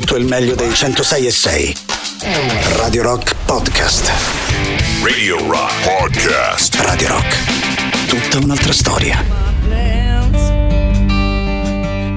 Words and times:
tutto 0.00 0.16
il 0.16 0.26
meglio 0.26 0.54
dei 0.54 0.74
106 0.74 1.26
e 1.26 1.30
6. 1.30 1.76
Radio 2.76 3.02
Rock 3.02 3.34
Podcast. 3.46 4.12
Radio 5.02 5.38
Rock 5.48 5.72
Podcast. 5.84 6.74
Radio 6.82 7.08
Rock. 7.08 8.06
Tutta 8.06 8.44
un'altra 8.44 8.74
storia. 8.74 9.24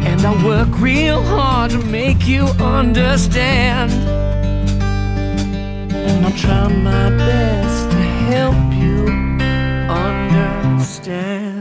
And 0.04 0.26
I 0.26 0.44
work 0.44 0.68
real 0.81 1.23
hard 1.23 1.71
to 1.71 1.79
make 1.86 2.26
you 2.26 2.50
understand. 2.60 3.94
And 4.82 6.26
I'll 6.26 6.34
try 6.36 6.68
my 6.68 7.10
best 7.16 7.92
to 7.92 7.98
help 8.28 8.74
you 8.74 9.06
understand. 9.88 11.58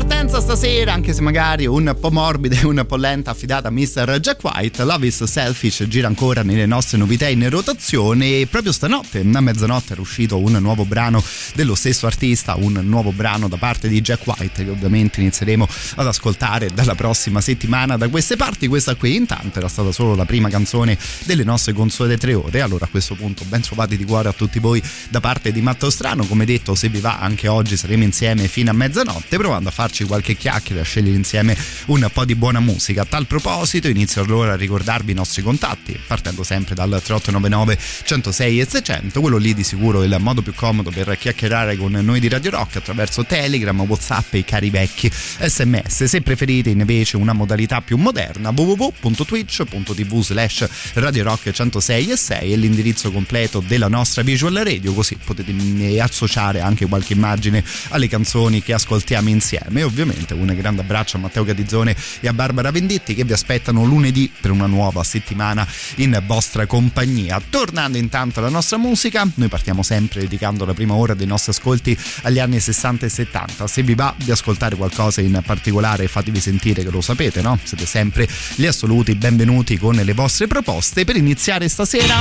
Partenza 0.00 0.40
stasera, 0.40 0.94
anche 0.94 1.12
se 1.12 1.20
magari 1.20 1.66
un 1.66 1.94
po' 2.00 2.10
morbida 2.10 2.58
e 2.58 2.64
un 2.64 2.84
po' 2.86 2.96
lenta 2.96 3.32
affidata 3.32 3.68
a 3.68 3.70
Mr. 3.70 4.18
Jack 4.18 4.42
White. 4.42 4.82
Love 4.84 5.06
is 5.06 5.22
Selfish 5.24 5.84
gira 5.88 6.06
ancora 6.06 6.42
nelle 6.42 6.64
nostre 6.64 6.96
novità 6.96 7.28
in 7.28 7.48
rotazione 7.50 8.40
e 8.40 8.46
proprio 8.46 8.72
stanotte 8.72 9.20
a 9.20 9.40
mezzanotte 9.40 9.92
era 9.92 10.00
uscito 10.00 10.38
un 10.38 10.52
nuovo 10.52 10.86
brano 10.86 11.22
dello 11.54 11.74
stesso 11.74 12.06
artista, 12.06 12.54
un 12.54 12.80
nuovo 12.82 13.12
brano 13.12 13.46
da 13.46 13.58
parte 13.58 13.88
di 13.88 14.00
Jack 14.00 14.26
White 14.26 14.64
che 14.64 14.70
ovviamente 14.70 15.20
inizieremo 15.20 15.68
ad 15.96 16.06
ascoltare 16.06 16.70
dalla 16.72 16.94
prossima 16.94 17.42
settimana 17.42 17.98
da 17.98 18.08
queste 18.08 18.36
parti. 18.36 18.68
Questa 18.68 18.94
qui 18.94 19.16
intanto 19.16 19.58
era 19.58 19.68
stata 19.68 19.92
solo 19.92 20.14
la 20.14 20.24
prima 20.24 20.48
canzone 20.48 20.96
delle 21.24 21.44
nostre 21.44 21.74
consuete 21.74 22.16
tre 22.16 22.32
ore. 22.32 22.62
Allora 22.62 22.86
a 22.86 22.88
questo 22.88 23.14
punto 23.16 23.44
ben 23.44 23.60
trovati 23.60 23.98
di 23.98 24.04
cuore 24.06 24.30
a 24.30 24.32
tutti 24.32 24.60
voi 24.60 24.82
da 25.10 25.20
parte 25.20 25.52
di 25.52 25.60
Matto 25.60 25.90
Strano. 25.90 26.24
Come 26.24 26.46
detto, 26.46 26.74
se 26.74 26.88
vi 26.88 27.00
va 27.00 27.18
anche 27.18 27.48
oggi 27.48 27.76
saremo 27.76 28.02
insieme 28.02 28.48
fino 28.48 28.70
a 28.70 28.72
mezzanotte 28.72 29.36
provando 29.36 29.68
a 29.68 29.72
farci 29.90 30.04
qualche 30.04 30.36
chiacchiera, 30.36 30.82
scegliere 30.82 31.16
insieme 31.16 31.56
un 31.86 32.08
po' 32.12 32.24
di 32.24 32.36
buona 32.36 32.60
musica. 32.60 33.02
A 33.02 33.04
tal 33.04 33.26
proposito 33.26 33.88
inizio 33.88 34.22
allora 34.22 34.52
a 34.52 34.56
ricordarvi 34.56 35.10
i 35.10 35.14
nostri 35.14 35.42
contatti, 35.42 35.98
partendo 36.06 36.44
sempre 36.44 36.74
dal 36.74 36.88
3899 36.88 37.78
106 38.04 38.60
e 38.60 38.66
600, 38.68 39.20
quello 39.20 39.36
lì 39.36 39.52
di 39.52 39.64
sicuro 39.64 40.02
è 40.02 40.06
il 40.06 40.16
modo 40.20 40.42
più 40.42 40.54
comodo 40.54 40.90
per 40.90 41.18
chiacchierare 41.18 41.76
con 41.76 41.90
noi 41.90 42.20
di 42.20 42.28
Radio 42.28 42.52
Rock 42.52 42.76
attraverso 42.76 43.24
Telegram, 43.24 43.78
Whatsapp 43.80 44.34
e 44.34 44.38
i 44.38 44.44
cari 44.44 44.70
vecchi 44.70 45.10
sms. 45.10 46.04
Se 46.04 46.20
preferite 46.22 46.70
invece 46.70 47.16
una 47.16 47.32
modalità 47.32 47.80
più 47.80 47.96
moderna 47.96 48.50
www.twitch.tv 48.50 50.22
slash 50.22 50.68
Radio 50.94 51.24
Rock 51.24 51.50
106 51.50 52.10
e 52.10 52.16
6 52.16 52.52
è 52.52 52.56
l'indirizzo 52.56 53.10
completo 53.10 53.62
della 53.66 53.88
nostra 53.88 54.22
visual 54.22 54.54
radio, 54.54 54.94
così 54.94 55.18
potete 55.22 55.52
associare 56.00 56.60
anche 56.60 56.86
qualche 56.86 57.12
immagine 57.12 57.64
alle 57.88 58.08
canzoni 58.08 58.62
che 58.62 58.72
ascoltiamo 58.72 59.28
insieme 59.28 59.79
e 59.80 59.84
ovviamente 59.84 60.34
un 60.34 60.46
grande 60.54 60.82
abbraccio 60.82 61.16
a 61.16 61.20
Matteo 61.20 61.44
Gadizzone 61.44 61.96
e 62.20 62.28
a 62.28 62.32
Barbara 62.32 62.70
Venditti 62.70 63.14
che 63.14 63.24
vi 63.24 63.32
aspettano 63.32 63.84
lunedì 63.84 64.30
per 64.40 64.50
una 64.50 64.66
nuova 64.66 65.02
settimana 65.02 65.66
in 65.96 66.22
vostra 66.26 66.66
compagnia. 66.66 67.40
Tornando 67.48 67.96
intanto 67.98 68.40
alla 68.40 68.48
nostra 68.48 68.76
musica, 68.76 69.26
noi 69.34 69.48
partiamo 69.48 69.82
sempre 69.82 70.20
dedicando 70.20 70.64
la 70.64 70.74
prima 70.74 70.94
ora 70.94 71.14
dei 71.14 71.26
nostri 71.26 71.52
ascolti 71.52 71.96
agli 72.22 72.38
anni 72.38 72.60
60 72.60 73.06
e 73.06 73.08
70. 73.08 73.66
Se 73.66 73.82
vi 73.82 73.94
va 73.94 74.14
di 74.16 74.30
ascoltare 74.30 74.76
qualcosa 74.76 75.20
in 75.20 75.40
particolare 75.44 76.08
fatevi 76.08 76.40
sentire 76.40 76.82
che 76.82 76.90
lo 76.90 77.00
sapete, 77.00 77.40
no? 77.40 77.58
Siete 77.62 77.86
sempre 77.86 78.28
gli 78.56 78.66
assoluti 78.66 79.14
benvenuti 79.14 79.78
con 79.78 79.94
le 79.94 80.12
vostre 80.12 80.46
proposte. 80.46 81.04
Per 81.04 81.16
iniziare 81.16 81.68
stasera 81.68 82.20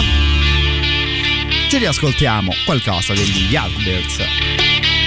ci 1.70 1.78
riascoltiamo 1.78 2.52
qualcosa 2.66 3.14
degli 3.14 3.52
Yardbirds. 3.52 4.99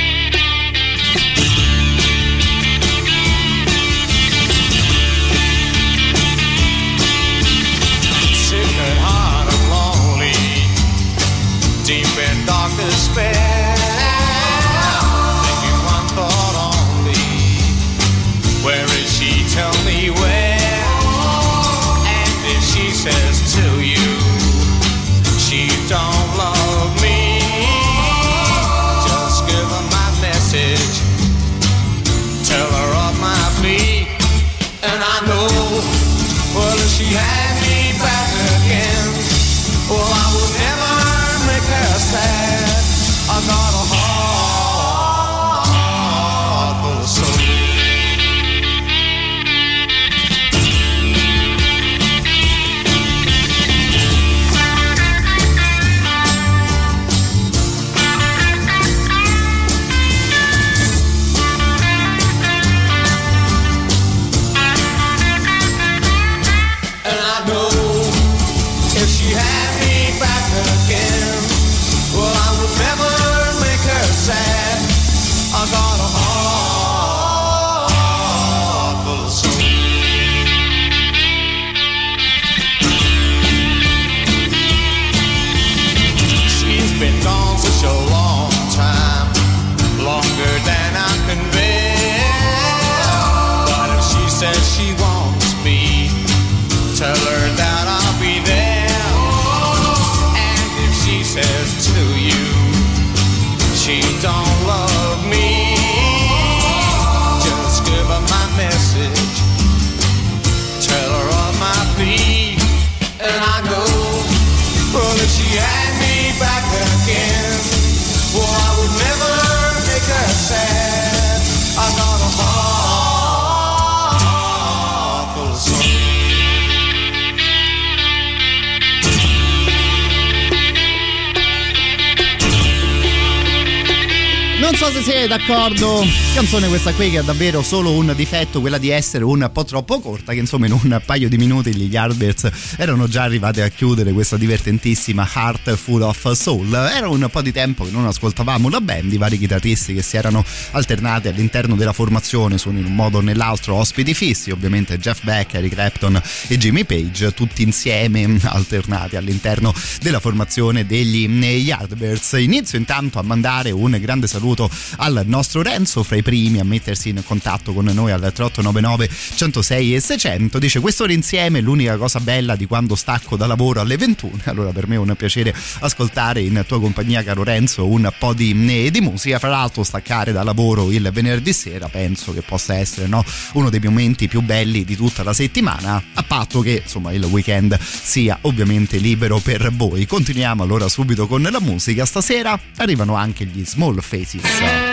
Siete 135.12 135.27
d'accordo, 135.27 136.06
canzone 136.34 136.69
questa 136.69 136.95
qui 136.95 137.11
che 137.11 137.19
ha 137.19 137.23
davvero 137.23 137.61
solo 137.61 137.91
un 137.93 138.15
difetto, 138.17 138.61
quella 138.61 138.78
di 138.78 138.89
essere 138.89 139.25
un 139.25 139.50
po' 139.53 139.62
troppo 139.62 140.00
corta, 140.00 140.33
che 140.33 140.39
insomma 140.39 140.65
in 140.65 140.73
un 140.73 141.03
paio 141.05 141.28
di 141.28 141.37
minuti 141.37 141.75
gli 141.75 141.93
Yardbirds 141.93 142.50
erano 142.78 143.06
già 143.09 143.22
arrivati 143.22 143.60
a 143.60 143.69
chiudere 143.69 144.13
questa 144.13 144.39
divertentissima 144.39 145.28
Heart 145.34 145.75
Full 145.75 146.01
of 146.01 146.31
Soul. 146.33 146.72
Era 146.72 147.09
un 147.09 147.28
po' 147.31 147.42
di 147.42 147.53
tempo 147.53 147.84
che 147.84 147.91
non 147.91 148.07
ascoltavamo 148.07 148.71
la 148.71 148.81
band, 148.81 149.13
i 149.13 149.19
vari 149.19 149.36
chitarristi 149.36 149.92
che 149.92 150.01
si 150.01 150.16
erano 150.16 150.42
alternati 150.71 151.28
all'interno 151.28 151.77
della 151.77 151.92
formazione, 151.92 152.57
sono 152.57 152.78
in 152.78 152.86
un 152.86 152.95
modo 152.95 153.19
o 153.19 153.21
nell'altro 153.21 153.75
ospiti 153.75 154.15
fissi, 154.15 154.51
ovviamente 154.51 154.98
Jeff 154.98 155.22
Beck, 155.25 155.53
Eric 155.54 155.72
Clapton 155.72 156.22
e 156.48 156.57
Jimmy 156.57 156.84
Page, 156.84 157.34
tutti 157.34 157.63
insieme 157.63 158.39
alternati 158.45 159.16
all'interno 159.16 159.75
della 160.01 160.21
formazione 160.21 160.86
degli 160.86 161.27
Yardbirds. 161.27 162.33
Inizio 162.39 162.78
intanto 162.78 163.19
a 163.19 163.22
mandare 163.22 163.71
un 163.72 163.98
grande 164.01 164.27
saluto 164.27 164.71
al 165.03 165.25
nostro 165.27 165.63
Renzo 165.63 166.04
fra 166.04 166.15
i 166.15 166.22
primi 166.22 166.60
a 166.60 166.65
mettersi 166.65 167.09
in 167.09 167.22
contatto 167.27 167.72
con 167.72 167.87
noi 167.87 168.13
al 168.13 168.21
3899 168.21 169.10
106 169.34 169.95
e 169.97 170.01
600 170.01 170.59
dice 170.60 170.78
quest'ora 170.78 171.13
insieme 171.13 171.60
l'unica 171.60 171.97
cosa 171.97 172.21
bella 172.21 172.54
di 172.54 172.66
quando 172.66 172.95
stacco 172.95 173.37
da 173.37 173.47
lavoro 173.47 173.81
alle 173.81 173.97
21 173.97 174.43
allora 174.47 174.71
per 174.71 174.87
me 174.87 174.95
è 174.95 174.99
un 174.99 175.13
piacere 175.16 175.53
ascoltare 175.81 176.41
in 176.41 176.65
tua 176.69 176.78
compagnia 176.78 177.25
caro 177.25 177.43
Renzo 177.43 177.87
un 177.89 178.13
po' 178.16 178.33
di, 178.33 178.91
di 178.91 179.01
musica. 179.01 179.39
Fra 179.39 179.49
l'altro 179.49 179.83
staccare 179.83 180.31
da 180.31 180.45
lavoro 180.45 180.93
il 180.93 181.10
venerdì 181.13 181.53
sera 181.53 181.89
penso 181.89 182.33
che 182.33 182.43
possa 182.43 182.77
essere 182.77 183.09
no, 183.09 183.25
uno 183.55 183.71
dei 183.71 183.81
momenti 183.81 184.28
più 184.28 184.41
belli 184.41 184.84
di 184.84 184.95
tutta 184.95 185.22
la 185.22 185.33
settimana 185.33 186.03
a 186.15 186.22
patto 186.22 186.60
che 186.60 186.83
insomma 186.83 187.13
il 187.13 187.25
weekend 187.25 187.78
sia 187.81 188.39
ovviamente 188.43 188.98
libero 188.98 189.39
per 189.39 189.72
voi. 189.72 190.07
Continuiamo 190.07 190.63
allora 190.63 190.89
subito 190.89 191.27
con 191.27 191.43
la 191.43 191.60
musica. 191.60 192.05
Stasera 192.05 192.59
arrivano 192.77 193.15
anche 193.15 193.45
gli 193.45 193.65
Small 193.65 194.01
Faces 194.01 194.91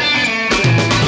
Thank 0.52 0.94
you. 0.94 0.99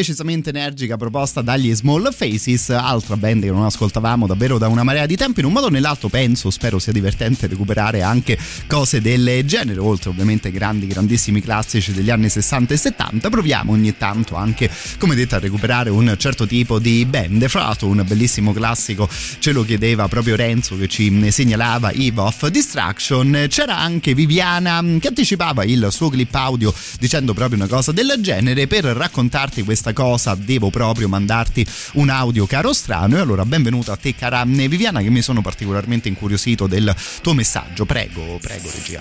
Decisamente 0.00 0.48
energica 0.48 0.96
proposta 0.96 1.42
dagli 1.42 1.74
Small 1.74 2.10
Faces, 2.10 2.70
altra 2.70 3.18
band 3.18 3.42
che 3.42 3.50
non 3.50 3.66
ascoltavamo 3.66 4.26
davvero 4.26 4.56
da 4.56 4.66
una 4.68 4.82
marea 4.82 5.04
di 5.04 5.14
tempo. 5.14 5.40
In 5.40 5.46
un 5.46 5.52
modo 5.52 5.66
o 5.66 5.68
nell'altro 5.68 6.08
penso, 6.08 6.50
spero 6.50 6.78
sia 6.78 6.92
divertente 6.92 7.46
recuperare 7.46 8.00
anche 8.00 8.38
cose 8.66 9.02
del 9.02 9.44
genere, 9.44 9.78
oltre 9.78 10.08
ovviamente 10.08 10.50
grandi, 10.50 10.86
grandissimi 10.86 11.42
classici 11.42 11.92
degli 11.92 12.08
anni 12.08 12.30
60 12.30 12.72
e 12.72 12.76
70. 12.78 13.28
Proviamo 13.28 13.72
ogni 13.72 13.94
tanto 13.98 14.36
anche, 14.36 14.70
come 14.96 15.14
detto, 15.14 15.34
a 15.34 15.38
recuperare 15.38 15.90
un 15.90 16.14
certo 16.16 16.46
tipo 16.46 16.78
di 16.78 17.04
band. 17.04 17.46
Fra 17.48 17.60
l'altro 17.62 17.88
un 17.88 18.02
bellissimo 18.06 18.54
classico 18.54 19.06
ce 19.38 19.52
lo 19.52 19.64
chiedeva 19.64 20.08
proprio 20.08 20.34
Renzo 20.34 20.78
che 20.78 20.88
ci 20.88 21.30
segnalava 21.30 21.92
Eve 21.92 22.20
of 22.22 22.46
Distraction. 22.48 23.46
C'era 23.48 23.76
anche 23.78 24.14
Viviana 24.14 24.82
che 24.98 25.08
anticipava 25.08 25.64
il 25.64 25.88
suo 25.90 26.08
clip 26.08 26.34
audio 26.34 26.72
dicendo 26.98 27.34
proprio 27.34 27.58
una 27.58 27.68
cosa 27.68 27.92
del 27.92 28.14
genere. 28.20 28.66
Per 28.66 28.84
raccontarti 28.84 29.62
questa 29.62 29.88
cosa 29.92 30.34
devo 30.34 30.70
proprio 30.70 31.08
mandarti 31.08 31.66
un 31.94 32.08
audio 32.08 32.46
caro 32.46 32.72
strano 32.72 33.16
e 33.16 33.20
allora 33.20 33.44
benvenuto 33.44 33.92
a 33.92 33.96
te 33.96 34.14
cara 34.14 34.44
Viviana 34.44 35.00
che 35.00 35.10
mi 35.10 35.22
sono 35.22 35.40
particolarmente 35.42 36.08
incuriosito 36.08 36.66
del 36.66 36.94
tuo 37.22 37.34
messaggio. 37.34 37.84
Prego, 37.84 38.38
prego 38.40 38.70
regia. 38.70 39.00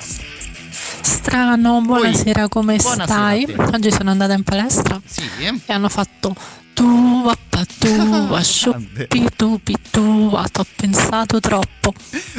Strano, 1.01 1.81
buonasera, 1.81 2.47
come 2.47 2.75
Buonasera 2.75 3.05
stai? 3.05 3.55
Oggi 3.73 3.91
sono 3.91 4.11
andata 4.11 4.33
in 4.33 4.43
palestra 4.43 4.99
Sì, 5.05 5.23
e 5.45 5.73
hanno 5.73 5.89
fatto 5.89 6.35
tu, 6.79 7.27
appa, 7.27 7.65
tu, 7.77 8.35
sciuppi, 8.41 9.27
tu, 9.35 9.59
pi, 9.61 9.75
tu, 9.91 10.31
ho 10.31 10.65
pensato 10.77 11.41
troppo. 11.41 11.93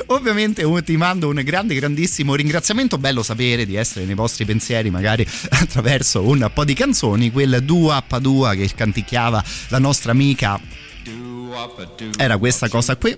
Ovviamente 0.07 0.65
oh, 0.65 0.83
ti 0.83 0.97
mando 0.97 1.29
un 1.29 1.43
grande, 1.45 1.75
grandissimo 1.75 2.35
ringraziamento. 2.35 2.97
Bello 2.97 3.23
sapere 3.23 3.67
di 3.67 3.75
essere 3.75 4.07
nei 4.07 4.15
vostri 4.15 4.47
pensieri, 4.47 4.89
magari 4.89 5.27
attraverso 5.51 6.27
un 6.27 6.51
po' 6.55 6.65
di 6.65 6.73
canzoni. 6.73 7.31
Quel 7.31 7.63
Dua 7.63 8.03
Padua 8.07 8.55
che 8.55 8.71
canticchiava 8.75 9.45
la 9.69 9.79
nostra 9.79 10.13
amica. 10.13 10.59
Era 12.17 12.39
questa 12.39 12.69
cosa 12.69 12.97
qui. 12.97 13.17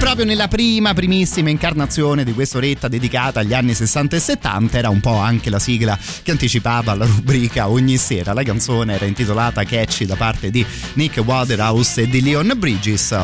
Proprio 0.00 0.24
nella 0.24 0.48
prima, 0.48 0.94
primissima 0.94 1.50
incarnazione 1.50 2.24
di 2.24 2.32
questa 2.32 2.56
oretta 2.56 2.88
dedicata 2.88 3.40
agli 3.40 3.52
anni 3.52 3.74
60 3.74 4.16
e 4.16 4.18
70 4.18 4.78
era 4.78 4.88
un 4.88 4.98
po' 4.98 5.16
anche 5.16 5.50
la 5.50 5.58
sigla 5.58 5.96
che 6.22 6.30
anticipava 6.30 6.94
la 6.94 7.04
rubrica 7.04 7.68
ogni 7.68 7.98
sera. 7.98 8.32
La 8.32 8.42
canzone 8.42 8.94
era 8.94 9.04
intitolata 9.04 9.62
Catchy 9.62 10.06
da 10.06 10.16
parte 10.16 10.50
di 10.50 10.64
Nick 10.94 11.18
Waterhouse 11.18 12.00
e 12.00 12.08
di 12.08 12.22
Leon 12.22 12.50
Bridges 12.56 13.14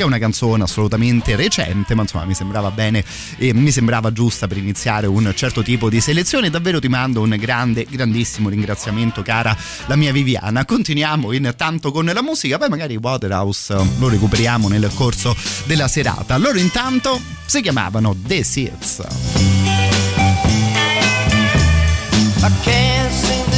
che 0.00 0.06
è 0.06 0.08
una 0.08 0.18
canzone 0.18 0.62
assolutamente 0.62 1.36
recente, 1.36 1.94
ma 1.94 2.02
insomma 2.02 2.24
mi 2.24 2.32
sembrava 2.32 2.70
bene 2.70 3.04
e 3.36 3.52
mi 3.52 3.70
sembrava 3.70 4.10
giusta 4.12 4.46
per 4.46 4.56
iniziare 4.56 5.06
un 5.06 5.30
certo 5.36 5.62
tipo 5.62 5.90
di 5.90 6.00
selezione. 6.00 6.48
Davvero 6.48 6.80
ti 6.80 6.88
mando 6.88 7.20
un 7.20 7.36
grande, 7.38 7.86
grandissimo 7.86 8.48
ringraziamento, 8.48 9.20
cara 9.20 9.54
la 9.86 9.96
mia 9.96 10.10
Viviana. 10.10 10.64
Continuiamo 10.64 11.32
intanto 11.32 11.92
con 11.92 12.06
la 12.06 12.22
musica, 12.22 12.56
poi 12.56 12.70
magari 12.70 12.96
Waterhouse 12.96 13.76
lo 13.98 14.08
recuperiamo 14.08 14.68
nel 14.68 14.90
corso 14.94 15.36
della 15.66 15.86
serata. 15.86 16.38
Loro 16.38 16.58
intanto 16.58 17.20
si 17.44 17.60
chiamavano 17.60 18.16
The 18.24 18.42
Seeds. 18.42 19.02
I 22.42 22.48
can't 22.64 23.12
seem 23.12 23.49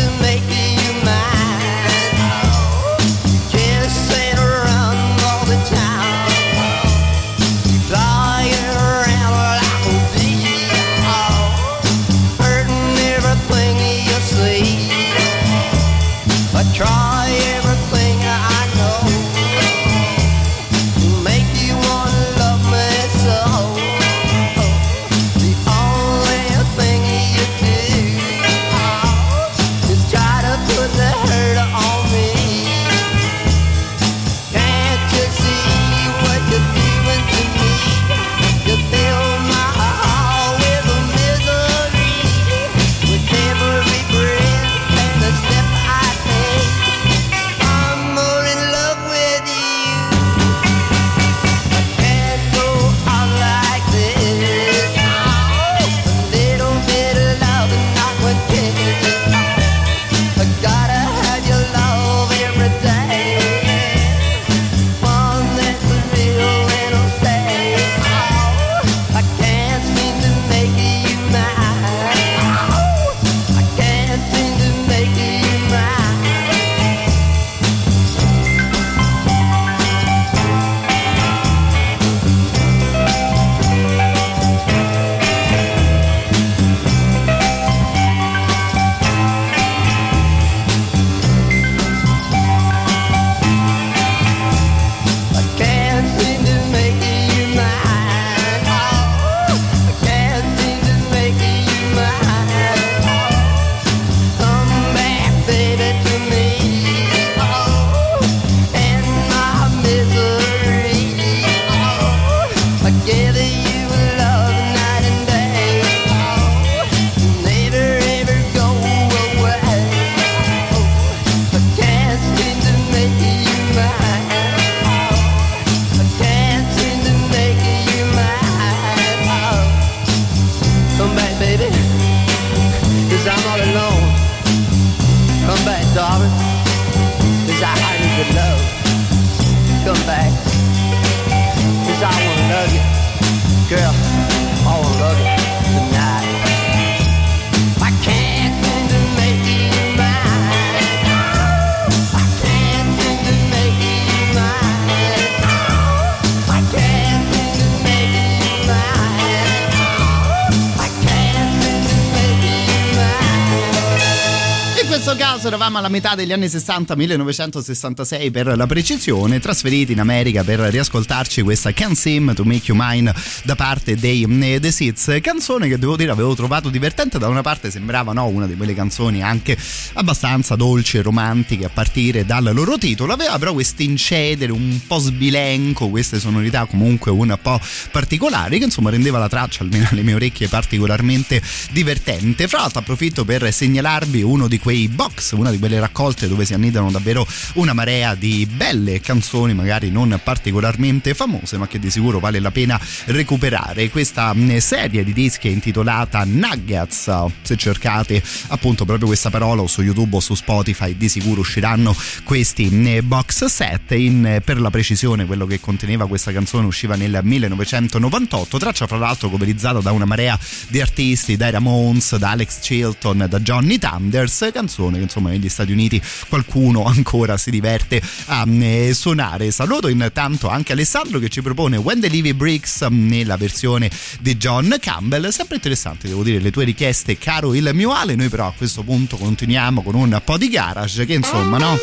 caso 165.42 165.56
eravamo 165.56 165.78
alla 165.78 165.88
metà 165.88 166.14
degli 166.14 166.30
anni 166.30 166.48
60, 166.48 166.94
1966 166.94 168.30
per 168.30 168.56
la 168.56 168.66
precisione, 168.66 169.40
trasferiti 169.40 169.90
in 169.90 169.98
America 169.98 170.44
per 170.44 170.60
riascoltarci 170.60 171.42
questa 171.42 171.72
Can't 171.72 171.96
Seem 171.96 172.32
to 172.32 172.44
Make 172.44 172.70
You 172.70 172.78
Mine 172.80 173.12
da 173.42 173.56
parte 173.56 173.96
dei 173.96 174.22
eh, 174.22 174.60
The 174.60 174.70
Seeds, 174.70 175.18
canzone 175.20 175.66
che 175.66 175.78
devo 175.78 175.96
dire 175.96 176.12
avevo 176.12 176.36
trovato 176.36 176.68
divertente, 176.68 177.18
da 177.18 177.26
una 177.26 177.40
parte 177.40 177.72
sembrava 177.72 178.12
no, 178.12 178.26
una 178.26 178.46
di 178.46 178.54
quelle 178.54 178.72
canzoni 178.72 179.20
anche 179.20 179.56
abbastanza 179.94 180.54
dolci 180.54 180.98
e 180.98 181.02
romantiche 181.02 181.64
a 181.64 181.70
partire 181.70 182.24
dal 182.24 182.48
loro 182.52 182.78
titolo, 182.78 183.12
aveva 183.12 183.36
però 183.36 183.52
questo 183.52 183.82
incedere 183.82 184.52
un 184.52 184.78
po' 184.86 184.98
sbilenco, 184.98 185.88
queste 185.88 186.20
sonorità 186.20 186.66
comunque 186.66 187.10
un 187.10 187.36
po' 187.42 187.58
particolari 187.90 188.58
che 188.58 188.64
insomma 188.66 188.90
rendeva 188.90 189.18
la 189.18 189.28
traccia 189.28 189.64
almeno 189.64 189.88
alle 189.90 190.02
mie 190.02 190.14
orecchie 190.14 190.46
particolarmente 190.46 191.42
divertente. 191.72 192.46
Fra 192.46 192.60
l'altro 192.60 192.78
approfitto 192.78 193.24
per 193.24 193.52
segnalarvi 193.52 194.22
uno 194.22 194.46
di 194.46 194.60
quei 194.60 194.86
box 194.86 195.30
una 195.36 195.50
di 195.50 195.58
quelle 195.58 195.80
raccolte 195.80 196.28
dove 196.28 196.44
si 196.44 196.54
annidano 196.54 196.90
davvero 196.90 197.26
una 197.54 197.72
marea 197.72 198.14
di 198.14 198.46
belle 198.46 199.00
canzoni, 199.00 199.54
magari 199.54 199.90
non 199.90 200.18
particolarmente 200.22 201.14
famose, 201.14 201.58
ma 201.58 201.66
che 201.66 201.78
di 201.78 201.90
sicuro 201.90 202.20
vale 202.20 202.40
la 202.40 202.50
pena 202.50 202.80
recuperare. 203.06 203.90
Questa 203.90 204.32
mh, 204.32 204.58
serie 204.58 205.04
di 205.04 205.12
dischi 205.12 205.48
è 205.48 205.50
intitolata 205.50 206.22
Nuggets, 206.24 207.10
se 207.42 207.56
cercate 207.56 208.22
appunto 208.48 208.84
proprio 208.84 209.06
questa 209.06 209.30
parola 209.30 209.62
o 209.62 209.66
su 209.66 209.82
YouTube 209.82 210.16
o 210.16 210.20
su 210.20 210.34
Spotify 210.34 210.96
di 210.96 211.08
sicuro 211.08 211.40
usciranno 211.40 211.94
questi 212.24 212.66
mh, 212.66 213.00
box 213.06 213.44
set. 213.46 213.92
In, 213.92 214.40
per 214.44 214.60
la 214.60 214.70
precisione 214.70 215.26
quello 215.26 215.46
che 215.46 215.60
conteneva 215.60 216.06
questa 216.06 216.32
canzone 216.32 216.66
usciva 216.66 216.96
nel 216.96 217.20
1998, 217.22 218.58
traccia 218.58 218.86
fra 218.86 218.96
l'altro 218.96 219.28
coverizzata 219.28 219.80
da 219.80 219.92
una 219.92 220.04
marea 220.04 220.38
di 220.68 220.80
artisti, 220.80 221.36
dai 221.36 221.50
Ramones, 221.50 222.16
da 222.16 222.30
Alex 222.30 222.60
Chilton, 222.60 223.26
da 223.28 223.40
Johnny 223.40 223.78
Thunders, 223.78 224.50
canzone 224.52 224.98
che 224.98 225.04
insomma 225.04 225.21
negli 225.30 225.48
Stati 225.48 225.72
Uniti 225.72 226.00
qualcuno 226.28 226.84
ancora 226.84 227.36
si 227.36 227.50
diverte 227.50 228.00
a 228.26 228.44
eh, 228.48 228.92
suonare. 228.94 229.50
Saluto 229.50 229.88
intanto 229.88 230.48
anche 230.48 230.72
Alessandro 230.72 231.18
che 231.18 231.28
ci 231.28 231.42
propone 231.42 231.76
When 231.76 232.00
the 232.00 232.08
Levy 232.08 232.32
Bricks 232.32 232.82
nella 232.90 233.36
versione 233.36 233.90
di 234.20 234.36
John 234.36 234.76
Campbell, 234.80 235.28
sempre 235.28 235.56
interessante 235.56 236.08
devo 236.08 236.22
dire 236.22 236.40
le 236.40 236.50
tue 236.50 236.64
richieste 236.64 237.18
caro 237.18 237.54
il 237.54 237.70
mio 237.74 237.92
Ale, 237.92 238.14
noi 238.14 238.28
però 238.28 238.46
a 238.46 238.54
questo 238.56 238.82
punto 238.82 239.16
continuiamo 239.16 239.82
con 239.82 239.94
un 239.94 240.20
po' 240.24 240.36
di 240.36 240.48
garage 240.48 241.04
che 241.06 241.14
insomma 241.14 241.58
no? 241.58 241.76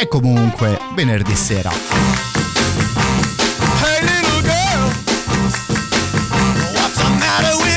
E 0.00 0.08
comunque 0.08 0.78
venerdì 0.94 1.34
sera. 1.36 1.70
Hey 3.82 4.00
little 4.00 4.42
girl, 4.42 4.90
what's 6.74 6.96
the 6.96 7.08
matter 7.18 7.56
with 7.62 7.71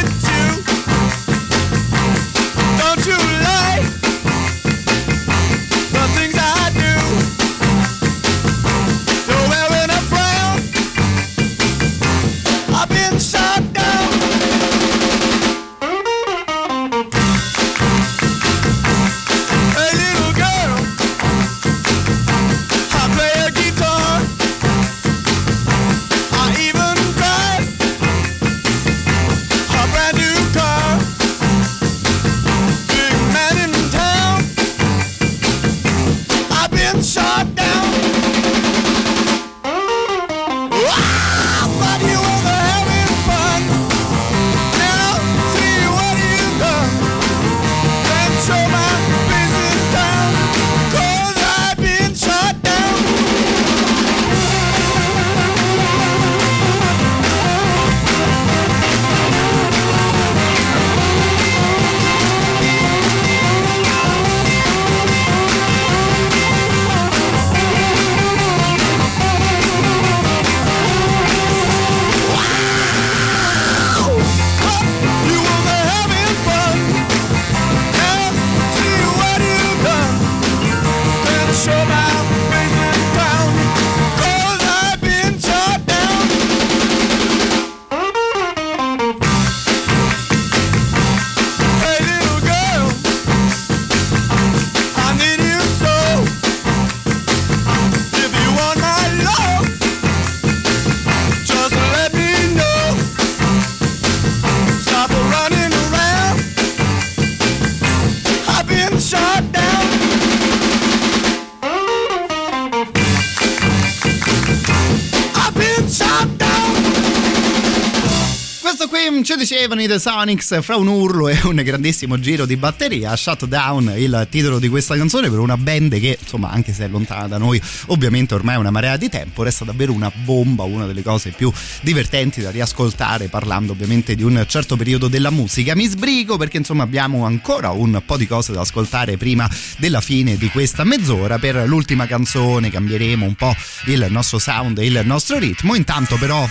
dicevano 119.66 119.82
i 119.82 119.88
The 119.88 120.00
Sonics 120.00 120.62
fra 120.62 120.76
un 120.76 120.86
urlo 120.86 121.28
e 121.28 121.40
un 121.44 121.56
grandissimo 121.56 122.20
giro 122.20 122.46
di 122.46 122.56
batteria. 122.56 123.16
Shutdown, 123.16 123.96
il 123.98 124.28
titolo 124.30 124.60
di 124.60 124.70
questa 124.70 124.96
canzone 124.96 125.28
per 125.28 125.40
una 125.40 125.58
band 125.58 126.00
che, 126.00 126.20
insomma, 126.22 126.52
anche 126.52 126.72
se 126.72 126.86
è 126.86 126.88
lontana 126.88 127.28
da 127.28 127.40
noi, 127.40 127.60
ovviamente 127.88 128.36
ormai 128.36 128.56
è 128.56 128.58
una 128.60 128.70
marea 128.70 128.96
di 128.96 129.10
tempo, 129.10 129.42
resta 129.42 129.66
davvero 129.66 129.92
una 129.92 130.12
bomba, 130.14 130.64
una 130.64 130.86
delle 130.86 131.02
cose 131.02 131.32
più 131.32 131.52
divertenti 131.82 132.42
da 132.42 132.52
riascoltare, 132.52 133.28
parlando 133.28 133.72
ovviamente 133.72 134.14
di 134.14 134.22
un 134.22 134.46
certo 134.48 134.76
periodo 134.76 135.08
della 135.08 135.32
musica. 135.32 135.76
Mi 135.76 135.88
sbrigo 135.88 136.38
perché, 136.38 136.58
insomma, 136.58 136.84
abbiamo 136.84 137.26
ancora 137.26 137.72
un 137.72 138.00
po' 138.06 138.18
di 138.18 138.28
cose 138.28 138.54
da 138.54 138.62
ascoltare 138.62 139.18
prima 139.18 139.50
della 139.78 140.02
fine 140.02 140.38
di 140.38 140.50
questa 140.50 140.84
mezz'ora. 140.84 141.40
Per 141.40 141.64
l'ultima 141.66 142.06
canzone 142.06 142.70
cambieremo 142.70 143.26
un 143.26 143.34
po' 143.34 143.56
il 143.86 144.06
nostro 144.10 144.38
sound 144.38 144.78
e 144.78 144.86
il 144.86 145.02
nostro 145.06 145.40
ritmo. 145.40 145.74
Intanto, 145.74 146.18
però, 146.18 146.48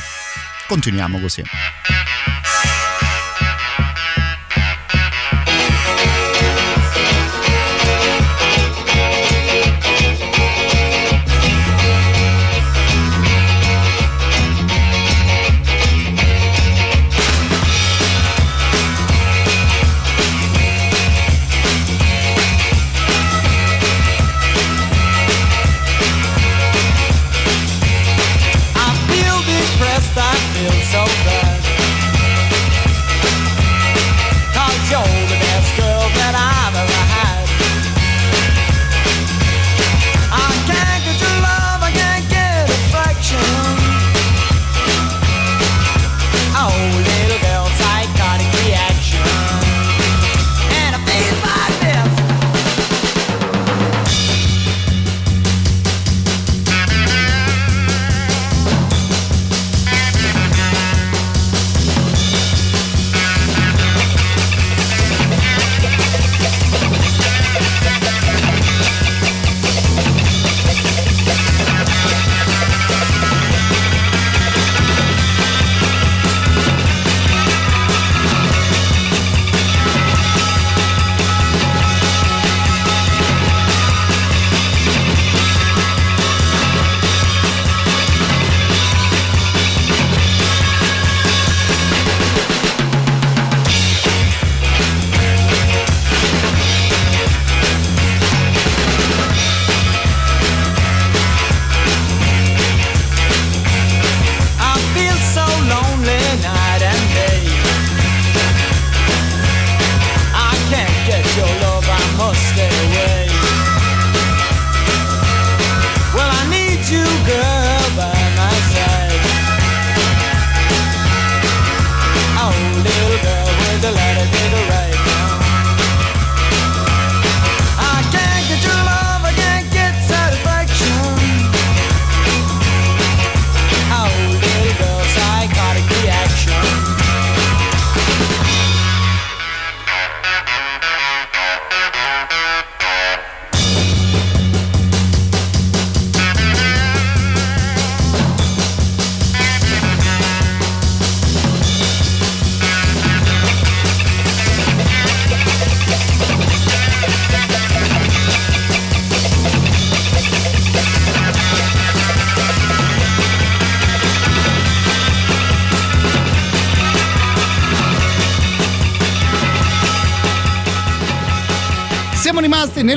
continuiamo 0.67 1.21
così. 1.21 1.43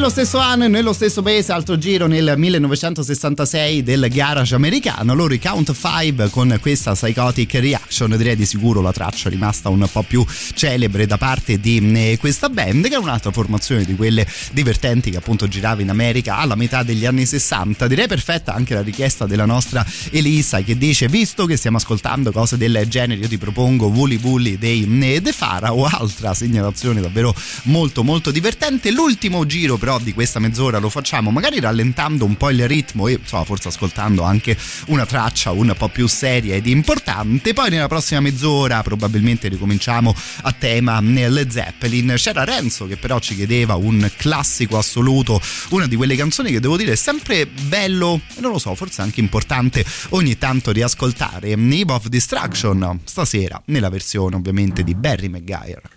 Nello 0.07 0.23
stesso 0.23 0.37
anno 0.37 0.63
e 0.63 0.67
nello 0.69 0.93
stesso 0.93 1.21
paese, 1.21 1.51
altro 1.51 1.77
giro 1.77 2.07
nel 2.07 2.35
1966 2.37 3.83
del 3.83 4.07
garage 4.09 4.55
americano, 4.55 5.13
loro 5.13 5.33
i 5.33 5.39
Count 5.39 5.73
5 5.73 6.29
con 6.29 6.57
questa 6.61 6.93
Psychotic 6.93 7.55
Reaction, 7.55 8.15
direi 8.15 8.37
di 8.37 8.45
sicuro 8.45 8.79
la 8.79 8.93
traccia 8.93 9.27
rimasta 9.27 9.67
un 9.67 9.85
po' 9.91 10.03
più 10.03 10.25
celebre 10.53 11.07
da 11.07 11.17
parte 11.17 11.59
di 11.59 11.91
eh, 11.93 12.17
questa 12.17 12.47
band 12.47 12.87
che 12.87 12.95
è 12.95 12.97
un'altra 12.97 13.31
formazione 13.31 13.83
di 13.83 13.95
quelle 13.95 14.25
divertenti 14.53 15.11
che 15.11 15.17
appunto 15.17 15.45
girava 15.49 15.81
in 15.81 15.89
America 15.89 16.37
alla 16.37 16.55
metà 16.55 16.83
degli 16.83 17.05
anni 17.05 17.25
60. 17.25 17.85
Direi 17.87 18.07
perfetta 18.07 18.53
anche 18.53 18.75
la 18.75 18.81
richiesta 18.83 19.25
della 19.25 19.45
nostra 19.45 19.85
Elisa 20.11 20.61
che 20.61 20.77
dice 20.77 21.09
visto 21.09 21.45
che 21.45 21.57
stiamo 21.57 21.77
ascoltando 21.77 22.31
cose 22.31 22.55
del 22.55 22.85
genere 22.87 23.19
io 23.19 23.27
ti 23.27 23.37
propongo 23.37 23.87
Wooly 23.87 24.17
Bully 24.19 24.57
dei 24.57 24.87
eh, 25.01 25.21
The 25.21 25.33
o 25.67 25.83
altra 25.85 26.33
segnalazione 26.33 27.01
davvero 27.01 27.35
molto 27.63 28.05
molto 28.05 28.31
divertente. 28.31 28.89
L'ultimo 28.91 29.45
giro 29.45 29.75
però 29.75 29.96
di 30.03 30.13
questa 30.13 30.39
mezz'ora 30.39 30.77
lo 30.77 30.89
facciamo 30.89 31.31
magari 31.31 31.59
rallentando 31.59 32.25
un 32.25 32.35
po' 32.35 32.49
il 32.49 32.67
ritmo 32.67 33.07
e 33.07 33.13
insomma 33.13 33.43
forse 33.43 33.67
ascoltando 33.67 34.23
anche 34.23 34.57
una 34.87 35.05
traccia 35.05 35.51
un 35.51 35.73
po' 35.77 35.89
più 35.89 36.07
seria 36.07 36.55
ed 36.55 36.67
importante. 36.67 37.53
Poi 37.53 37.69
nella 37.69 37.87
prossima 37.87 38.19
mezz'ora 38.19 38.81
probabilmente 38.81 39.47
ricominciamo 39.47 40.13
a 40.43 40.51
tema 40.51 40.99
nel 40.99 41.47
Zeppelin. 41.49 42.13
C'era 42.17 42.43
Renzo 42.43 42.87
che 42.87 42.97
però 42.97 43.19
ci 43.19 43.35
chiedeva 43.35 43.75
un 43.75 44.09
classico 44.15 44.77
assoluto, 44.77 45.41
una 45.69 45.87
di 45.87 45.95
quelle 45.95 46.15
canzoni 46.15 46.51
che 46.51 46.59
devo 46.59 46.77
dire 46.77 46.93
è 46.93 46.95
sempre 46.95 47.45
bello 47.47 48.21
e 48.35 48.41
non 48.41 48.51
lo 48.51 48.59
so, 48.59 48.75
forse 48.75 49.01
anche 49.01 49.19
importante 49.19 49.85
ogni 50.09 50.37
tanto 50.37 50.71
riascoltare. 50.71 51.55
Nib 51.55 51.89
of 51.89 52.07
Distraction 52.07 53.01
stasera 53.03 53.61
nella 53.65 53.89
versione 53.89 54.35
ovviamente 54.35 54.83
di 54.83 54.95
Barry 54.95 55.27
McGuire. 55.27 55.96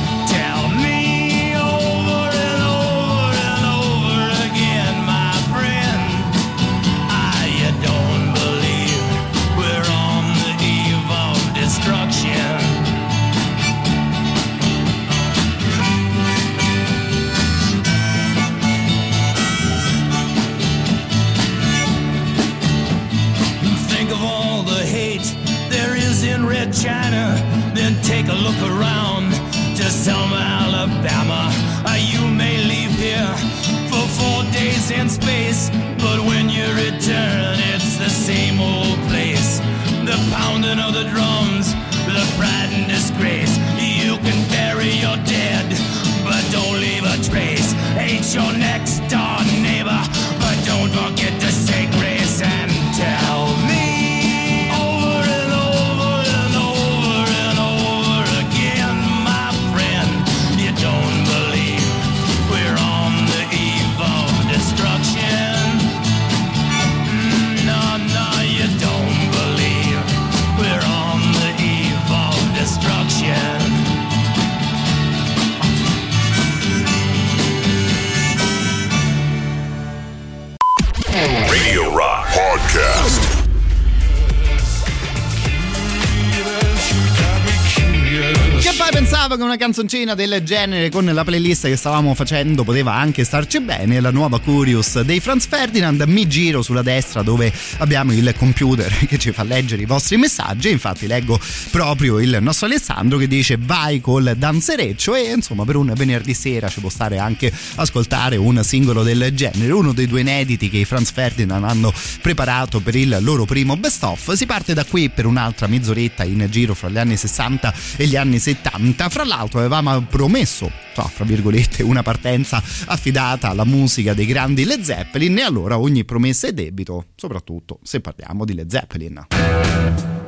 canzoncina 89.71 90.15
del 90.15 90.41
genere 90.43 90.89
con 90.89 91.05
la 91.05 91.23
playlist 91.23 91.67
che 91.67 91.77
stavamo 91.77 92.13
facendo 92.13 92.65
poteva 92.65 92.93
anche 92.93 93.23
starci 93.23 93.61
bene. 93.61 94.01
La 94.01 94.11
nuova 94.11 94.37
Curious 94.41 94.99
dei 94.99 95.21
Franz 95.21 95.47
Ferdinand. 95.47 96.01
Mi 96.07 96.27
giro 96.27 96.61
sulla 96.61 96.81
destra 96.81 97.21
dove 97.21 97.53
abbiamo 97.77 98.11
il 98.11 98.33
computer 98.37 98.91
che 99.07 99.17
ci 99.17 99.31
fa 99.31 99.43
leggere 99.43 99.83
i 99.83 99.85
vostri 99.85 100.17
messaggi. 100.17 100.69
Infatti, 100.69 101.07
leggo 101.07 101.39
proprio 101.69 102.19
il 102.19 102.39
nostro 102.41 102.65
Alessandro 102.65 103.17
che 103.17 103.29
dice 103.29 103.57
vai 103.57 104.01
col 104.01 104.33
danzereccio. 104.35 105.15
E 105.15 105.31
insomma, 105.31 105.63
per 105.63 105.77
un 105.77 105.93
venerdì 105.95 106.33
sera 106.33 106.67
ci 106.67 106.81
può 106.81 106.89
stare 106.89 107.17
anche 107.17 107.49
ascoltare 107.75 108.35
un 108.35 108.61
singolo 108.65 109.03
del 109.03 109.31
genere. 109.33 109.71
Uno 109.71 109.93
dei 109.93 110.07
due 110.07 110.19
inediti 110.19 110.69
che 110.69 110.79
i 110.79 110.85
Franz 110.85 111.11
Ferdinand 111.11 111.63
hanno 111.63 111.93
preparato 112.21 112.81
per 112.81 112.95
il 112.95 113.19
loro 113.21 113.45
primo 113.45 113.77
best 113.77 114.03
of. 114.03 114.33
Si 114.33 114.45
parte 114.45 114.73
da 114.73 114.83
qui 114.83 115.09
per 115.09 115.25
un'altra 115.25 115.67
mezz'oretta 115.67 116.25
in 116.25 116.45
giro 116.49 116.73
fra 116.73 116.89
gli 116.89 116.97
anni 116.97 117.15
60 117.15 117.73
e 117.95 118.05
gli 118.05 118.17
anni 118.17 118.37
70. 118.37 119.07
Fra 119.07 119.23
l'altro 119.23 119.60
avevamo 119.61 120.01
promesso, 120.01 120.69
tra 120.93 121.09
virgolette, 121.23 121.83
una 121.83 122.03
partenza 122.03 122.61
affidata 122.85 123.49
alla 123.49 123.65
musica 123.65 124.13
dei 124.13 124.25
grandi 124.25 124.65
Led 124.65 124.81
Zeppelin 124.81 125.37
e 125.37 125.41
allora 125.41 125.79
ogni 125.79 126.03
promessa 126.03 126.47
è 126.47 126.53
debito, 126.53 127.05
soprattutto 127.15 127.79
se 127.83 128.01
parliamo 128.01 128.45
di 128.45 128.53
Led 128.53 128.69
Zeppelin. 128.69 130.20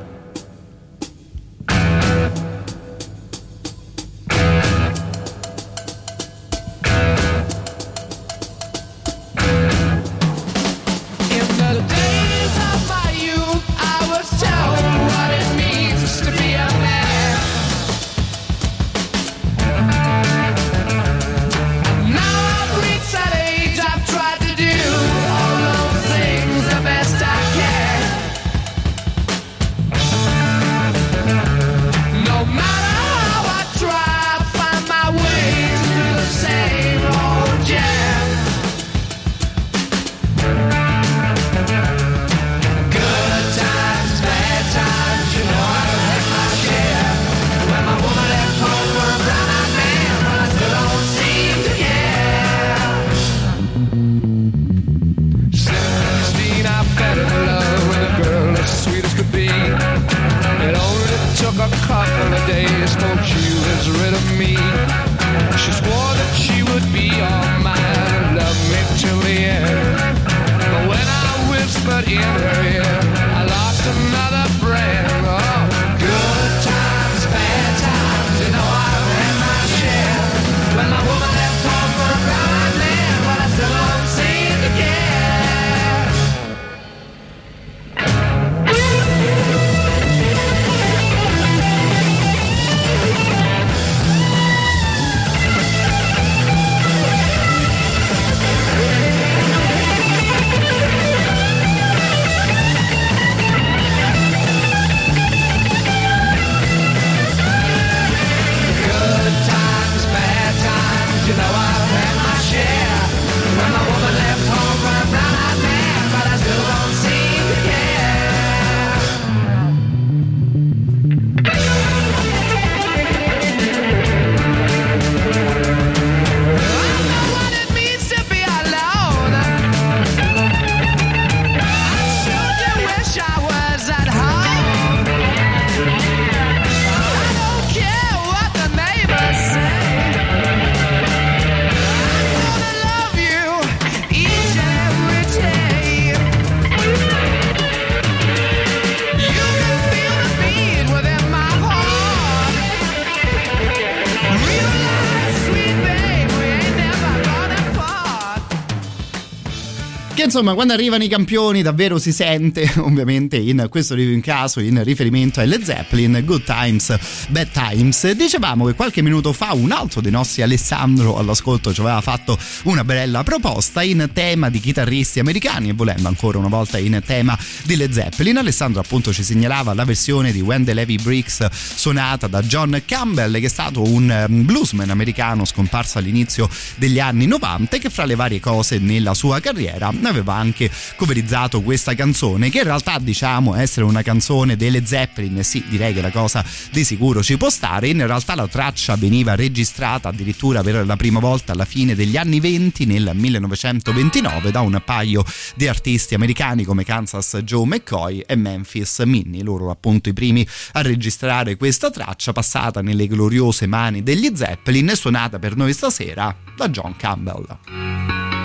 Che 160.14 160.22
insomma, 160.22 160.54
quando 160.54 160.72
arrivano 160.72 161.02
i 161.02 161.08
campioni 161.08 161.60
davvero 161.60 161.98
si 161.98 162.12
sente, 162.12 162.70
ovviamente 162.78 163.36
in 163.36 163.66
questo 163.68 163.96
in 163.96 164.20
caso 164.20 164.60
in 164.60 164.80
riferimento 164.84 165.40
ai 165.40 165.48
Led 165.48 165.64
Zeppelin, 165.64 166.22
Good 166.24 166.44
Times, 166.44 166.96
Bad 167.30 167.48
Times. 167.50 168.12
Dicevamo 168.12 168.64
che 168.66 168.74
qualche 168.74 169.02
minuto 169.02 169.32
fa 169.32 169.54
un 169.54 169.72
altro 169.72 170.00
dei 170.00 170.12
nostri 170.12 170.42
Alessandro 170.42 171.18
all'ascolto 171.18 171.74
ci 171.74 171.80
aveva 171.80 172.00
fatto 172.00 172.38
una 172.62 172.84
bella 172.84 173.24
proposta 173.24 173.82
in 173.82 174.08
tema 174.12 174.50
di 174.50 174.60
chitarristi 174.60 175.18
americani 175.18 175.70
e 175.70 175.72
volendo 175.72 176.06
ancora 176.06 176.38
una 176.38 176.46
volta 176.46 176.78
in 176.78 177.02
tema 177.04 177.36
Led 177.64 177.90
Zeppelin. 177.90 178.36
Alessandro 178.36 178.80
appunto 178.80 179.12
ci 179.12 179.24
segnalava 179.24 179.74
la 179.74 179.84
versione 179.84 180.30
di 180.30 180.40
When 180.40 180.64
the 180.64 180.74
Levy 180.74 180.96
Bricks 180.96 181.44
suonata 181.50 182.28
da 182.28 182.40
John 182.40 182.80
Campbell 182.86 183.40
che 183.40 183.46
è 183.46 183.50
stato 183.50 183.82
un 183.82 184.08
ehm, 184.08 184.44
bluesman 184.44 184.90
americano 184.90 185.44
scomparso 185.44 185.98
all'inizio 185.98 186.48
degli 186.76 187.00
anni 187.00 187.26
90 187.26 187.74
e 187.74 187.78
che 187.80 187.90
fra 187.90 188.04
le 188.04 188.14
varie 188.14 188.38
cose 188.38 188.78
nella 188.78 189.12
sua 189.14 189.40
carriera 189.40 189.90
aveva 190.08 190.34
anche 190.34 190.70
coverizzato 190.96 191.62
questa 191.62 191.94
canzone 191.94 192.50
che 192.50 192.58
in 192.58 192.64
realtà 192.64 192.98
diciamo 193.00 193.54
essere 193.54 193.84
una 193.86 194.02
canzone 194.02 194.56
delle 194.56 194.84
Zeppelin 194.84 195.42
sì 195.42 195.64
direi 195.68 195.92
che 195.92 196.00
la 196.00 196.10
cosa 196.10 196.44
di 196.70 196.84
sicuro 196.84 197.22
ci 197.22 197.36
può 197.36 197.50
stare. 197.50 197.88
In 197.88 198.06
realtà 198.06 198.34
la 198.34 198.46
traccia 198.46 198.96
veniva 198.96 199.34
registrata 199.34 200.08
addirittura 200.08 200.62
per 200.62 200.86
la 200.86 200.96
prima 200.96 201.20
volta 201.20 201.52
alla 201.52 201.64
fine 201.64 201.94
degli 201.94 202.16
anni 202.16 202.40
20 202.40 202.86
nel 202.86 203.10
1929 203.14 204.50
da 204.50 204.60
un 204.60 204.80
paio 204.84 205.24
di 205.54 205.68
artisti 205.68 206.14
americani 206.14 206.64
come 206.64 206.84
Kansas 206.84 207.36
Joe 207.44 207.66
McCoy 207.66 208.20
e 208.26 208.36
Memphis 208.36 209.00
Minnie. 209.00 209.42
Loro 209.42 209.70
appunto 209.70 210.08
i 210.08 210.12
primi 210.12 210.46
a 210.72 210.82
registrare 210.82 211.56
questa 211.56 211.90
traccia 211.90 212.32
passata 212.32 212.82
nelle 212.82 213.06
gloriose 213.06 213.66
mani 213.66 214.02
degli 214.02 214.30
Zeppelin 214.34 214.90
e 214.90 214.96
suonata 214.96 215.38
per 215.38 215.56
noi 215.56 215.72
stasera 215.72 216.34
da 216.56 216.68
John 216.68 216.94
Campbell 216.96 218.43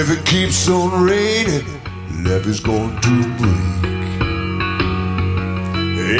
if 0.00 0.08
it 0.10 0.24
keeps 0.24 0.66
on 0.66 1.04
raining, 1.04 1.66
love 2.24 2.46
is 2.46 2.58
going 2.58 2.98
to 3.02 3.22
break. 3.36 3.80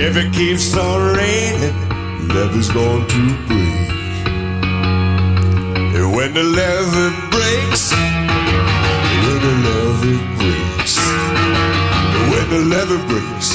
If 0.03 0.19
it 0.19 0.35
keeps 0.35 0.77
on 0.77 1.17
raining, 1.17 1.75
love 2.29 2.55
is 2.57 2.69
going 2.69 3.07
to 3.09 3.23
break. 3.49 3.89
And 5.97 6.15
when 6.15 6.35
the 6.35 6.45
love 6.45 6.93
breaks, 7.31 7.93
when 9.25 9.39
the 9.49 9.55
love 9.69 10.03
breaks, 10.37 10.97
when 12.31 12.47
the 12.51 12.63
love 12.77 13.09
breaks, 13.09 13.51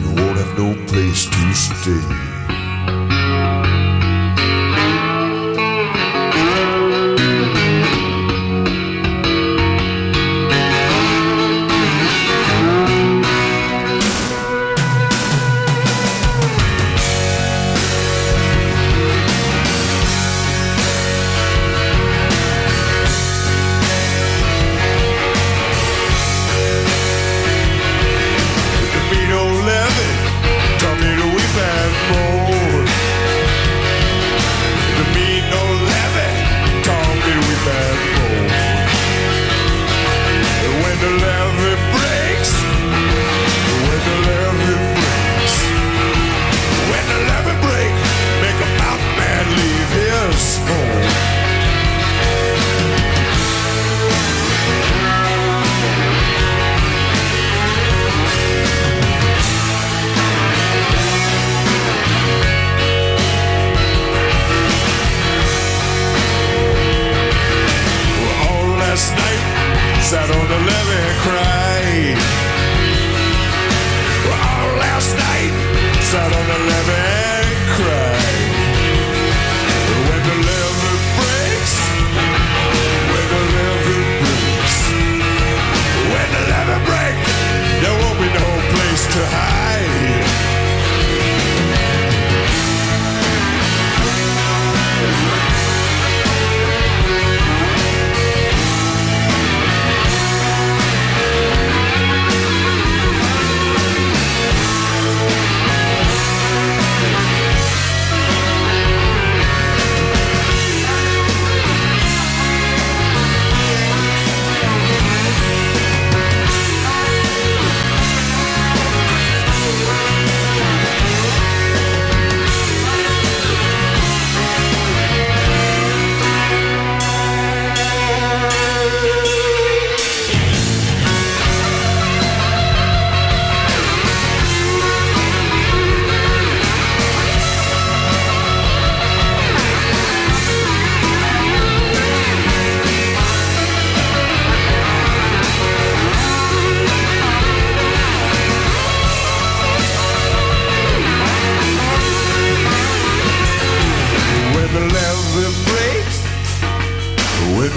you 0.00 0.08
won't 0.16 0.38
have 0.38 0.56
no 0.56 0.68
place 0.86 1.26
to 1.26 1.54
stay. 1.54 2.27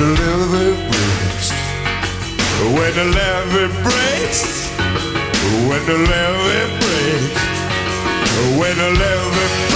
the 0.01 0.07
levee 0.07 0.73
breaks, 0.89 1.51
when 2.75 2.91
the 2.95 3.05
levee 3.17 3.67
breaks, 3.83 4.69
when 5.67 5.85
the 5.85 5.97
levee 6.09 6.67
breaks, 6.79 7.41
when 8.57 8.77
the 8.77 8.89
levee 8.99 9.29
breaks. 9.35 9.70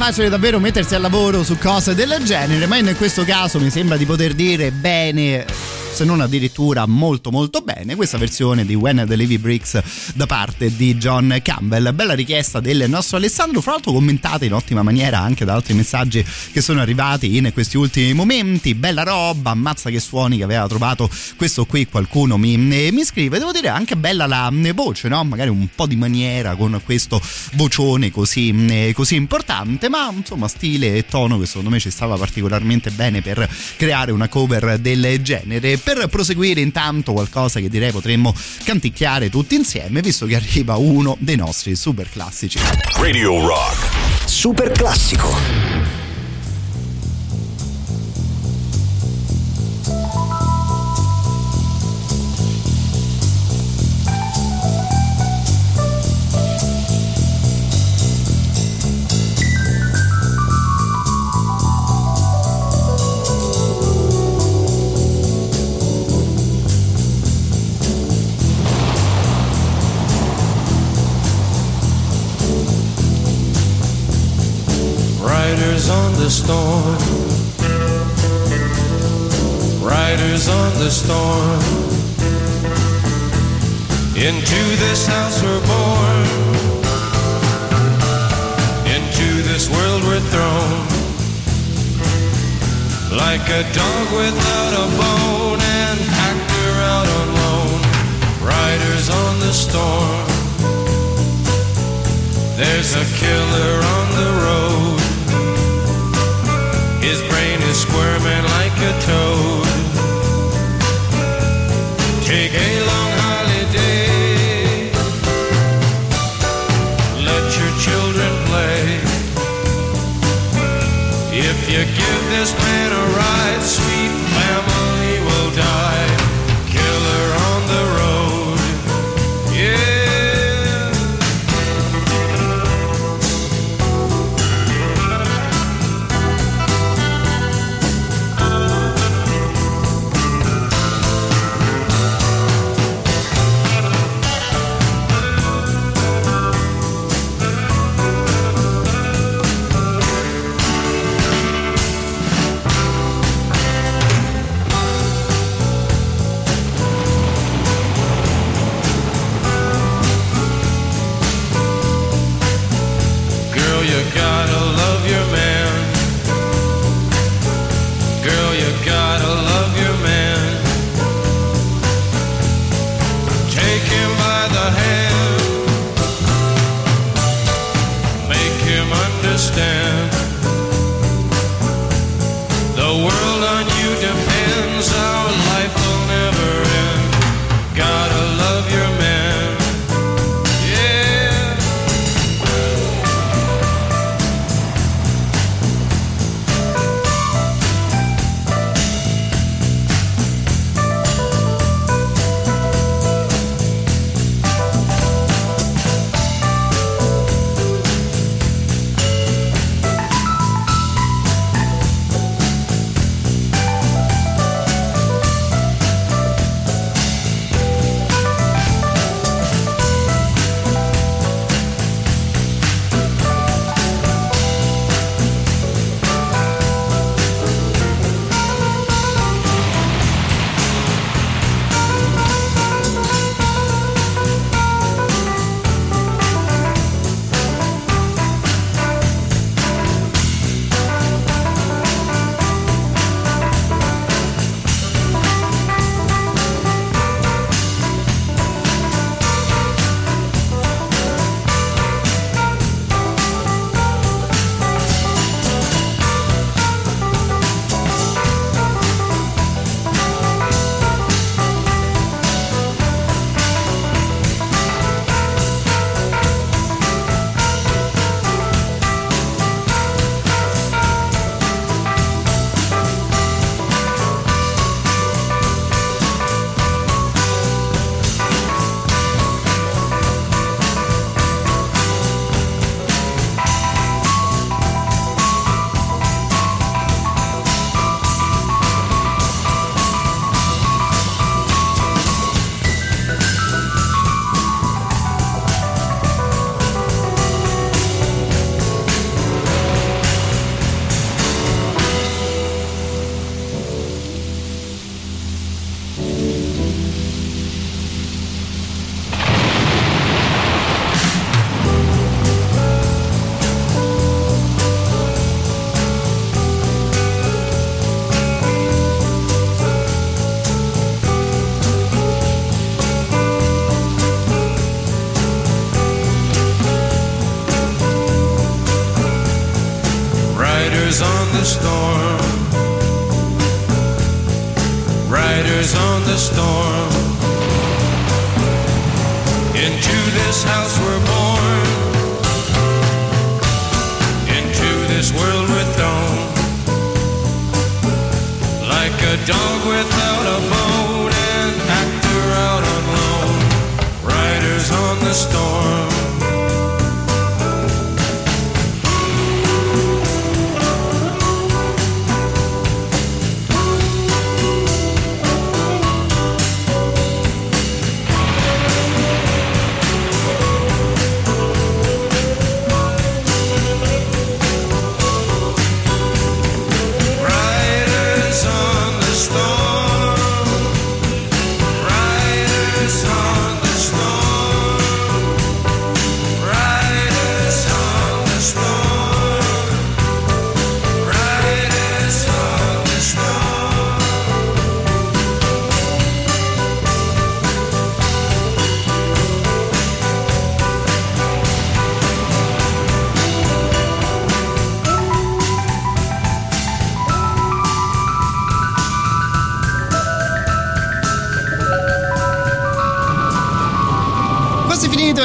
Facile 0.00 0.30
davvero 0.30 0.58
mettersi 0.58 0.94
al 0.94 1.02
lavoro 1.02 1.42
su 1.42 1.58
cose 1.58 1.94
del 1.94 2.20
genere, 2.24 2.64
ma 2.64 2.78
in 2.78 2.94
questo 2.96 3.22
caso 3.22 3.60
mi 3.60 3.68
sembra 3.68 3.98
di 3.98 4.06
poter 4.06 4.32
dire 4.32 4.70
bene 4.70 5.44
se 5.92 6.04
non 6.04 6.20
addirittura 6.20 6.86
molto 6.86 7.30
molto 7.30 7.60
bene. 7.60 7.94
Questa 7.94 8.16
versione 8.16 8.64
di 8.64 8.74
When 8.74 9.04
the 9.06 9.16
Levy 9.16 9.38
Bricks 9.38 10.12
da 10.14 10.26
parte 10.26 10.74
di 10.74 10.96
John 10.96 11.38
Campbell. 11.42 11.94
Bella 11.94 12.14
richiesta 12.14 12.60
del 12.60 12.84
nostro 12.88 13.16
Alessandro. 13.16 13.60
Fra 13.60 13.72
l'altro 13.72 13.92
commentata 13.92 14.44
in 14.44 14.54
ottima 14.54 14.82
maniera 14.82 15.18
anche 15.18 15.44
da 15.44 15.54
altri 15.54 15.74
messaggi 15.74 16.24
che 16.52 16.60
sono 16.60 16.80
arrivati 16.80 17.36
in 17.36 17.50
questi 17.52 17.76
ultimi 17.76 18.12
momenti. 18.12 18.74
Bella 18.74 19.02
roba 19.02 19.50
ammazza 19.50 19.90
che 19.90 20.00
suoni 20.00 20.38
che 20.38 20.44
aveva 20.44 20.66
trovato 20.68 21.10
questo 21.36 21.66
qui 21.66 21.86
qualcuno 21.86 22.38
mi, 22.38 22.56
mi 22.56 23.04
scrive. 23.04 23.38
Devo 23.38 23.52
dire 23.52 23.68
anche 23.68 23.96
bella 23.96 24.26
la 24.26 24.50
voce 24.74 25.08
no? 25.08 25.24
magari 25.24 25.50
un 25.50 25.68
po' 25.74 25.86
di 25.86 25.96
maniera 25.96 26.54
con 26.54 26.80
questo 26.84 27.20
vocione 27.54 28.10
così, 28.10 28.92
così 28.94 29.16
importante 29.16 29.88
ma 29.88 30.10
insomma 30.14 30.48
stile 30.48 30.94
e 30.94 31.06
tono 31.06 31.38
che 31.38 31.46
secondo 31.46 31.70
me 31.70 31.78
ci 31.78 31.90
stava 31.90 32.16
particolarmente 32.16 32.90
bene 32.90 33.20
per 33.22 33.48
creare 33.76 34.12
una 34.12 34.28
cover 34.28 34.78
del 34.78 35.20
genere 35.22 35.79
per 35.82 36.06
proseguire 36.08 36.60
intanto 36.60 37.12
qualcosa 37.12 37.60
che 37.60 37.68
direi 37.68 37.90
potremmo 37.90 38.34
canticchiare 38.64 39.30
tutti 39.30 39.54
insieme 39.54 40.00
visto 40.00 40.26
che 40.26 40.36
arriva 40.36 40.76
uno 40.76 41.16
dei 41.18 41.36
nostri 41.36 41.74
super 41.74 42.08
classici 42.08 42.58
Radio 42.96 43.46
Rock. 43.46 44.26
Super 44.26 44.70
classico. 44.72 45.69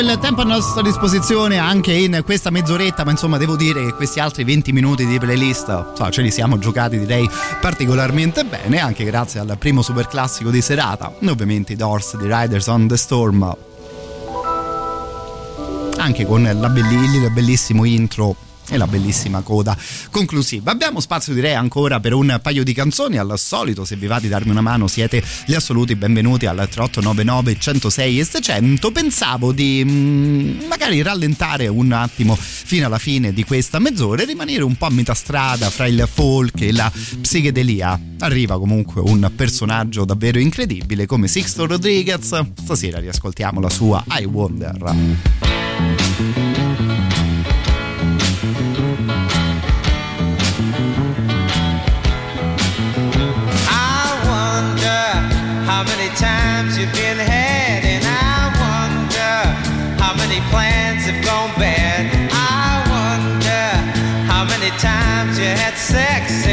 Il 0.06 0.20
tempo 0.20 0.41
a 0.41 0.43
nostra 0.43 0.84
disposizione 0.84 1.58
anche 1.58 1.91
in 1.91 2.22
questa 2.24 2.51
mezz'oretta, 2.51 3.03
ma 3.03 3.10
insomma 3.10 3.39
devo 3.39 3.56
dire 3.56 3.84
che 3.86 3.93
questi 3.93 4.20
altri 4.20 4.43
20 4.43 4.72
minuti 4.72 5.03
di 5.03 5.18
playlist 5.18 5.68
insomma, 5.89 6.12
ce 6.12 6.22
li 6.22 6.30
siamo 6.30 6.60
giocati 6.60 6.99
direi 6.99 7.28
particolarmente 7.60 8.45
bene, 8.45 8.80
anche 8.80 9.03
grazie 9.03 9.39
al 9.39 9.56
primo 9.58 9.82
super 9.82 10.08
classico 10.08 10.51
di 10.51 10.62
serata, 10.62 11.12
ovviamente 11.28 11.74
i 11.74 11.76
Doors 11.76 12.18
di 12.18 12.28
Riders 12.32 12.68
on 12.68 12.88
the 12.88 12.97
Storm, 12.97 13.58
anche 15.97 16.26
con 16.28 16.43
la 16.43 16.70
belli- 16.70 17.18
il 17.18 17.32
bellissimo 17.32 17.84
intro 17.84 18.45
e 18.70 18.78
la 18.78 18.88
bellissima 18.88 19.41
coda 19.41 19.78
conclusiva. 20.09 20.72
Abbiamo 20.72 20.99
spazio 20.99 21.34
direi 21.34 21.53
ancora 21.53 21.99
per 21.99 22.13
un 22.13 22.39
paio 22.41 22.63
di 22.63 22.74
canzoni, 22.74 23.18
al 23.18 23.38
solito 23.38 23.86
se 23.86 23.95
vi 23.95 24.07
va 24.07 24.20
di 24.20 24.28
darmi 24.28 24.51
una 24.51 24.61
mano 24.61 24.88
siete 24.88 25.24
gli 25.45 25.53
assoluti 25.53 25.95
benvenuti 25.95 26.45
al 26.45 26.57
3899 26.57 27.59
106 27.59 28.20
e 28.20 28.26
600. 28.26 28.91
Pensavo 28.91 29.51
di 29.51 29.84
mm, 29.86 30.68
magari 30.68 31.01
rallentare 31.01 31.68
un 31.68 31.91
attimo 31.91 32.36
fino 32.36 32.86
alla 32.86 32.97
fine 32.97 33.34
di 33.34 33.43
questa 33.43 33.80
mezz'ora 33.80 34.24
e 34.24 34.26
rimanere 34.26 34.63
un 34.63 34.76
po' 34.76 34.86
a 34.86 34.91
metà 34.91 35.13
strada 35.13 35.70
fra 35.70 35.88
il 35.88 36.07
folk 36.11 36.61
e 36.61 36.72
la 36.72 36.91
psichedelia. 37.22 37.99
Arriva 38.20 38.57
comunque 38.57 39.01
un 39.01 39.32
personaggio 39.36 40.05
davvero 40.05 40.39
incredibile 40.39 41.05
come 41.05 41.28
Sixto 41.28 41.66
Rodriguez. 41.66 42.39
Stasera 42.63 42.99
riascoltiamo 42.99 43.59
la 43.59 43.70
sua 43.70 44.03
I 44.07 44.26
Wonder. 44.26 44.95
Times 56.26 56.78
you've 56.78 56.92
been 56.94 57.18
had, 57.18 57.86
and 57.86 58.04
I 58.04 58.50
wonder 58.66 59.36
how 60.02 60.14
many 60.22 60.40
plans 60.50 61.06
have 61.06 61.22
gone 61.24 61.54
bad. 61.60 62.02
I 62.34 62.82
wonder 62.98 63.66
how 64.32 64.44
many 64.46 64.72
times 64.82 65.38
you 65.38 65.46
had 65.46 65.76
sex, 65.78 66.45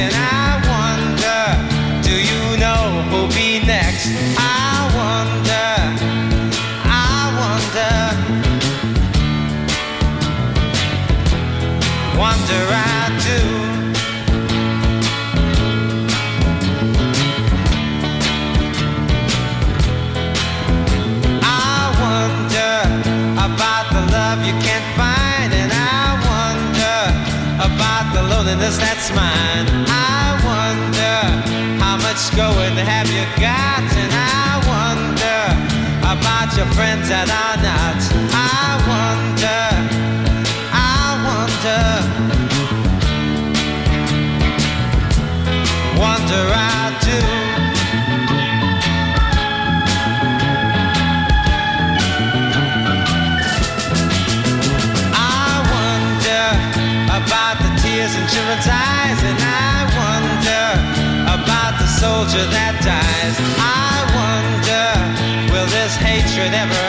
going 32.36 32.76
have 32.76 33.08
you 33.08 33.24
got, 33.40 33.82
and 33.96 34.12
I 34.12 34.56
wonder 34.64 35.42
about 36.00 36.56
your 36.56 36.66
friends 36.74 37.08
that 37.08 37.28
are 37.28 37.60
not. 37.62 38.21
Soldier 62.22 62.46
that 62.50 62.78
dies. 62.86 63.36
I 63.58 63.98
wonder, 64.14 65.52
will 65.52 65.66
this 65.66 65.96
hatred 65.96 66.54
ever 66.54 66.81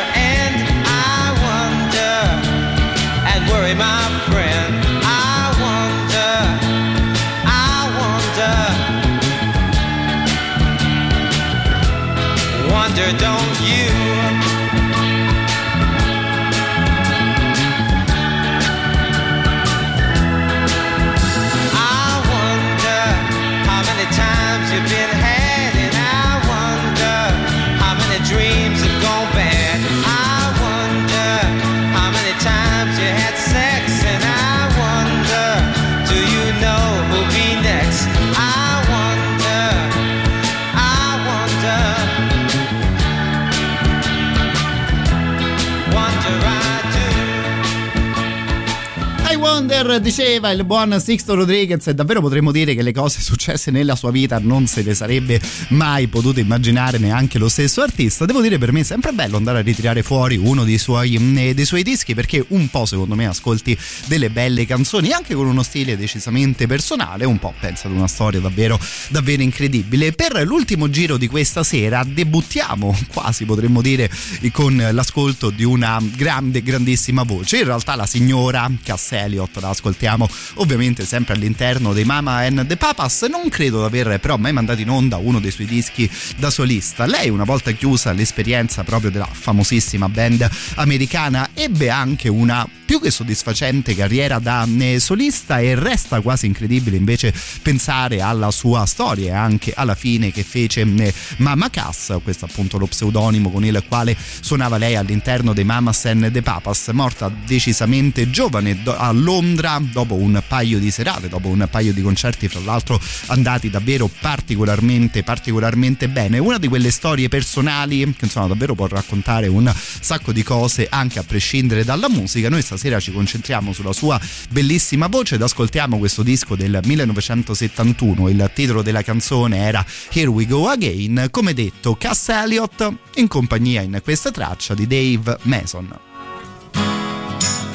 Diceva 50.02 50.52
il 50.52 50.64
buon 50.64 51.00
Sixto 51.00 51.34
Rodriguez 51.34 51.88
e 51.88 51.94
davvero 51.96 52.22
potremmo 52.22 52.52
dire 52.52 52.76
che 52.76 52.82
le 52.82 52.92
cose 52.92 53.22
successe 53.22 53.72
nella 53.72 53.96
sua 53.96 54.12
vita 54.12 54.40
non 54.40 54.68
se 54.68 54.82
le 54.82 54.94
sarebbe 54.94 55.42
mai 55.70 56.08
potuto 56.08 56.40
immaginare 56.40 56.98
neanche 56.98 57.38
lo 57.38 57.50
stesso 57.50 57.82
artista. 57.82 58.26
Devo 58.26 58.42
dire 58.42 58.58
per 58.58 58.72
me 58.72 58.82
è 58.82 58.84
sempre 58.84 59.12
bello 59.12 59.38
andare 59.38 59.60
a 59.60 59.62
ritirare 59.62 60.04
fuori 60.04 60.38
uno 60.38 60.64
dei 60.64 60.78
suoi, 60.78 61.18
mm, 61.20 61.52
dei 61.52 61.66
suoi 61.66 61.84
dischi 61.84 62.14
perché 62.14 62.44
un 62.50 62.70
po' 62.70 62.86
secondo 62.86 63.16
me 63.16 63.28
ascolti 63.28 63.78
delle 64.06 64.30
belle 64.30 64.66
canzoni 64.66 65.12
anche 65.12 65.34
con 65.34 65.48
uno 65.48 65.64
stile 65.64 65.98
decisamente 65.98 66.68
personale, 66.68 67.26
un 67.26 67.40
po' 67.40 67.54
pensa 67.60 67.88
ad 67.88 67.94
una 67.94 68.08
storia 68.08 68.40
davvero, 68.40 68.80
davvero 69.10 69.42
incredibile. 69.42 70.12
Per 70.12 70.44
l'ultimo 70.46 70.90
giro 70.90 71.18
di 71.18 71.28
questa 71.28 71.64
sera 71.64 72.04
debuttiamo 72.06 72.98
quasi 73.12 73.46
potremmo 73.46 73.82
dire 73.82 74.10
con 74.52 74.76
l'ascolto 74.92 75.50
di 75.50 75.64
una 75.64 76.02
grande, 76.16 76.62
grandissima 76.62 77.24
voce, 77.24 77.58
in 77.58 77.66
realtà 77.66 77.96
la 77.96 78.06
signora 78.06 78.70
Cassella 78.84 79.22
Elliott, 79.24 79.58
la 79.60 79.74
ascoltiamo 79.84 80.30
ovviamente 80.56 81.06
sempre 81.06 81.34
all'interno 81.34 81.92
dei 81.92 82.06
Mama 82.06 82.38
and 82.38 82.66
the 82.68 82.78
Papas, 82.78 83.24
non 83.24 83.50
credo 83.50 83.80
di 83.80 83.86
aver 83.98 84.18
però 84.22 84.38
mai 84.38 84.54
mandato 84.54 84.80
in 84.80 84.90
onda 84.90 85.18
uno 85.18 85.42
dei 85.42 85.52
suoi 85.52 85.68
dischi 85.68 86.10
da 86.38 86.50
solista. 86.50 87.06
Lei 87.06 87.30
una 87.30 87.44
volta 87.44 87.72
chiusa 87.72 88.14
l'esperienza 88.14 88.84
proprio 88.84 89.12
della 89.12 89.28
famosissima 89.30 90.08
band 90.08 90.50
americana 90.76 91.50
ebbe 91.54 91.90
anche 91.90 92.30
una 92.30 92.66
più 92.86 93.02
che 93.02 93.12
soddisfacente 93.12 93.96
carriera 93.96 94.40
da 94.40 94.68
eh, 94.80 95.00
solista 95.00 95.60
e 95.60 95.76
resta 95.76 96.22
quasi 96.22 96.46
incredibile 96.46 96.96
invece 96.96 97.34
pensare 97.62 98.22
alla 98.22 98.52
sua 98.52 98.86
storia 98.86 99.34
e 99.34 99.36
anche 99.36 99.74
alla 99.76 99.96
fine 99.96 100.32
che 100.32 100.44
fece 100.44 100.82
eh, 100.82 101.14
Mama 101.38 101.70
Cass, 101.70 102.20
questo 102.24 102.46
appunto 102.46 102.78
lo 102.78 102.86
pseudonimo 102.86 103.52
con 103.52 103.66
il 103.66 103.84
quale 103.88 104.16
suonava 104.40 104.78
lei 104.78 104.96
all'interno 104.96 105.54
dei 105.54 105.64
Mamas 105.64 106.06
and 106.06 106.32
the 106.32 106.42
Papas, 106.42 106.90
morta 106.94 107.30
decisamente 107.46 108.30
giovane 108.30 108.82
a 108.86 109.12
Londra 109.12 109.73
dopo 109.80 110.16
un 110.16 110.42
paio 110.48 110.80
di 110.80 110.92
serate, 110.92 111.30
dopo 111.30 111.48
un 111.48 111.68
paio 111.70 111.94
di 111.94 112.02
concerti 112.02 112.48
fra 112.48 112.60
l'altro 112.60 113.00
andati 113.28 113.70
davvero 113.70 114.10
particolarmente 114.20 115.24
particolarmente 115.24 116.08
bene. 116.08 116.38
Una 116.38 116.58
di 116.58 116.68
quelle 116.68 116.92
storie 116.92 117.30
personali 117.30 118.04
che 118.14 118.26
insomma 118.26 118.48
davvero 118.48 118.76
può 118.76 118.88
raccontare 118.88 119.48
un 119.48 119.72
sacco 119.74 120.32
di 120.32 120.44
cose 120.44 120.88
anche 120.90 121.20
a 121.20 121.24
prescindere 121.24 121.84
dalla 121.84 122.10
musica. 122.10 122.50
Noi 122.50 122.62
stasera 122.62 123.00
ci 123.00 123.12
concentriamo 123.12 123.74
sulla 123.74 123.94
sua 123.94 124.20
bellissima 124.50 125.08
voce 125.08 125.36
ed 125.36 125.42
ascoltiamo 125.42 125.98
questo 125.98 126.24
disco 126.24 126.56
del 126.56 126.80
1971. 126.84 128.30
Il 128.30 128.52
titolo 128.54 128.82
della 128.82 129.02
canzone 129.02 129.58
era 129.58 129.86
Here 130.12 130.28
We 130.28 130.46
Go 130.46 130.68
Again, 130.68 131.28
come 131.32 131.54
detto 131.54 131.96
Cass 131.96 132.30
Elliot 132.30 132.94
in 133.16 133.28
compagnia 133.28 133.82
in 133.82 134.00
questa 134.04 134.32
traccia 134.32 134.74
di 134.74 134.88
Dave 134.88 135.38
Mason. 135.44 136.13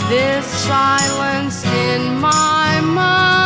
This 0.09 0.47
silence 0.47 1.67
in 1.67 2.19
my 2.19 2.81
mind 2.81 3.38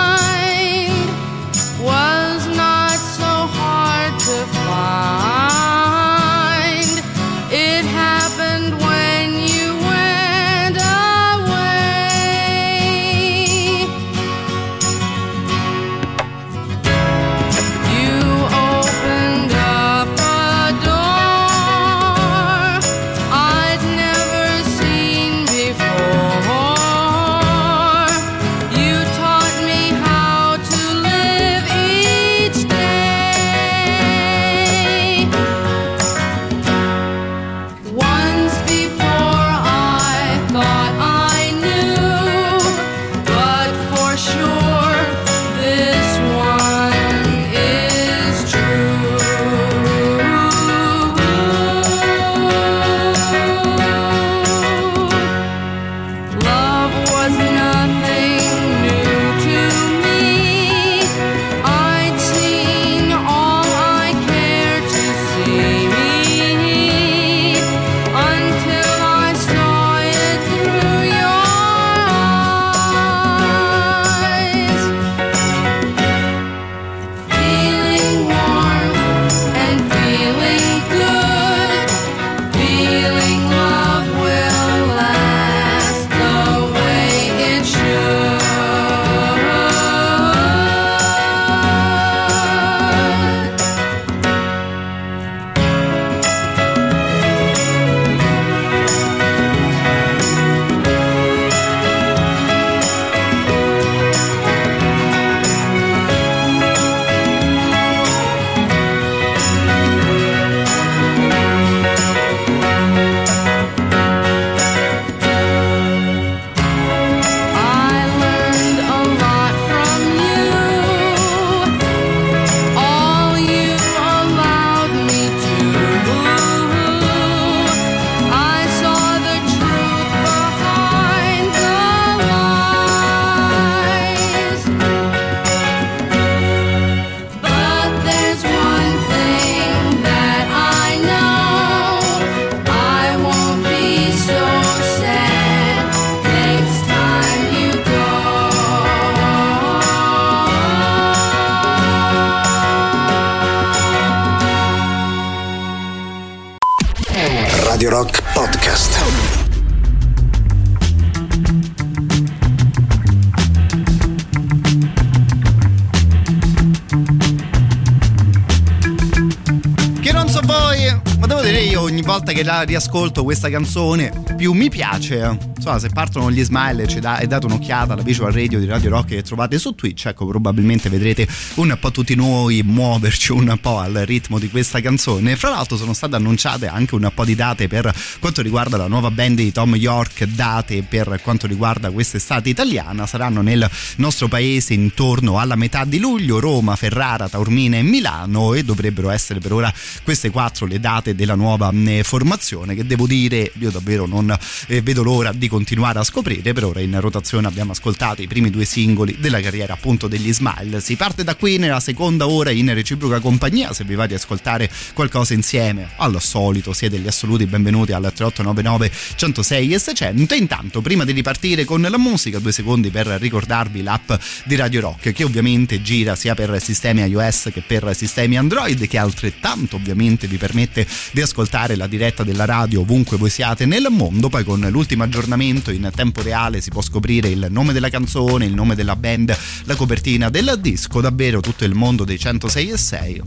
che 172.43 172.49
la 172.49 172.63
riascolto 172.63 173.23
questa 173.23 173.49
canzone 173.49 174.13
più 174.37 174.53
mi 174.53 174.69
piace. 174.69 175.52
Insomma, 175.63 175.79
se 175.79 175.91
partono 175.91 176.29
gli 176.33 176.43
smile 176.43 176.89
ci 176.89 176.99
da, 176.99 177.19
e 177.19 177.29
date 177.29 177.47
un'occhiata 177.47 177.93
alla 177.93 178.03
visual 178.03 178.33
radio 178.33 178.59
di 178.59 178.67
Radio 178.67 178.91
Rock 178.91 179.11
che 179.11 179.23
trovate 179.23 179.61
su 179.61 179.77
Twitch, 179.77 180.07
ecco, 180.07 180.27
probabilmente 180.27 180.89
vedrete 180.89 181.25
un 181.55 181.77
po' 181.79 181.93
tutti 181.93 182.17
noi 182.17 182.65
muoverci 182.65 183.31
un 183.31 183.57
po' 183.61 183.79
al 183.79 183.93
ritmo 184.05 184.41
di 184.41 184.51
questa 184.51 184.81
canzone. 184.81 185.37
Fra 185.37 185.51
l'altro 185.51 185.77
sono 185.77 185.93
state 185.93 186.17
annunciate 186.17 186.67
anche 186.67 186.97
un 186.97 187.09
po' 187.15 187.25
di 187.25 187.37
date 187.37 187.69
per 187.69 187.95
quanto 188.19 188.43
riguarda 188.43 188.77
la 188.77 188.89
nuova 188.89 189.13
band 189.13 189.37
di 189.37 189.53
Tom 189.53 189.77
York, 189.77 190.25
date 190.25 190.83
per 190.83 191.21
quanto 191.23 191.47
riguarda 191.47 191.93
quest'estate 191.93 192.49
italiana, 192.49 193.07
saranno 193.07 193.41
nel 193.41 193.71
nostro 193.99 194.27
paese 194.27 194.75
intorno 194.75 195.39
alla 195.39 195.55
metà 195.55 195.85
di 195.85 196.01
luglio, 196.01 196.41
Roma, 196.41 196.75
Ferrara, 196.75 197.29
Taormina 197.29 197.77
e 197.77 197.83
Milano 197.83 198.55
e 198.55 198.65
dovrebbero 198.65 199.11
essere 199.11 199.39
per 199.39 199.53
ora 199.53 199.73
queste 200.03 200.31
quattro 200.31 200.67
le 200.67 200.81
date 200.81 201.15
della 201.15 201.37
nuova 201.37 201.71
eh, 201.73 202.03
formazione 202.03 202.75
che 202.75 202.85
devo 202.85 203.07
dire 203.07 203.53
io 203.61 203.71
davvero 203.71 204.07
non 204.07 204.37
eh, 204.67 204.83
vedo 204.83 205.05
l'ora 205.05 205.31
di 205.33 205.51
continuare 205.53 205.99
a 205.99 206.03
scoprire 206.03 206.55
per 206.55 206.65
ora 206.65 206.81
in 206.81 206.99
rotazione 206.99 207.47
abbiamo 207.47 207.73
ascoltato 207.73 208.23
i 208.23 208.27
primi 208.27 208.49
due 208.49 208.65
singoli 208.65 209.19
della 209.19 209.39
carriera 209.39 209.75
appunto 209.75 210.09
degli 210.09 210.33
Smile 210.33 210.81
si 210.81 210.97
parte 210.97 211.25
da 211.25 211.35
qui 211.35 211.59
nella 211.59 211.79
seconda 211.79 212.27
ora 212.27 212.51
in 212.51 212.73
reciproca 212.73 213.21
compagnia 213.21 213.75
se 213.75 213.85
vi 213.85 213.95
va 213.95 214.07
di 214.07 214.15
ascoltare 214.15 214.71
qualcosa 214.95 215.35
insieme. 215.35 215.91
Al 215.97 216.19
solito 216.23 216.73
siete 216.73 216.99
gli 216.99 217.07
assoluti 217.07 217.45
benvenuti 217.45 217.93
al 217.93 218.01
3899 218.01 218.91
106 219.17 219.75
e 219.75 219.79
600 219.79 220.35
intanto 220.35 220.81
prima 220.81 221.05
di 221.05 221.13
ripartire 221.13 221.67
con 221.67 221.83
la 221.83 221.99
musica 221.99 222.39
due 222.39 222.51
secondi 222.51 222.89
per 222.89 223.07
ricordarvi 223.09 223.83
l'app 223.83 224.11
di 224.47 224.57
Radio 224.57 224.81
Rock 224.81 225.13
che 225.13 225.23
ovviamente 225.23 225.83
gira 225.83 226.17
sia 226.17 226.35
per 226.35 226.63
sistemi 226.63 227.03
iOS 227.03 227.51
che 227.53 227.61
per 227.61 227.95
sistemi 227.95 228.39
Android 228.39 228.89
che 228.89 228.97
altrettanto 228.97 229.77
ovviamente 229.77 230.27
vi 230.27 230.39
permette 230.39 230.87
di 231.13 231.21
ascoltare 231.21 231.77
la 231.77 231.87
diretta 231.87 232.25
della 232.25 232.47
radio 232.47 232.81
ovunque 232.81 233.19
voi 233.19 233.29
siate 233.29 233.67
nel 233.67 233.89
mondo. 233.91 234.31
Poi 234.31 234.45
con 234.45 234.67
l'ultimo 234.71 235.03
aggiornamento 235.03 235.41
aggiornamento 235.43 235.71
in 235.73 235.91
tempo 235.95 236.23
reale, 236.23 236.61
si 236.61 236.71
può 236.71 236.81
scoprire 236.81 237.29
il 237.29 237.49
nome 237.51 237.73
della 237.73 237.91
canzone, 237.91 238.47
il 238.47 238.55
nome 238.55 238.75
della 238.75 238.95
band, 238.95 239.37
la 239.65 239.75
copertina 239.75 240.31
del 240.31 240.57
disco, 240.61 241.01
davvero 241.01 241.41
tutto 241.41 241.65
il 241.65 241.75
mondo 241.75 242.05
dei 242.05 242.19
106 242.19 242.71
e 242.71 242.77
6 242.77 243.23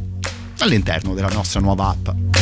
all'interno 0.59 1.13
della 1.13 1.29
nostra 1.29 1.59
nuova 1.59 1.89
app. 1.89 2.34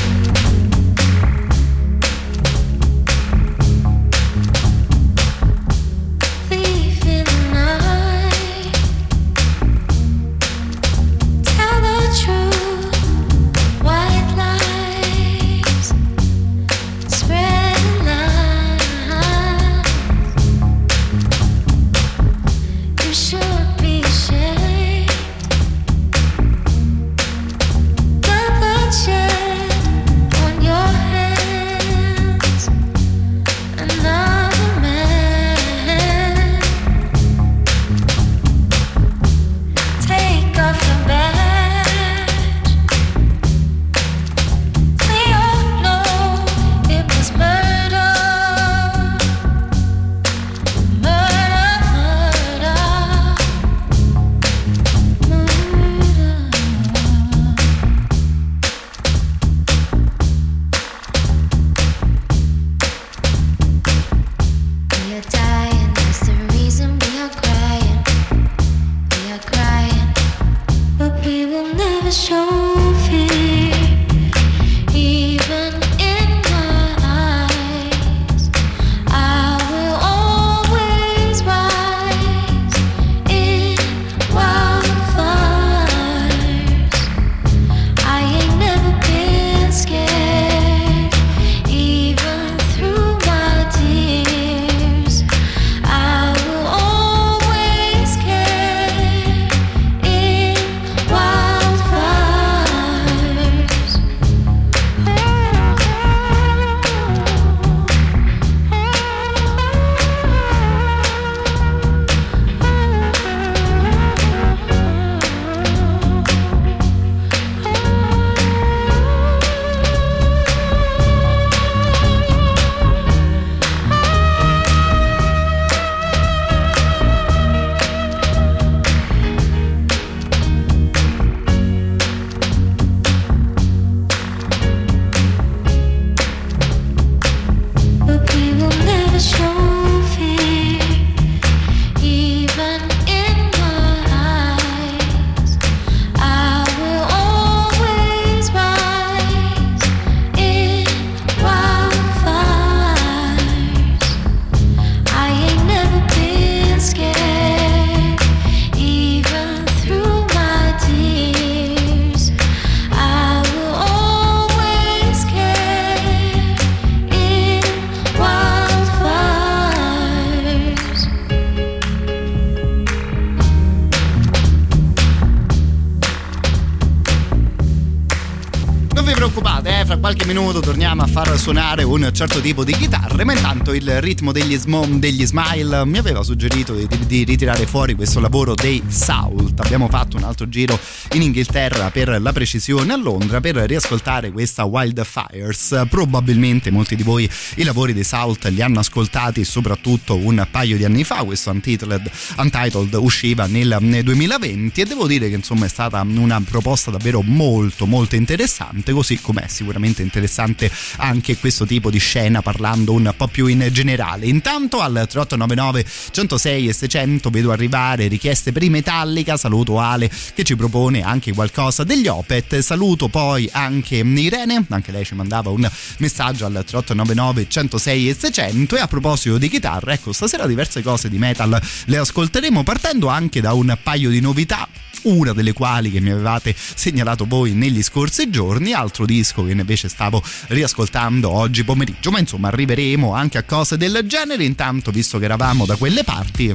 Far 181.24 181.38
suonare 181.39 181.84
un 181.84 182.09
certo 182.13 182.41
tipo 182.41 182.63
di 182.63 182.74
chitarre, 182.74 183.24
ma 183.24 183.34
intanto 183.34 183.74
il 183.74 184.01
ritmo 184.01 184.32
degli, 184.32 184.57
smo- 184.57 184.86
degli 184.86 185.26
smile 185.26 185.86
mi 185.86 185.97
aveva 185.97 186.21
suggerito 186.21 186.74
di- 186.74 186.88
di 187.07 187.24
ritirare 187.24 187.65
fuori 187.65 187.95
questo 187.95 188.19
lavoro 188.19 188.53
dei 188.53 188.82
Salt. 188.88 189.59
Abbiamo 189.61 189.88
fatto 189.88 190.17
un 190.17 190.24
altro 190.24 190.49
giro 190.49 190.78
in 191.14 191.22
Inghilterra 191.22 191.91
per 191.91 192.20
la 192.20 192.32
precisione 192.32 192.91
a 192.91 192.97
Londra 192.97 193.39
per 193.39 193.55
riascoltare 193.55 194.32
questa 194.32 194.64
Wildfires. 194.64 195.86
Probabilmente 195.88 196.72
molti 196.72 196.95
di 196.95 197.03
voi 197.03 197.30
i 197.55 197.64
lavori 197.64 197.93
dei 197.93 198.03
Salt 198.03 198.47
li 198.47 198.61
hanno 198.61 198.80
ascoltati 198.80 199.43
soprattutto 199.43 200.18
un 200.18 200.45
paio 200.49 200.76
di 200.76 200.86
anni 200.86 201.03
fa, 201.03 201.24
questo 201.24 201.51
Untitled, 201.51 202.09
Untitled 202.38 202.93
usciva 202.95 203.45
nel 203.45 203.78
nel 203.80 204.03
2020 204.03 204.82
e 204.82 204.86
devo 204.86 205.05
dire 205.05 205.30
che 205.30 205.36
insomma 205.36 205.66
è 205.66 205.70
stata 205.70 206.01
una 206.01 206.41
proposta 206.41 206.89
davvero 206.89 207.22
molto 207.22 207.86
molto 207.86 208.16
interessante, 208.16 208.91
così 208.91 209.20
com'è 209.22 209.47
sicuramente 209.47 210.01
interessante 210.01 210.72
anche 210.97 211.38
questo 211.38 211.66
tipo 211.66 211.91
di 211.91 211.99
scena 211.99 212.41
parlando 212.41 212.93
un 212.93 213.14
po' 213.16 213.28
più 213.28 213.45
in 213.45 213.70
generale. 213.72 214.26
Intanto 214.26 214.80
al 214.80 214.93
3899 214.93 215.86
106 216.11 216.68
e 216.70 216.74
600 216.74 217.30
vedo 217.30 217.51
arrivare 217.51 218.07
richieste 218.07 218.51
per 218.51 218.64
i 218.64 218.70
Metallica, 218.70 219.38
saluto 219.38 219.80
Ale 219.80 220.09
che 220.34 220.43
ci 220.43 220.55
propone 220.55 221.01
anche 221.04 221.34
qualcosa 221.34 221.84
degli 221.84 222.08
Opet, 222.08 222.60
saluto 222.60 223.08
poi 223.08 223.49
anche 223.51 223.97
Irene, 223.97 224.66
anche 224.70 224.91
lei 224.91 225.06
ci 225.06 225.16
mandava 225.16 225.49
un 225.49 225.70
messaggio 225.97 226.45
al 226.45 226.54
3899 226.54 227.47
106 227.47 228.10
e 228.10 228.16
600 228.18 228.78
e 228.78 228.80
a 228.80 228.88
proposito 228.88 229.38
di 229.38 229.49
chitarra, 229.49 229.93
ecco 229.93 230.12
stasera 230.12 230.47
diverse 230.47 230.82
cose 230.82 231.10
di 231.10 231.18
metal 231.18 231.62
le 231.86 231.97
ascolteremo 231.97 232.64
partendo 232.64 233.08
anche 233.08 233.41
da 233.41 233.54
un 233.54 233.78
paio 233.82 234.10
di 234.10 234.20
novità 234.20 234.68
una 235.04 235.34
delle 235.34 235.54
quali 235.54 235.91
che 235.91 235.99
mi 235.99 236.12
avevate 236.12 236.56
segnalato 236.56 237.26
voi 237.26 237.54
negli 237.54 237.82
scorsi 237.84 238.30
giorni, 238.30 238.74
altro 238.74 239.06
disco 239.06 239.43
che 239.43 239.51
invece 239.51 239.89
stavo 239.89 240.24
riascoltando 240.47 241.30
oggi 241.30 241.64
pomeriggio, 241.64 242.12
ma 242.12 242.20
insomma 242.20 242.47
arriveremo 242.47 243.14
anche 243.14 243.38
a 243.38 243.43
cose 243.43 243.78
del 243.78 244.04
genere, 244.06 244.43
intanto 244.43 244.91
visto 244.91 245.20
che 245.20 245.26
eravamo 245.26 245.66
da 245.66 245.76
quelle 245.76 246.04
parti, 246.04 246.54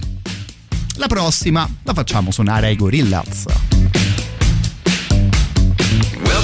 la 0.96 1.06
prossima 1.06 1.68
la 1.82 1.94
facciamo 1.94 2.30
suonare 2.30 2.68
ai 2.68 2.76
Gorillaz. 2.76 4.07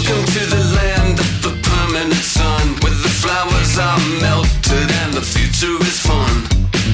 Welcome 0.07 0.27
to 0.27 0.47
the 0.51 0.65
land 0.77 1.19
of 1.19 1.43
the 1.43 1.57
permanent 1.63 2.13
sun, 2.13 2.77
where 2.83 2.93
the 2.93 3.09
flowers 3.09 3.79
are 3.79 3.99
melted 4.21 4.91
and 5.01 5.15
the 5.15 5.23
future 5.23 5.81
is 5.81 5.99
fun. 5.99 6.43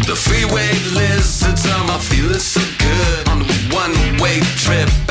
The 0.06 0.14
freeway 0.14 0.70
lizards 0.94 1.66
are 1.66 1.84
my 1.88 1.98
feeling 1.98 2.38
so 2.38 2.60
good 2.78 3.28
on 3.28 3.42
a 3.42 3.74
one-way 3.74 4.38
trip 4.54 5.09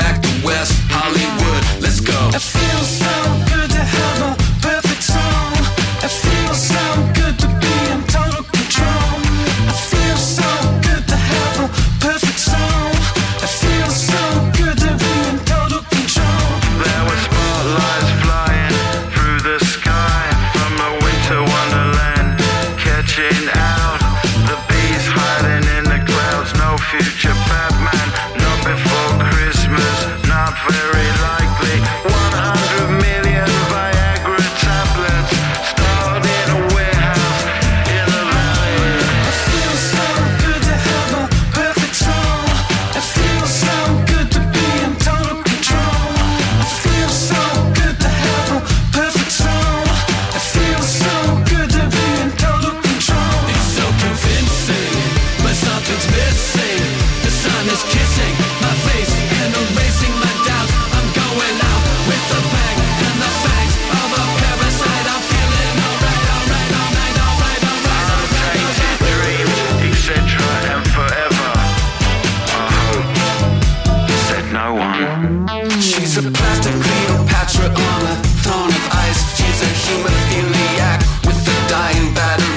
one. 74.74 75.46
She's 75.80 76.16
a 76.18 76.30
plastic 76.30 76.72
Cleopatra 76.72 77.66
on 77.68 78.02
a 78.12 78.16
throne 78.42 78.68
of 78.68 78.88
ice. 78.92 79.20
She's 79.36 79.62
a 79.62 79.70
hemophiliac 79.82 81.26
with 81.26 81.48
a 81.48 81.68
dying 81.68 82.14
battery. 82.14 82.49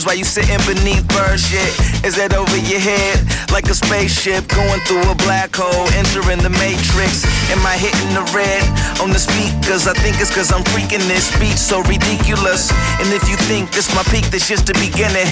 Birds 0.00 0.06
while 0.06 0.16
you 0.16 0.24
sitting 0.24 0.60
beneath 0.66 1.06
bird 1.08 1.38
shit. 1.38 1.68
Is 2.04 2.16
that 2.16 2.32
over 2.34 2.56
your 2.56 2.80
head? 2.80 3.20
Like 3.52 3.68
a 3.68 3.74
spaceship 3.74 4.48
going 4.48 4.80
through 4.88 5.04
a 5.04 5.16
black 5.26 5.52
hole, 5.52 5.88
entering 5.96 6.40
the 6.40 6.50
matrix. 6.50 7.24
Am 7.52 7.60
I 7.66 7.76
hitting 7.76 8.12
the 8.14 8.24
red 8.32 8.62
on 9.00 9.10
the 9.10 9.18
speakers? 9.20 9.86
I 9.86 9.94
think 9.94 10.20
it's 10.20 10.32
cause 10.32 10.52
I'm 10.52 10.64
freaking 10.72 11.04
this 11.08 11.28
speech 11.28 11.58
so 11.58 11.82
ridiculous. 11.84 12.70
And 13.00 13.12
if 13.12 13.28
you 13.28 13.36
think 13.48 13.72
this 13.72 13.92
my 13.94 14.04
peak, 14.08 14.24
this 14.30 14.48
just 14.48 14.66
the 14.66 14.76
beginning. 14.78 15.28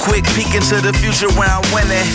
Quick 0.00 0.24
peek 0.36 0.54
into 0.54 0.80
the 0.80 0.92
future 0.96 1.30
where 1.36 1.50
I'm 1.50 1.66
winning. 1.74 2.08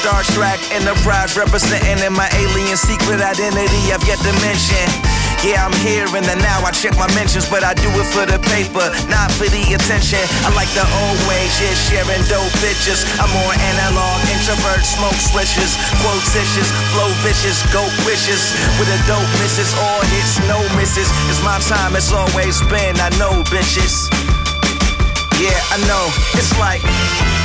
Star 0.00 0.22
Trek 0.36 0.60
Enterprise 0.72 1.36
representing 1.36 2.00
in 2.04 2.12
my 2.12 2.28
alien 2.40 2.76
secret 2.76 3.20
identity 3.20 3.92
I've 3.92 4.04
yet 4.06 4.20
to 4.20 4.32
mention. 4.40 5.13
Yeah, 5.44 5.60
I'm 5.60 5.76
here 5.84 6.08
and 6.16 6.24
then 6.24 6.40
now 6.40 6.64
I 6.64 6.72
check 6.72 6.96
my 6.96 7.04
mentions, 7.12 7.44
but 7.44 7.60
I 7.60 7.76
do 7.76 7.84
it 8.00 8.08
for 8.16 8.24
the 8.24 8.40
paper, 8.48 8.80
not 9.12 9.28
for 9.28 9.44
the 9.44 9.60
attention. 9.76 10.24
I 10.40 10.48
like 10.56 10.72
the 10.72 10.88
old 10.88 11.20
ways, 11.28 11.52
yeah, 11.60 11.76
sharing 11.76 12.24
dope 12.32 12.48
bitches. 12.64 13.04
I'm 13.20 13.28
more 13.28 13.52
analog, 13.52 14.24
introvert, 14.32 14.80
smoke 14.88 15.20
switches, 15.20 15.76
quotitious, 16.00 16.72
flow 16.96 17.12
vicious, 17.20 17.60
goat 17.76 17.92
wishes. 18.08 18.40
With 18.80 18.88
a 18.88 18.96
dope 19.04 19.28
misses, 19.44 19.68
all 19.76 20.00
hits, 20.16 20.40
no 20.48 20.64
misses. 20.80 21.12
It's 21.28 21.44
my 21.44 21.60
time, 21.68 21.92
it's 21.92 22.08
always 22.08 22.64
been, 22.72 22.96
I 22.96 23.12
know, 23.20 23.44
bitches. 23.52 24.08
Yeah, 25.36 25.60
I 25.68 25.76
know, 25.84 26.08
it's 26.40 26.56
like. 26.56 27.43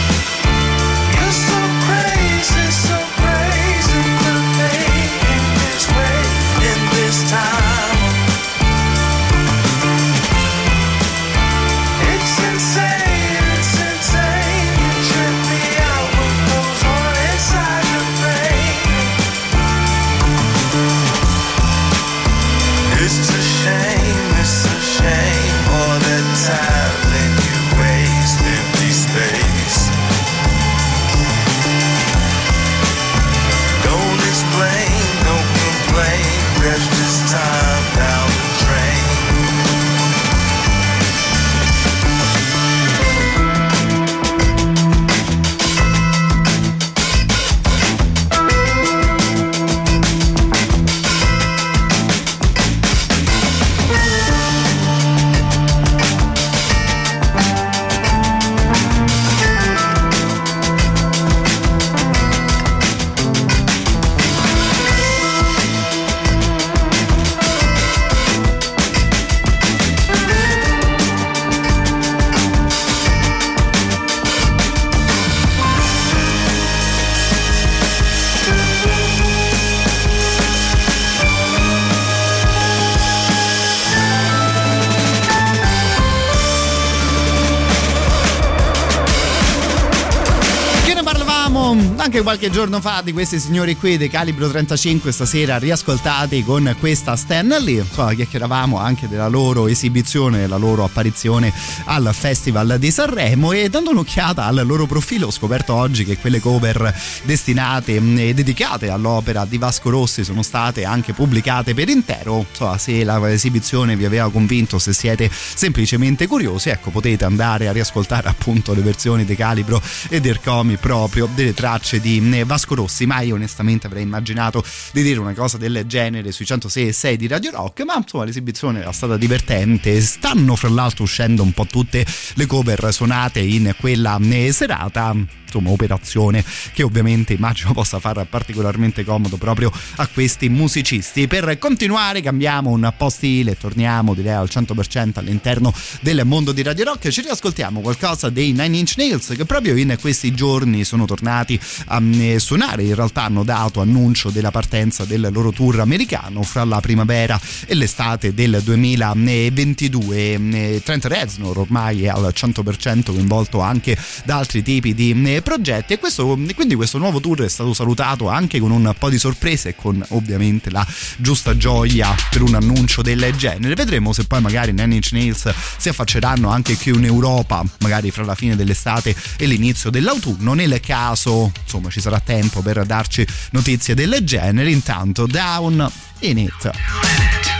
Anche 92.19 92.21
qualche 92.21 92.49
giorno 92.49 92.81
fa 92.81 93.01
di 93.01 93.13
questi 93.13 93.39
signori 93.39 93.77
qui 93.77 93.95
dei 93.95 94.09
calibro 94.09 94.49
35 94.49 95.11
stasera 95.11 95.57
riascoltati 95.57 96.43
con 96.43 96.75
questa 96.79 97.15
Stanley 97.15 97.77
insomma 97.77 98.13
chiacchieravamo 98.13 98.77
anche 98.77 99.07
della 99.07 99.27
loro 99.27 99.67
esibizione 99.67 100.39
della 100.39 100.57
loro 100.57 100.83
apparizione 100.83 101.53
al 101.85 102.09
Festival 102.11 102.77
di 102.77 102.91
Sanremo 102.91 103.53
e 103.53 103.69
dando 103.69 103.91
un'occhiata 103.91 104.43
al 104.43 104.63
loro 104.65 104.85
profilo 104.85 105.27
ho 105.27 105.31
scoperto 105.31 105.73
oggi 105.73 106.03
che 106.03 106.17
quelle 106.17 106.39
cover 106.39 106.93
destinate 107.23 107.99
mh, 107.99 108.17
e 108.19 108.33
dedicate 108.33 108.89
all'opera 108.89 109.45
di 109.45 109.57
Vasco 109.57 109.89
Rossi 109.89 110.23
sono 110.23 110.41
state 110.41 110.83
anche 110.83 111.13
pubblicate 111.13 111.73
per 111.73 111.89
intero. 111.89 112.45
Insomma 112.49 112.77
se 112.77 113.03
l'esibizione 113.03 113.95
vi 113.95 114.05
aveva 114.05 114.29
convinto 114.29 114.77
se 114.77 114.93
siete 114.93 115.29
semplicemente 115.31 116.27
curiosi 116.27 116.69
ecco 116.69 116.89
potete 116.89 117.23
andare 117.23 117.67
a 117.67 117.71
riascoltare 117.71 118.27
appunto 118.27 118.73
le 118.73 118.81
versioni 118.81 119.25
dei 119.25 119.35
calibro 119.35 119.81
e 120.09 120.19
del 120.19 120.41
comi 120.41 120.75
proprio 120.77 121.29
delle 121.33 121.53
tracce 121.53 121.99
di 122.01 122.08
eh, 122.17 122.43
Vasco 122.43 122.75
Rossi 122.75 123.05
mai 123.05 123.31
onestamente 123.31 123.87
avrei 123.87 124.03
immaginato 124.03 124.63
di 124.91 125.03
dire 125.03 125.19
una 125.19 125.33
cosa 125.33 125.57
del 125.57 125.83
genere 125.85 126.31
sui 126.31 126.45
106 126.45 126.87
e 126.87 126.93
6 126.93 127.17
di 127.17 127.27
Radio 127.27 127.51
Rock 127.51 127.83
ma 127.83 127.95
insomma 127.95 128.25
l'esibizione 128.25 128.81
era 128.81 128.91
stata 128.91 129.17
divertente. 129.17 129.99
Stanno 130.01 130.55
fra 130.55 130.69
l'altro 130.69 131.03
uscendo 131.03 131.43
un 131.43 131.51
po' 131.51 131.65
tutte 131.65 132.05
le 132.33 132.45
cover 132.45 132.91
suonate 132.91 133.39
in 133.39 133.73
quella 133.79 134.17
eh, 134.19 134.51
serata 134.51 135.15
insomma 135.49 135.71
operazione 135.71 136.43
che 136.73 136.83
ovviamente 136.83 137.33
immagino 137.33 137.73
possa 137.73 137.99
far 137.99 138.25
particolarmente 138.29 139.03
comodo 139.03 139.37
proprio 139.37 139.71
a 139.95 140.07
questi 140.07 140.49
musicisti. 140.49 141.27
Per 141.27 141.57
continuare 141.57 142.21
cambiamo 142.21 142.69
un 142.69 142.91
po' 142.95 143.09
stile 143.09 143.57
torniamo 143.57 144.13
direi 144.13 144.33
al 144.33 144.49
100% 144.51 145.19
all'interno 145.19 145.73
del 146.01 146.21
mondo 146.25 146.51
di 146.51 146.61
Radio 146.61 146.85
Rock. 146.85 147.09
Ci 147.09 147.21
riascoltiamo 147.21 147.81
qualcosa 147.81 148.29
dei 148.29 148.51
Nine 148.51 148.77
Inch 148.77 148.93
Nails 148.97 149.33
che 149.35 149.45
proprio 149.45 149.75
in 149.75 149.97
questi 149.99 150.33
giorni 150.33 150.83
sono 150.83 151.05
tornati 151.05 151.59
a 151.87 152.01
eh, 152.01 152.39
suonare. 152.39 152.83
In 152.83 152.95
realtà 152.95 153.23
hanno 153.23 153.43
dato 153.43 153.81
annuncio 153.81 154.29
della 154.29 154.51
partenza 154.51 155.05
del 155.05 155.29
loro 155.31 155.51
tour 155.51 155.79
americano 155.79 156.43
fra 156.43 156.63
la 156.63 156.79
primavera 156.79 157.39
e 157.65 157.73
l'estate 157.75 158.33
del 158.33 158.61
2022 158.63 160.17
Eh, 160.19 160.81
Trent 160.83 161.05
Reznor 161.05 161.57
ormai 161.57 162.03
è 162.03 162.07
al 162.07 162.31
100% 162.33 163.11
coinvolto 163.11 163.59
anche 163.59 163.97
da 164.25 164.37
altri 164.37 164.61
tipi 164.61 164.93
di 164.93 165.13
progetti 165.41 165.93
e 165.93 165.99
questo, 165.99 166.37
quindi 166.55 166.75
questo 166.75 166.97
nuovo 166.97 167.19
tour 167.19 167.43
è 167.43 167.49
stato 167.49 167.73
salutato 167.73 168.29
anche 168.29 168.59
con 168.59 168.71
un 168.71 168.93
po' 168.97 169.09
di 169.09 169.17
sorprese 169.17 169.69
e 169.69 169.75
con 169.75 170.03
ovviamente 170.09 170.69
la 170.69 170.85
giusta 171.17 171.55
gioia 171.57 172.15
per 172.29 172.41
un 172.41 172.55
annuncio 172.55 173.01
del 173.01 173.33
genere. 173.35 173.75
Vedremo 173.75 174.13
se 174.13 174.25
poi 174.25 174.41
magari 174.41 174.71
Nine 174.71 174.95
Inch 174.95 175.11
Nails 175.11 175.53
si 175.77 175.89
affacceranno 175.89 176.49
anche 176.49 176.77
qui 176.77 176.93
in 176.93 177.05
Europa 177.05 177.63
magari 177.79 178.11
fra 178.11 178.23
la 178.23 178.35
fine 178.35 178.55
dell'estate 178.55 179.15
e 179.37 179.45
l'inizio 179.45 179.89
dell'autunno. 179.89 180.53
Nel 180.53 180.79
caso 180.79 181.51
insomma 181.63 181.89
ci 181.89 182.01
sarà 182.01 182.19
tempo 182.19 182.61
per 182.61 182.85
darci 182.85 183.25
notizie 183.51 183.93
del 183.95 184.19
genere. 184.23 184.71
Intanto 184.71 185.25
Down 185.25 185.89
in 186.19 186.37
It 186.37 187.58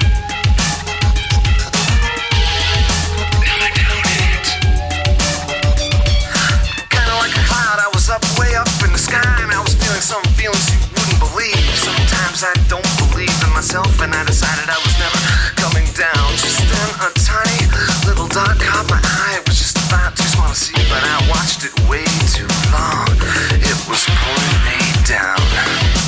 feelings 10.39 10.71
you 10.71 10.79
wouldn't 10.95 11.19
believe. 11.19 11.67
Sometimes 11.75 12.47
I 12.47 12.55
don't 12.71 12.91
believe 13.03 13.35
in 13.43 13.51
myself 13.51 13.91
and 13.99 14.15
I 14.15 14.23
decided 14.23 14.71
I 14.71 14.79
was 14.87 14.95
never 14.95 15.19
coming 15.59 15.87
down. 15.99 16.27
Just 16.39 16.63
then 16.63 16.89
a 17.03 17.09
tiny 17.27 17.67
little 18.07 18.31
dot 18.31 18.55
caught 18.55 18.87
my 18.87 19.03
eye. 19.03 19.35
It 19.35 19.43
was 19.43 19.59
just 19.59 19.75
about 19.91 20.15
too 20.15 20.23
small 20.23 20.47
to 20.47 20.55
see, 20.55 20.79
but 20.87 21.03
I 21.03 21.27
watched 21.27 21.67
it 21.67 21.75
way 21.91 22.07
too 22.31 22.47
long. 22.71 23.11
It 23.51 23.79
was 23.91 24.07
pulling 24.07 24.59
me 24.63 24.79
down. 25.03 25.98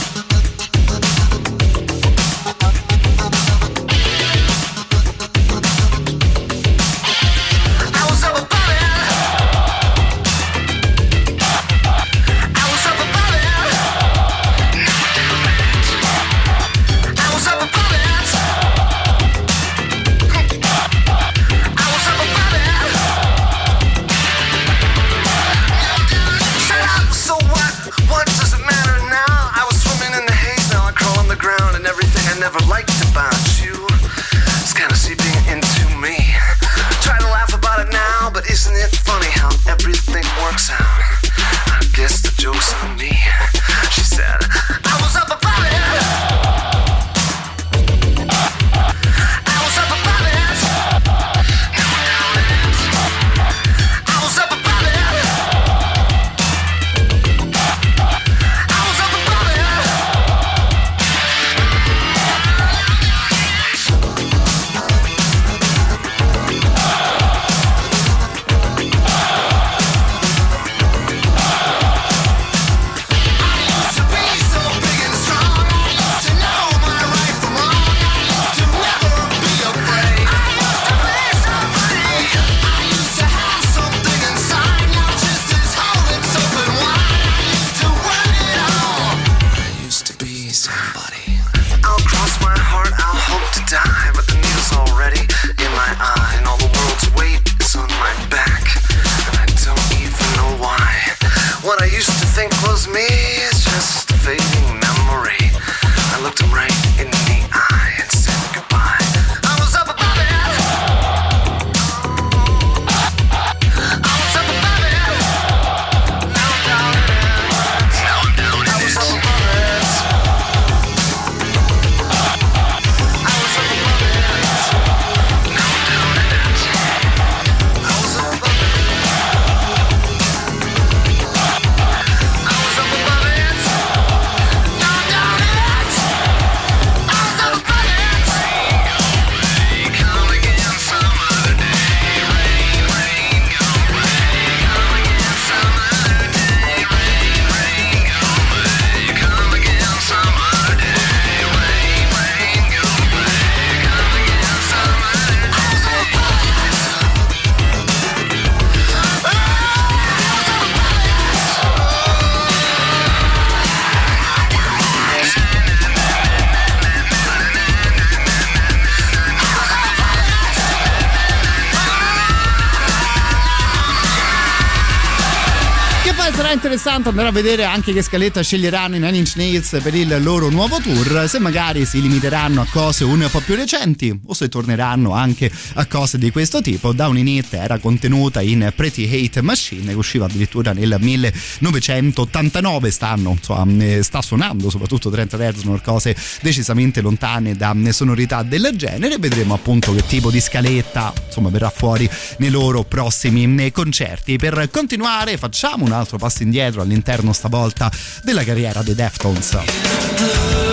Interessante 176.73 177.09
andare 177.09 177.27
a 177.27 177.31
vedere 177.33 177.65
anche 177.65 177.91
che 177.91 178.01
scaletta 178.01 178.41
sceglieranno 178.41 178.95
i 178.95 178.99
Nine 178.99 179.17
Inch 179.17 179.33
Nails 179.35 179.77
per 179.83 179.93
il 179.93 180.23
loro 180.23 180.49
nuovo 180.49 180.79
tour, 180.79 181.27
se 181.27 181.37
magari 181.37 181.85
si 181.85 182.01
limiteranno 182.01 182.61
a 182.61 182.67
cose 182.71 183.03
un 183.03 183.27
po' 183.29 183.41
più 183.41 183.55
recenti 183.55 184.17
o 184.27 184.33
se 184.33 184.47
torneranno 184.47 185.11
anche 185.11 185.51
a 185.73 185.85
cose 185.85 186.17
di 186.17 186.31
questo 186.31 186.61
tipo. 186.61 186.93
Down 186.93 187.17
in 187.17 187.27
It 187.27 187.53
era 187.55 187.77
contenuta 187.77 188.39
in 188.39 188.71
Pretty 188.73 189.03
Hate 189.03 189.41
Machine 189.41 189.87
che 189.87 189.97
usciva 189.97 190.27
addirittura 190.27 190.71
nel 190.71 190.95
1989, 190.97 192.89
stanno, 192.89 193.31
insomma, 193.31 193.83
eh, 193.83 194.01
sta 194.01 194.21
suonando 194.21 194.69
soprattutto 194.69 195.09
Trent 195.09 195.33
Reznor 195.33 195.81
cose 195.81 196.15
decisamente 196.41 197.01
lontane 197.01 197.53
da 197.57 197.75
sonorità 197.89 198.43
del 198.43 198.71
genere, 198.75 199.17
vedremo 199.17 199.55
appunto 199.55 199.93
che 199.93 200.05
tipo 200.05 200.31
di 200.31 200.39
scaletta 200.39 201.11
insomma 201.25 201.49
verrà 201.49 201.69
fuori 201.69 202.09
nei 202.37 202.49
loro 202.49 202.83
prossimi 202.83 203.61
eh, 203.61 203.73
concerti. 203.73 204.37
Per 204.37 204.69
continuare 204.71 205.35
facciamo 205.35 205.83
un 205.83 205.91
altro 205.91 206.17
passo 206.17 206.43
indietro 206.43 206.59
all'interno 206.69 207.33
stavolta 207.33 207.91
della 208.23 208.43
carriera 208.43 208.81
dei 208.83 208.95
Deftones. 208.95 210.70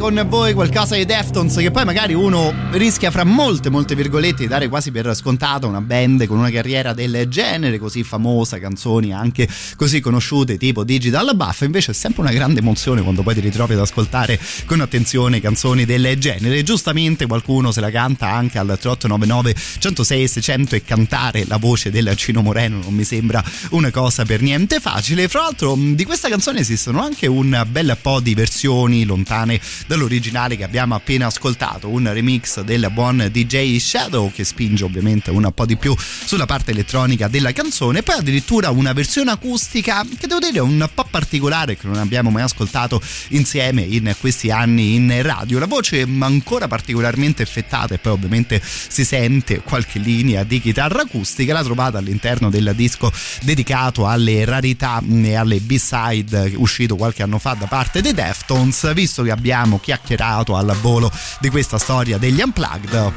Con 0.00 0.26
voi 0.30 0.54
qualcosa 0.54 0.96
di 0.96 1.04
Deftones 1.04 1.56
che 1.56 1.70
poi 1.70 1.84
magari 1.84 2.14
uno 2.14 2.54
rischia 2.70 3.10
fra 3.10 3.22
molte 3.22 3.68
molte 3.68 3.94
virgolette 3.94 4.44
di 4.44 4.48
dare 4.48 4.66
quasi 4.70 4.90
per 4.90 5.14
scontato 5.14 5.68
una 5.68 5.82
band 5.82 6.24
con 6.24 6.38
una 6.38 6.48
carriera 6.48 6.94
del 6.94 7.26
genere 7.28 7.78
così 7.78 8.02
famosa, 8.02 8.58
canzoni 8.58 9.12
anche 9.12 9.46
così 9.76 10.00
conosciute 10.00 10.56
tipo 10.56 10.84
Digital 10.84 11.36
Buff, 11.36 11.60
invece 11.60 11.90
è 11.90 11.94
sempre 11.94 12.22
una 12.22 12.32
grande 12.32 12.60
emozione 12.60 13.02
quando 13.02 13.22
poi 13.22 13.34
ti 13.34 13.40
ritrovi 13.40 13.74
ad 13.74 13.80
ascoltare 13.80 14.40
con 14.64 14.80
attenzione 14.80 15.38
canzoni 15.38 15.84
del 15.84 16.18
genere. 16.18 16.62
Giustamente 16.62 17.26
qualcuno 17.26 17.70
se 17.70 17.82
la 17.82 17.90
canta 17.90 18.30
anche 18.30 18.56
al 18.56 18.68
3899 18.68 19.54
106 19.80 20.28
600 20.28 20.76
e 20.76 20.82
cantare 20.82 21.44
la 21.46 21.58
voce 21.58 21.90
del 21.90 22.16
Cino 22.16 22.40
Moreno 22.40 22.80
non 22.82 22.94
mi 22.94 23.04
sembra 23.04 23.44
una 23.72 23.90
cosa 23.90 24.24
per 24.24 24.40
niente 24.40 24.80
facile. 24.80 25.28
Fra 25.28 25.42
l'altro 25.42 25.76
di 25.78 26.06
questa 26.06 26.30
canzone 26.30 26.60
esistono 26.60 27.02
anche 27.02 27.26
un 27.26 27.66
bel 27.68 27.98
po' 28.00 28.20
di 28.20 28.32
versioni 28.32 29.04
lontane 29.04 29.60
dall'originale 29.90 30.56
che 30.56 30.62
abbiamo 30.62 30.94
appena 30.94 31.26
ascoltato, 31.26 31.88
un 31.88 32.08
remix 32.12 32.60
del 32.60 32.88
buon 32.92 33.28
DJ 33.32 33.78
Shadow 33.78 34.30
che 34.30 34.44
spinge 34.44 34.84
ovviamente 34.84 35.32
un 35.32 35.50
po' 35.52 35.66
di 35.66 35.76
più 35.76 35.96
sulla 35.98 36.46
parte 36.46 36.70
elettronica 36.70 37.26
della 37.26 37.50
canzone, 37.50 38.04
poi 38.04 38.18
addirittura 38.18 38.70
una 38.70 38.92
versione 38.92 39.32
acustica 39.32 40.06
che 40.16 40.28
devo 40.28 40.38
dire 40.38 40.60
un 40.60 40.88
po' 40.94 41.04
particolare 41.10 41.76
che 41.76 41.88
non 41.88 41.96
abbiamo 41.96 42.30
mai 42.30 42.44
ascoltato 42.44 43.02
insieme 43.30 43.82
in 43.82 44.14
questi 44.20 44.52
anni 44.52 44.94
in 44.94 45.22
radio, 45.22 45.58
la 45.58 45.66
voce 45.66 46.02
ancora 46.02 46.68
particolarmente 46.68 47.42
effettata 47.42 47.92
e 47.92 47.98
poi 47.98 48.12
ovviamente 48.12 48.62
si 48.62 49.04
sente 49.04 49.58
qualche 49.58 49.98
linea 49.98 50.44
di 50.44 50.60
chitarra 50.60 51.02
acustica, 51.02 51.52
la 51.52 51.64
trovate 51.64 51.96
all'interno 51.96 52.48
del 52.48 52.74
disco 52.76 53.10
dedicato 53.42 54.06
alle 54.06 54.44
rarità 54.44 55.02
e 55.04 55.34
alle 55.34 55.58
B-side 55.58 56.52
uscito 56.54 56.94
qualche 56.94 57.24
anno 57.24 57.40
fa 57.40 57.54
da 57.54 57.66
parte 57.66 58.00
dei 58.00 58.14
Deftones, 58.14 58.94
visto 58.94 59.24
che 59.24 59.32
abbiamo 59.32 59.78
chiacchierato 59.80 60.56
al 60.56 60.76
volo 60.80 61.10
di 61.40 61.48
questa 61.48 61.78
storia 61.78 62.18
degli 62.18 62.40
unplugged 62.40 63.12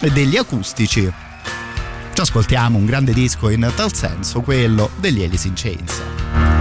e 0.00 0.10
degli 0.10 0.36
acustici. 0.36 1.12
Ci 2.12 2.20
ascoltiamo 2.20 2.78
un 2.78 2.86
grande 2.86 3.12
disco 3.12 3.50
in 3.50 3.70
tal 3.74 3.92
senso, 3.94 4.40
quello 4.40 4.90
degli 4.96 5.22
Alice 5.22 5.46
in 5.46 5.54
Chains. 5.54 6.55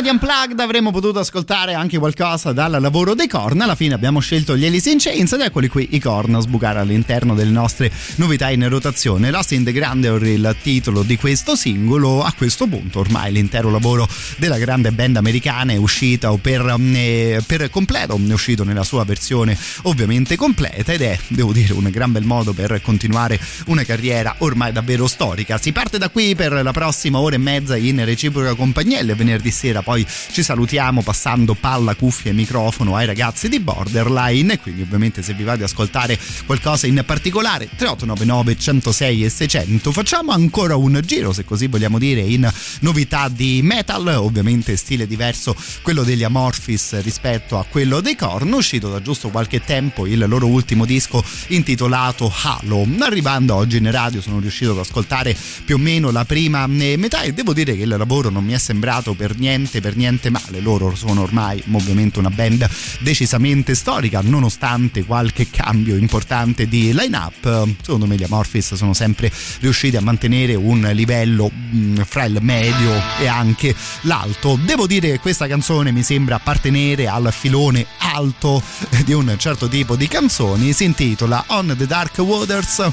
Prima 0.00 0.02
di 0.02 0.08
Unplugged 0.08 0.60
avremmo 0.60 0.90
potuto 0.90 1.18
ascoltare 1.18 1.74
anche 1.74 1.98
qualcosa 1.98 2.52
dal 2.52 2.78
lavoro 2.80 3.14
dei 3.14 3.28
Korn. 3.28 3.60
Alla 3.60 3.74
fine 3.74 3.94
abbiamo 3.94 4.20
scelto 4.20 4.56
gli 4.56 4.64
Alice 4.64 4.90
in 4.90 4.98
Chains 4.98 5.32
ed 5.32 5.40
eccoli 5.40 5.68
qui 5.68 5.88
i 5.92 6.00
Korn 6.00 6.34
a 6.36 6.40
sbucare 6.40 6.78
all'interno 6.78 7.34
delle 7.34 7.50
nostre 7.50 7.90
novità 8.16 8.50
in 8.50 8.66
rotazione. 8.68 9.30
Lost 9.30 9.52
in 9.52 9.64
the 9.64 9.72
Grandeur 9.72 10.24
il 10.24 10.56
titolo 10.62 11.02
di 11.02 11.16
questo 11.16 11.54
singolo. 11.54 12.22
A 12.22 12.32
questo 12.36 12.66
punto 12.66 13.00
ormai 13.00 13.32
l'intero 13.32 13.70
lavoro 13.70 14.08
della 14.38 14.58
grande 14.58 14.90
band 14.92 15.16
americana 15.16 15.72
è 15.72 15.76
uscita 15.76 16.32
per, 16.40 16.76
eh, 16.78 17.42
per 17.46 17.68
completo, 17.68 18.16
è 18.16 18.32
uscito 18.32 18.64
nella 18.64 18.84
sua 18.84 19.04
versione 19.04 19.56
ovviamente 19.82 20.36
completa 20.36 20.92
ed 20.92 21.02
è, 21.02 21.18
devo 21.28 21.52
dire, 21.52 21.74
un 21.74 21.88
gran 21.90 22.12
bel 22.12 22.24
modo 22.24 22.52
per 22.52 22.80
continuare 22.82 23.38
una 23.66 23.84
carriera 23.84 24.34
ormai 24.38 24.72
davvero 24.72 25.06
storica. 25.06 25.58
Si 25.58 25.72
parte 25.72 25.98
da 25.98 26.08
qui 26.08 26.34
per 26.34 26.52
la 26.52 26.72
prossima 26.72 27.18
ora 27.18 27.34
e 27.34 27.38
mezza 27.38 27.76
in 27.76 28.02
reciproca 28.04 28.54
compagnia. 28.54 29.00
Il 29.00 29.14
venerdì 29.14 29.50
sera 29.50 29.82
poi 29.82 29.89
ci 29.96 30.42
salutiamo 30.42 31.02
passando 31.02 31.54
palla, 31.54 31.94
cuffie 31.94 32.30
e 32.30 32.34
microfono 32.34 32.96
ai 32.96 33.06
ragazzi 33.06 33.48
di 33.48 33.60
Borderline. 33.60 34.58
Quindi, 34.58 34.82
ovviamente, 34.82 35.22
se 35.22 35.34
vi 35.34 35.42
va 35.42 35.56
di 35.56 35.62
ascoltare 35.62 36.18
qualcosa 36.46 36.86
in 36.86 37.02
particolare, 37.06 37.68
3899 37.76 38.58
106 38.58 39.24
e 39.24 39.28
600. 39.28 39.92
Facciamo 39.92 40.32
ancora 40.32 40.76
un 40.76 41.00
giro, 41.04 41.32
se 41.32 41.44
così 41.44 41.66
vogliamo 41.66 41.98
dire, 41.98 42.20
in 42.20 42.50
novità 42.80 43.28
di 43.28 43.60
metal. 43.62 44.06
Ovviamente, 44.06 44.76
stile 44.76 45.06
diverso, 45.06 45.54
quello 45.82 46.02
degli 46.02 46.24
Amorphis 46.24 47.00
rispetto 47.02 47.58
a 47.58 47.64
quello 47.64 48.00
dei 48.00 48.16
Korn. 48.16 48.52
Uscito 48.52 48.90
da 48.90 49.00
giusto 49.02 49.30
qualche 49.30 49.60
tempo 49.60 50.06
il 50.06 50.24
loro 50.26 50.46
ultimo 50.46 50.84
disco 50.84 51.24
intitolato 51.48 52.32
Halo. 52.42 52.86
Arrivando 53.00 53.54
oggi 53.54 53.78
in 53.78 53.90
radio, 53.90 54.20
sono 54.20 54.38
riuscito 54.38 54.72
ad 54.72 54.78
ascoltare 54.78 55.36
più 55.64 55.76
o 55.76 55.78
meno 55.78 56.10
la 56.10 56.24
prima 56.24 56.64
eh, 56.64 56.96
metà 56.96 57.22
e 57.22 57.32
devo 57.32 57.52
dire 57.52 57.76
che 57.76 57.82
il 57.82 57.88
lavoro 57.88 58.30
non 58.30 58.44
mi 58.44 58.52
è 58.52 58.58
sembrato 58.58 59.14
per 59.14 59.38
niente 59.38 59.79
per 59.80 59.96
niente 59.96 60.30
male. 60.30 60.60
Loro 60.60 60.94
sono 60.94 61.22
ormai 61.22 61.62
ovviamente 61.72 62.18
una 62.18 62.30
band 62.30 62.68
decisamente 63.00 63.74
storica 63.74 64.20
nonostante 64.22 65.04
qualche 65.04 65.48
cambio 65.50 65.96
importante 65.96 66.68
di 66.68 66.92
line 66.92 67.16
up 67.16 67.68
secondo 67.82 68.06
me 68.06 68.16
gli 68.16 68.22
Amorphis 68.22 68.74
sono 68.74 68.92
sempre 68.92 69.30
riusciti 69.60 69.96
a 69.96 70.00
mantenere 70.00 70.54
un 70.54 70.88
livello 70.92 71.50
mh, 71.50 72.02
fra 72.04 72.24
il 72.24 72.38
medio 72.40 72.92
e 73.18 73.26
anche 73.26 73.74
l'alto. 74.02 74.58
Devo 74.62 74.86
dire 74.86 75.10
che 75.12 75.18
questa 75.18 75.46
canzone 75.46 75.92
mi 75.92 76.02
sembra 76.02 76.36
appartenere 76.36 77.08
al 77.08 77.32
filone 77.32 77.86
alto 77.98 78.62
di 79.04 79.12
un 79.12 79.34
certo 79.38 79.68
tipo 79.68 79.96
di 79.96 80.08
canzoni. 80.08 80.72
Si 80.72 80.84
intitola 80.84 81.44
On 81.48 81.74
the 81.76 81.86
Dark 81.86 82.16
Waters 82.18 82.88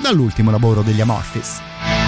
dall'ultimo 0.00 0.50
lavoro 0.50 0.82
degli 0.82 1.00
Amorphis 1.00 2.03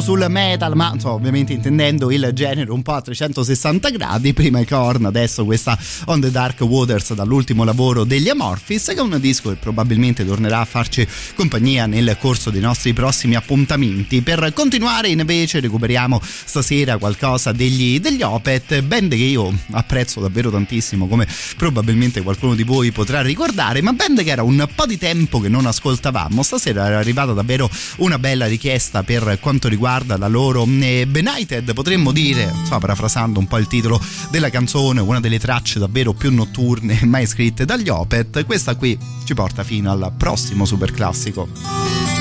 rimanendo 0.00 0.02
sul 0.02 0.26
metal, 0.28 0.74
ma 0.74 0.90
insomma, 0.94 1.14
ovviamente 1.14 1.52
intendendo 1.52 2.10
il 2.10 2.30
genere 2.32 2.70
un 2.70 2.82
po' 2.82 2.94
a 2.94 3.00
360 3.00 3.90
gradi. 3.90 4.32
Prima 4.32 4.60
i 4.60 4.66
Korn, 4.66 5.04
adesso 5.04 5.44
questa 5.44 5.78
On 6.06 6.20
the 6.20 6.30
Dark 6.30 6.60
Waters 6.60 7.14
dall'ultimo 7.14 7.64
lavoro 7.64 8.04
degli 8.04 8.28
Amorphis, 8.28 8.86
che 8.86 8.94
è 8.94 9.00
un 9.00 9.18
disco 9.20 9.50
che 9.50 9.56
probabilmente 9.56 10.24
tornerà 10.24 10.60
a 10.60 10.64
farci 10.64 11.06
compagnia 11.34 11.86
nel 11.86 12.16
corso 12.18 12.50
dei 12.50 12.60
nostri 12.60 12.92
prossimi 12.92 13.36
appuntamenti. 13.36 14.22
Per 14.22 14.52
continuare 14.54 15.08
invece 15.08 15.60
recuperiamo 15.60 16.20
stasera 16.22 16.96
qualcosa 16.98 17.52
degli, 17.52 18.00
degli 18.00 18.22
Opet, 18.22 18.82
band 18.82 19.10
che 19.10 19.16
io 19.16 19.52
apprezzo 19.72 20.20
davvero 20.20 20.50
tantissimo, 20.50 21.06
come 21.06 21.26
probabilmente 21.56 22.22
qualcuno 22.22 22.54
di 22.54 22.62
voi 22.62 22.90
potrà 22.90 23.22
ricordare, 23.22 23.82
ma 23.82 23.92
band 23.92 24.22
che 24.22 24.30
era 24.30 24.42
un 24.42 24.66
po' 24.74 24.86
di 24.86 24.98
tempo 24.98 25.40
che 25.40 25.48
non 25.48 25.66
ascoltavamo. 25.66 26.42
Stasera 26.42 26.86
era 26.86 26.98
arrivata 26.98 27.32
davvero 27.32 27.70
una 27.96 28.18
bella 28.18 28.46
richiesta 28.46 29.02
per 29.02 29.38
quanto 29.40 29.68
riguarda 29.68 29.89
la 29.98 30.28
loro 30.28 30.64
eh, 30.66 31.06
Benighted, 31.06 31.72
potremmo 31.74 32.12
dire, 32.12 32.52
so, 32.64 32.78
parafrasando 32.78 33.40
un 33.40 33.46
po' 33.46 33.58
il 33.58 33.66
titolo 33.66 34.00
della 34.30 34.48
canzone, 34.48 35.00
una 35.00 35.20
delle 35.20 35.40
tracce 35.40 35.78
davvero 35.80 36.12
più 36.12 36.32
notturne 36.32 37.00
mai 37.04 37.26
scritte 37.26 37.64
dagli 37.64 37.88
Opet. 37.88 38.44
Questa 38.44 38.76
qui 38.76 38.96
ci 39.24 39.34
porta 39.34 39.64
fino 39.64 39.90
al 39.90 40.12
prossimo 40.16 40.64
super 40.64 40.92
classico. 40.92 42.19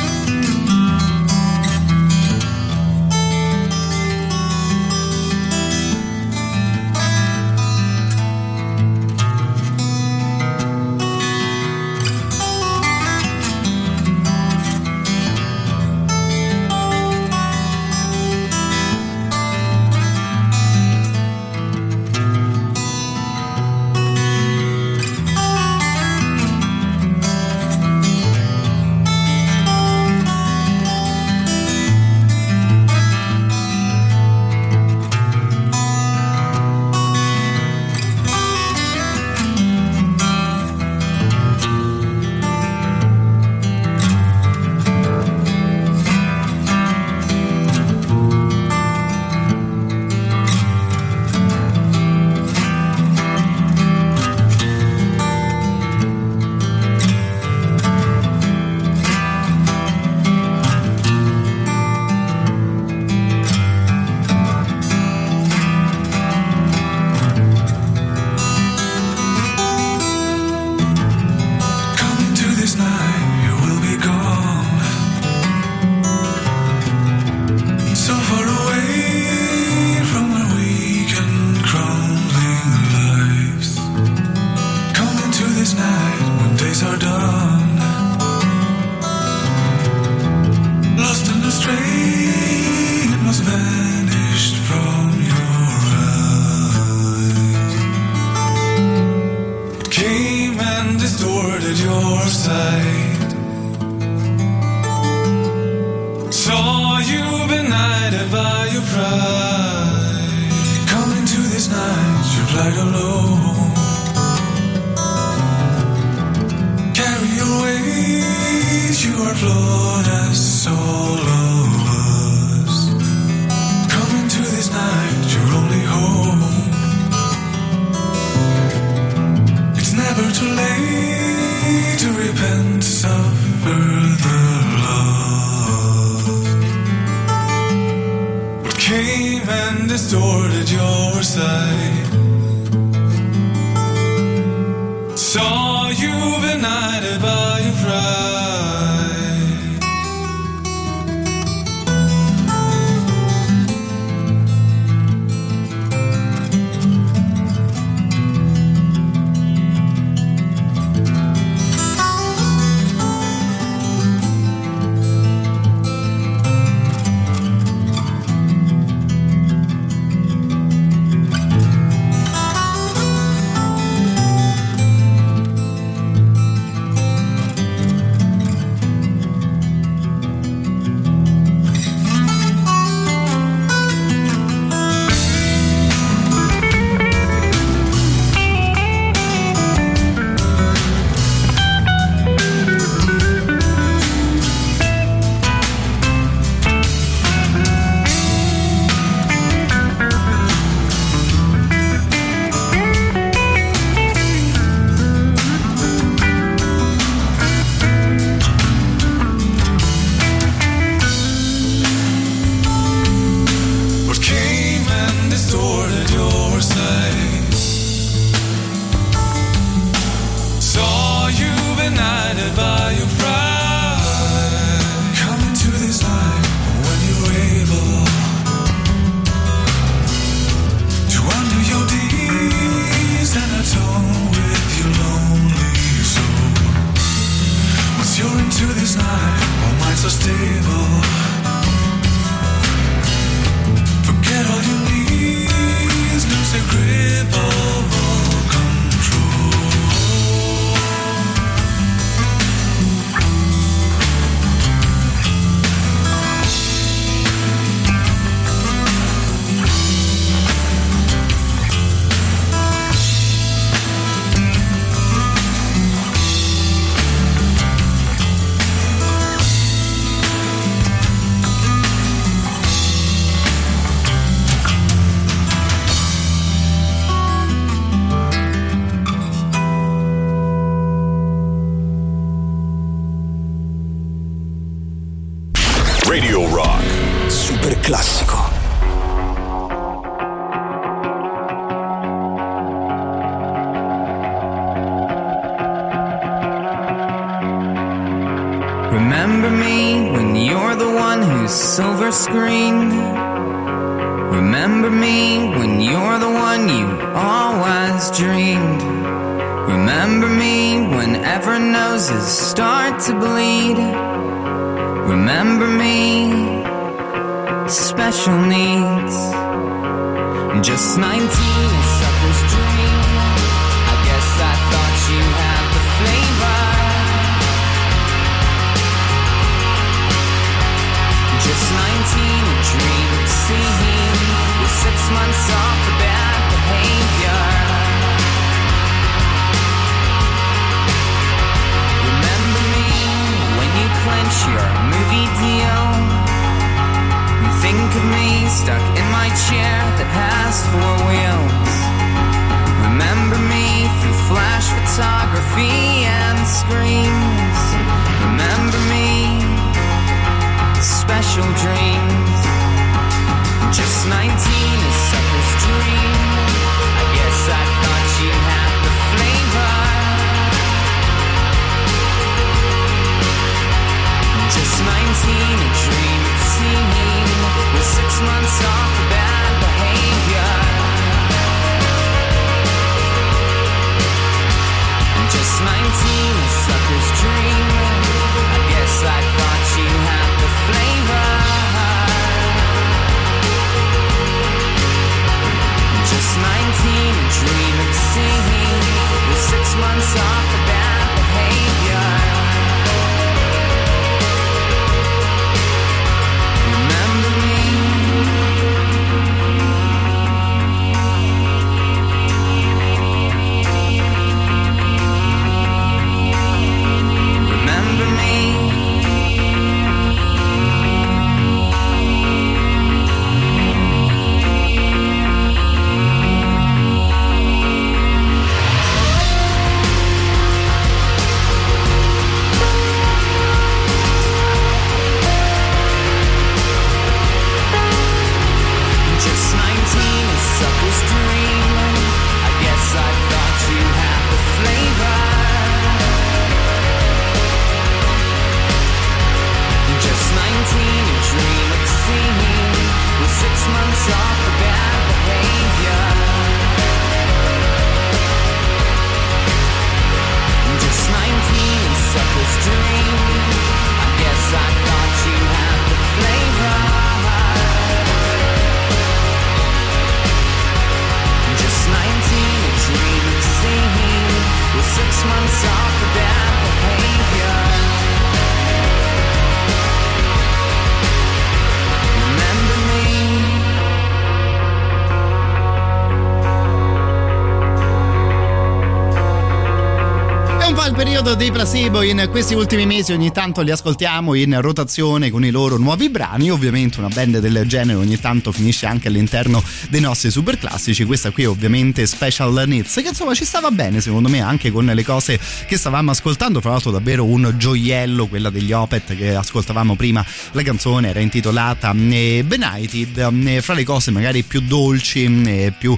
Placebo 491.59 492.03
in 492.03 492.25
questi 492.31 492.53
ultimi 492.53 492.85
mesi, 492.85 493.11
ogni 493.11 493.33
tanto 493.33 493.59
li 493.59 493.71
ascoltiamo 493.71 494.33
in 494.33 494.61
rotazione 494.61 495.29
con 495.29 495.43
i 495.43 495.49
loro 495.49 495.75
nuovi 495.75 496.07
brani. 496.07 496.49
Ovviamente 496.49 496.99
una 496.99 497.09
band 497.09 497.39
del 497.39 497.67
genere 497.67 497.99
ogni 497.99 498.17
tanto 498.17 498.53
finisce 498.53 498.85
anche 498.85 499.09
all'interno 499.09 499.61
dei 499.89 499.99
nostri 499.99 500.31
super 500.31 500.57
classici. 500.57 501.03
Questa 501.03 501.31
qui 501.31 501.43
è 501.43 501.49
ovviamente 501.49 502.05
Special 502.05 502.63
Needs, 502.65 502.93
che 503.01 503.09
insomma 503.09 503.33
ci 503.33 503.43
stava 503.43 503.71
bene 503.71 503.99
secondo 503.99 504.29
me 504.29 504.39
anche 504.39 504.71
con 504.71 504.85
le 504.85 505.03
cose 505.03 505.37
che 505.67 505.75
stavamo 505.75 506.11
ascoltando. 506.11 506.61
Fra 506.61 506.69
l'altro 506.69 506.91
davvero 506.91 507.25
un 507.25 507.53
gioiello, 507.57 508.27
quella 508.27 508.49
degli 508.49 508.71
Opet 508.71 509.17
che 509.17 509.35
ascoltavamo 509.35 509.97
prima. 509.97 510.25
La 510.53 510.61
canzone 510.61 511.09
era 511.09 511.19
intitolata 511.19 511.93
eh, 511.93 512.41
Benighted, 512.45 513.17
eh, 513.47 513.61
fra 513.61 513.73
le 513.73 513.83
cose 513.83 514.11
magari 514.11 514.43
più 514.43 514.61
dolci, 514.61 515.25
eh, 515.45 515.73
più 515.77 515.97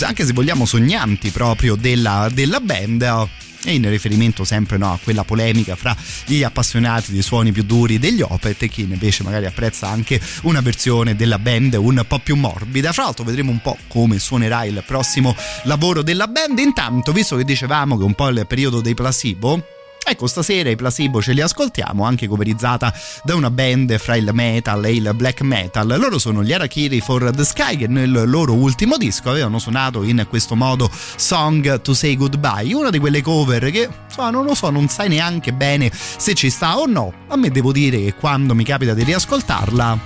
anche 0.00 0.24
se 0.24 0.32
vogliamo 0.32 0.64
sognanti 0.64 1.28
proprio 1.28 1.74
della, 1.74 2.30
della 2.32 2.60
band 2.60 3.42
e 3.64 3.74
in 3.74 3.88
riferimento 3.88 4.44
sempre 4.44 4.76
no, 4.76 4.92
a 4.92 4.98
quella 5.02 5.24
polemica 5.24 5.74
fra 5.74 5.96
gli 6.26 6.42
appassionati 6.42 7.12
dei 7.12 7.22
suoni 7.22 7.52
più 7.52 7.64
duri 7.64 7.98
degli 7.98 8.20
Opet 8.20 8.62
e 8.62 8.68
chi 8.68 8.82
invece 8.82 9.22
magari 9.22 9.46
apprezza 9.46 9.88
anche 9.88 10.20
una 10.42 10.60
versione 10.60 11.16
della 11.16 11.38
band 11.38 11.74
un 11.74 12.04
po' 12.06 12.18
più 12.18 12.36
morbida. 12.36 12.92
Fra 12.92 13.04
l'altro 13.04 13.24
vedremo 13.24 13.50
un 13.50 13.60
po' 13.60 13.76
come 13.88 14.18
suonerà 14.18 14.64
il 14.64 14.82
prossimo 14.86 15.34
lavoro 15.64 16.02
della 16.02 16.28
band. 16.28 16.58
Intanto, 16.58 17.12
visto 17.12 17.36
che 17.36 17.44
dicevamo 17.44 17.96
che 17.96 18.04
un 18.04 18.14
po' 18.14 18.28
il 18.28 18.46
periodo 18.46 18.80
dei 18.80 18.94
placebo, 18.94 19.66
Ecco, 20.06 20.26
stasera 20.26 20.68
i 20.68 20.76
placebo 20.76 21.22
ce 21.22 21.32
li 21.32 21.40
ascoltiamo, 21.40 22.04
anche 22.04 22.26
coverizzata 22.26 22.92
da 23.22 23.34
una 23.34 23.50
band 23.50 23.96
fra 23.98 24.16
il 24.16 24.28
metal 24.32 24.84
e 24.84 24.92
il 24.92 25.10
black 25.14 25.40
metal. 25.40 25.86
Loro 25.98 26.18
sono 26.18 26.44
gli 26.44 26.52
Arakiri 26.52 27.00
for 27.00 27.30
the 27.34 27.44
Sky 27.44 27.76
che 27.76 27.88
nel 27.88 28.24
loro 28.26 28.52
ultimo 28.52 28.96
disco 28.96 29.30
avevano 29.30 29.58
suonato 29.58 30.02
in 30.02 30.26
questo 30.28 30.54
modo 30.54 30.90
Song 30.92 31.80
to 31.80 31.94
Say 31.94 32.16
Goodbye, 32.16 32.74
una 32.74 32.90
di 32.90 32.98
quelle 32.98 33.22
cover 33.22 33.70
che, 33.70 33.88
insomma, 34.06 34.30
non 34.30 34.44
lo 34.44 34.54
so, 34.54 34.70
non 34.70 34.88
sai 34.88 35.08
neanche 35.08 35.52
bene 35.52 35.90
se 35.92 36.34
ci 36.34 36.50
sta 36.50 36.78
o 36.78 36.86
no. 36.86 37.12
A 37.28 37.36
me 37.36 37.50
devo 37.50 37.72
dire 37.72 37.98
che 37.98 38.14
quando 38.14 38.54
mi 38.54 38.64
capita 38.64 38.92
di 38.92 39.04
riascoltarla, 39.04 39.98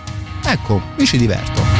ecco, 0.45 0.81
mi 0.97 1.07
ci 1.07 1.19
diverto. 1.19 1.78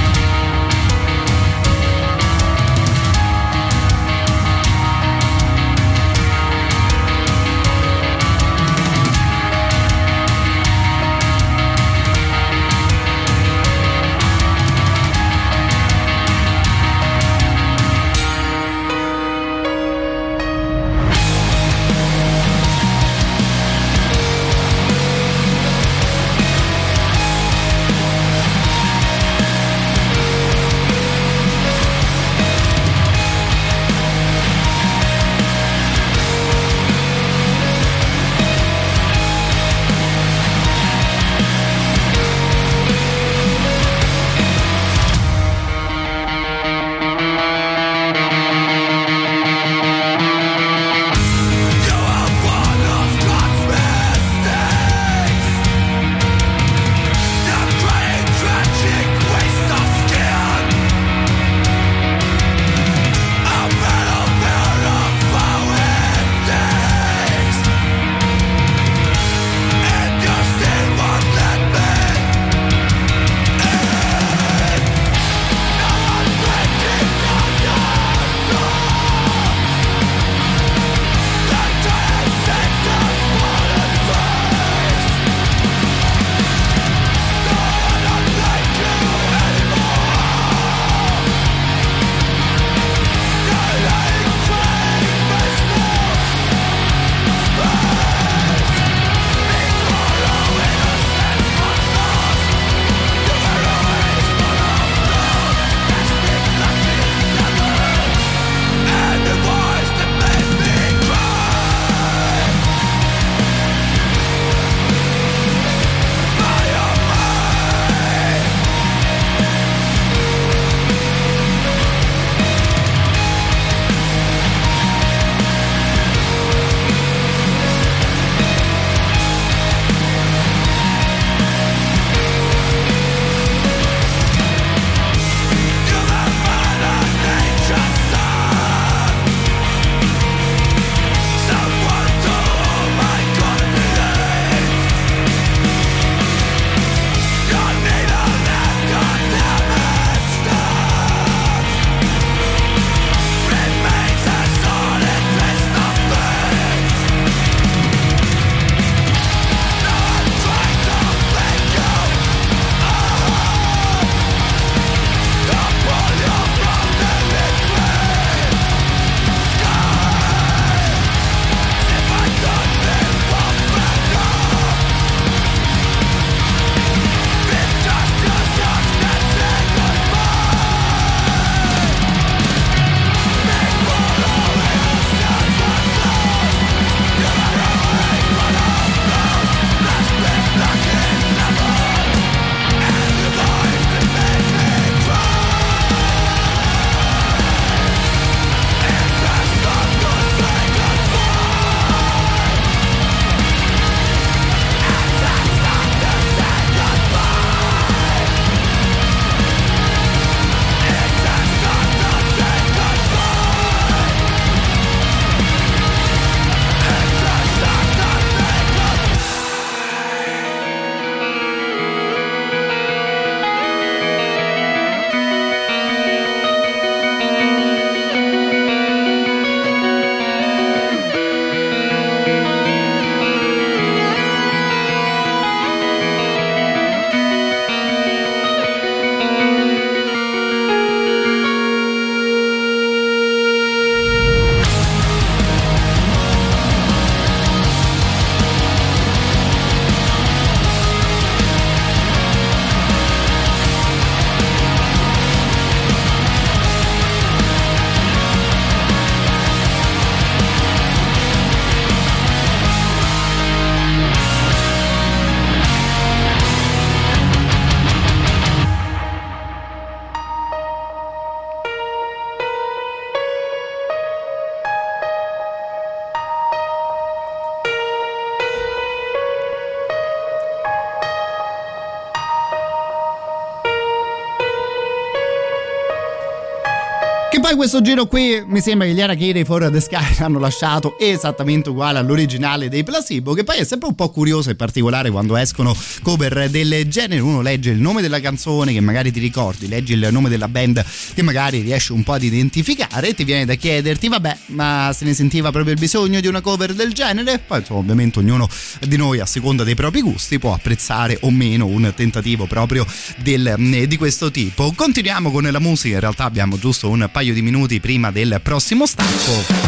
Poi 287.49 287.57
questo 287.57 287.81
giro 287.81 288.05
qui 288.05 288.43
mi 288.47 288.61
sembra 288.61 288.87
che 288.87 288.93
gli 288.93 289.01
Arachiri 289.01 289.43
for 289.43 289.71
the 289.71 289.81
Sky 289.81 290.19
hanno 290.19 290.39
lasciato 290.39 290.99
esattamente 290.99 291.71
uguale 291.71 291.99
all'originale 291.99 292.69
dei 292.69 292.85
Placebo, 292.85 293.33
che 293.33 293.43
poi 293.43 293.57
è 293.57 293.65
sempre 293.65 293.89
un 293.89 293.95
po' 293.95 294.11
curioso 294.11 294.51
e 294.51 294.55
particolare 294.55 295.11
quando 295.11 295.35
escono 295.35 295.75
cover 296.03 296.51
del 296.51 296.87
genere. 296.89 297.23
Uno 297.23 297.41
legge 297.41 297.71
il 297.71 297.81
nome 297.81 298.03
della 298.03 298.21
canzone 298.21 298.75
che 298.75 298.81
magari 298.81 299.11
ti 299.11 299.19
ricordi, 299.19 299.67
leggi 299.67 299.95
il 299.95 300.09
nome 300.11 300.29
della 300.29 300.47
band 300.47 300.85
che 301.15 301.23
magari 301.23 301.61
riesci 301.61 301.93
un 301.93 302.03
po' 302.03 302.13
ad 302.13 302.23
identificare 302.23 303.09
e 303.09 303.15
ti 303.15 303.25
viene 303.25 303.47
da 303.47 303.55
chiederti, 303.55 304.09
vabbè, 304.09 304.37
ma 304.49 304.91
se 304.95 305.07
ne 305.07 305.15
sentiva 305.15 305.51
proprio 305.51 305.73
il 305.73 305.81
bisogno 305.81 306.21
di 306.21 306.27
una 306.27 306.43
cover 306.43 306.75
del 306.75 306.93
genere? 306.93 307.39
Poi 307.39 307.61
insomma, 307.61 307.81
ovviamente 307.81 308.19
ognuno 308.19 308.47
di 308.87 308.97
noi 308.99 309.21
a 309.21 309.27
seconda 309.27 309.65
dei 309.65 309.75
propri 309.75 310.03
gusti 310.03 310.39
può 310.39 310.53
apprezzare 310.53 311.17
o 311.23 311.31
meno 311.31 311.65
un 311.65 311.91
tentativo 311.97 312.45
proprio 312.45 312.85
del, 313.23 313.55
di 313.89 313.97
questo 313.97 314.31
tipo. 314.31 314.71
Continuiamo 314.77 315.31
con 315.31 315.49
la 315.51 315.61
musica, 315.61 315.95
in 315.95 316.01
realtà 316.01 316.25
abbiamo 316.25 316.59
giusto 316.59 316.91
un 316.91 317.09
paio 317.11 317.33
di 317.33 317.37
minuti 317.43 317.81
prima 317.81 318.11
del 318.11 318.41
prossimo 318.43 318.87
stacco. 318.87 319.67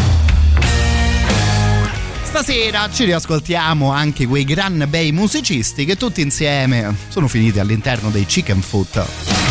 Stasera 2.23 2.89
ci 2.93 3.05
riascoltiamo 3.05 3.91
anche 3.91 4.27
quei 4.27 4.45
gran 4.45 4.87
bei 4.89 5.11
musicisti 5.11 5.85
che 5.85 5.97
tutti 5.97 6.21
insieme 6.21 6.95
sono 7.09 7.27
finiti 7.27 7.59
all'interno 7.59 8.11
dei 8.11 8.25
Chicken 8.25 8.61
Foot. 8.61 9.50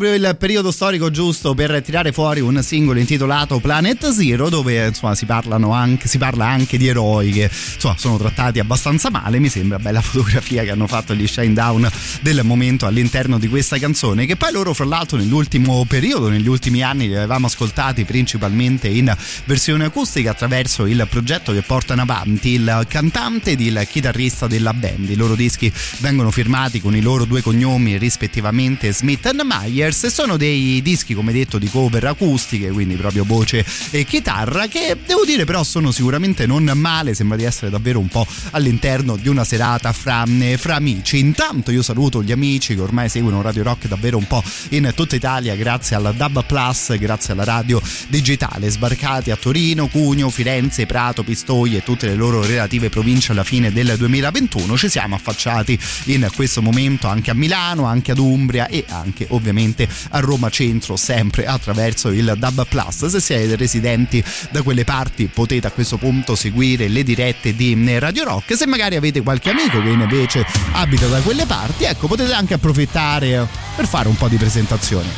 Proprio 0.00 0.30
il 0.30 0.34
periodo 0.38 0.70
storico 0.70 1.10
giusto 1.10 1.52
per 1.52 1.82
tirare 1.82 2.10
fuori 2.10 2.40
un 2.40 2.62
singolo 2.62 2.98
intitolato 2.98 3.58
Planet 3.58 4.08
Zero 4.12 4.48
dove 4.48 4.86
insomma 4.86 5.14
si, 5.14 5.26
anche, 5.28 6.08
si 6.08 6.16
parla 6.16 6.46
anche 6.46 6.78
di 6.78 6.86
eroi 6.86 7.30
che 7.30 7.50
insomma 7.74 7.96
sono 7.98 8.16
trattati 8.16 8.60
abbastanza 8.60 9.10
male. 9.10 9.38
Mi 9.38 9.50
sembra 9.50 9.78
bella 9.78 10.00
fotografia 10.00 10.62
che 10.62 10.70
hanno 10.70 10.86
fatto 10.86 11.14
gli 11.14 11.26
Shine 11.26 11.52
Down 11.52 11.86
del 12.22 12.40
momento 12.44 12.86
all'interno 12.86 13.38
di 13.38 13.46
questa 13.46 13.76
canzone 13.76 14.24
che 14.24 14.36
poi 14.36 14.52
loro 14.52 14.72
fra 14.72 14.86
l'altro 14.86 15.18
nell'ultimo 15.18 15.84
periodo 15.86 16.30
negli 16.30 16.48
ultimi 16.48 16.82
anni 16.82 17.06
li 17.06 17.14
avevamo 17.14 17.48
ascoltati 17.48 18.06
principalmente 18.06 18.88
in 18.88 19.14
versione 19.44 19.84
acustica 19.84 20.30
attraverso 20.30 20.86
il 20.86 21.06
progetto 21.10 21.52
che 21.52 21.60
portano 21.60 22.00
avanti 22.00 22.52
il 22.52 22.86
cantante 22.88 23.50
ed 23.50 23.60
il 23.60 23.86
chitarrista 23.86 24.46
della 24.46 24.72
band. 24.72 25.10
I 25.10 25.16
loro 25.16 25.34
dischi 25.34 25.70
vengono 25.98 26.30
firmati 26.30 26.80
con 26.80 26.96
i 26.96 27.02
loro 27.02 27.26
due 27.26 27.42
cognomi 27.42 27.98
rispettivamente 27.98 28.94
Smith 28.94 29.30
Nathan 29.30 29.46
E 29.90 30.10
sono 30.10 30.36
dei 30.36 30.80
dischi 30.82 31.14
come 31.14 31.32
detto 31.32 31.58
di 31.58 31.68
cover 31.68 32.04
acustiche 32.04 32.70
quindi 32.70 32.94
proprio 32.94 33.24
voce 33.24 33.64
e 33.90 34.04
chitarra 34.04 34.68
che 34.68 34.96
devo 35.04 35.24
dire 35.24 35.44
però 35.44 35.64
sono 35.64 35.90
sicuramente 35.90 36.46
non 36.46 36.70
male 36.74 37.12
sembra 37.12 37.36
di 37.36 37.42
essere 37.42 37.70
davvero 37.70 37.98
un 37.98 38.06
po' 38.06 38.24
all'interno 38.52 39.16
di 39.16 39.28
una 39.28 39.42
serata 39.42 39.92
fra, 39.92 40.24
fra 40.56 40.76
amici. 40.76 41.18
Intanto 41.18 41.72
io 41.72 41.82
saluto 41.82 42.22
gli 42.22 42.30
amici 42.30 42.76
che 42.76 42.80
ormai 42.80 43.08
seguono 43.08 43.42
Radio 43.42 43.64
Rock 43.64 43.88
davvero 43.88 44.16
un 44.16 44.28
po' 44.28 44.42
in 44.70 44.92
tutta 44.94 45.16
Italia 45.16 45.56
grazie 45.56 45.96
alla 45.96 46.12
DAB 46.12 46.44
Plus 46.44 46.96
grazie 46.96 47.32
alla 47.32 47.44
radio 47.44 47.82
digitale 48.06 48.70
sbarcati 48.70 49.32
a 49.32 49.36
Torino, 49.36 49.88
Cugno, 49.88 50.30
Firenze, 50.30 50.86
Prato, 50.86 51.24
Pistoia 51.24 51.78
e 51.78 51.82
tutte 51.82 52.06
le 52.06 52.14
loro 52.14 52.44
relative 52.46 52.90
province 52.90 53.32
alla 53.32 53.44
fine 53.44 53.72
del 53.72 53.96
2021 53.96 54.76
ci 54.76 54.88
siamo 54.88 55.16
affacciati 55.16 55.76
in 56.04 56.28
questo 56.34 56.62
momento 56.62 57.08
anche 57.08 57.30
a 57.30 57.34
Milano, 57.34 57.84
anche 57.86 58.12
ad 58.12 58.18
Umbria 58.18 58.68
e 58.68 58.84
anche 58.88 59.26
ovviamente 59.30 59.79
a 60.10 60.20
Roma 60.20 60.50
Centro 60.50 60.96
sempre 60.96 61.46
attraverso 61.46 62.10
il 62.10 62.34
DAB 62.36 62.66
Plus. 62.66 63.06
Se 63.06 63.20
siete 63.20 63.56
residenti 63.56 64.22
da 64.50 64.62
quelle 64.62 64.84
parti 64.84 65.26
potete 65.26 65.66
a 65.66 65.70
questo 65.70 65.96
punto 65.96 66.34
seguire 66.34 66.88
le 66.88 67.02
dirette 67.02 67.54
di 67.54 67.98
Radio 67.98 68.24
Rock. 68.24 68.56
Se 68.56 68.66
magari 68.66 68.96
avete 68.96 69.22
qualche 69.22 69.50
amico 69.50 69.82
che 69.82 69.88
invece 69.88 70.46
abita 70.72 71.06
da 71.06 71.20
quelle 71.20 71.46
parti 71.46 71.84
ecco 71.84 72.06
potete 72.06 72.32
anche 72.32 72.54
approfittare 72.54 73.46
per 73.76 73.86
fare 73.86 74.08
un 74.08 74.16
po' 74.16 74.28
di 74.28 74.36
presentazioni 74.36 75.08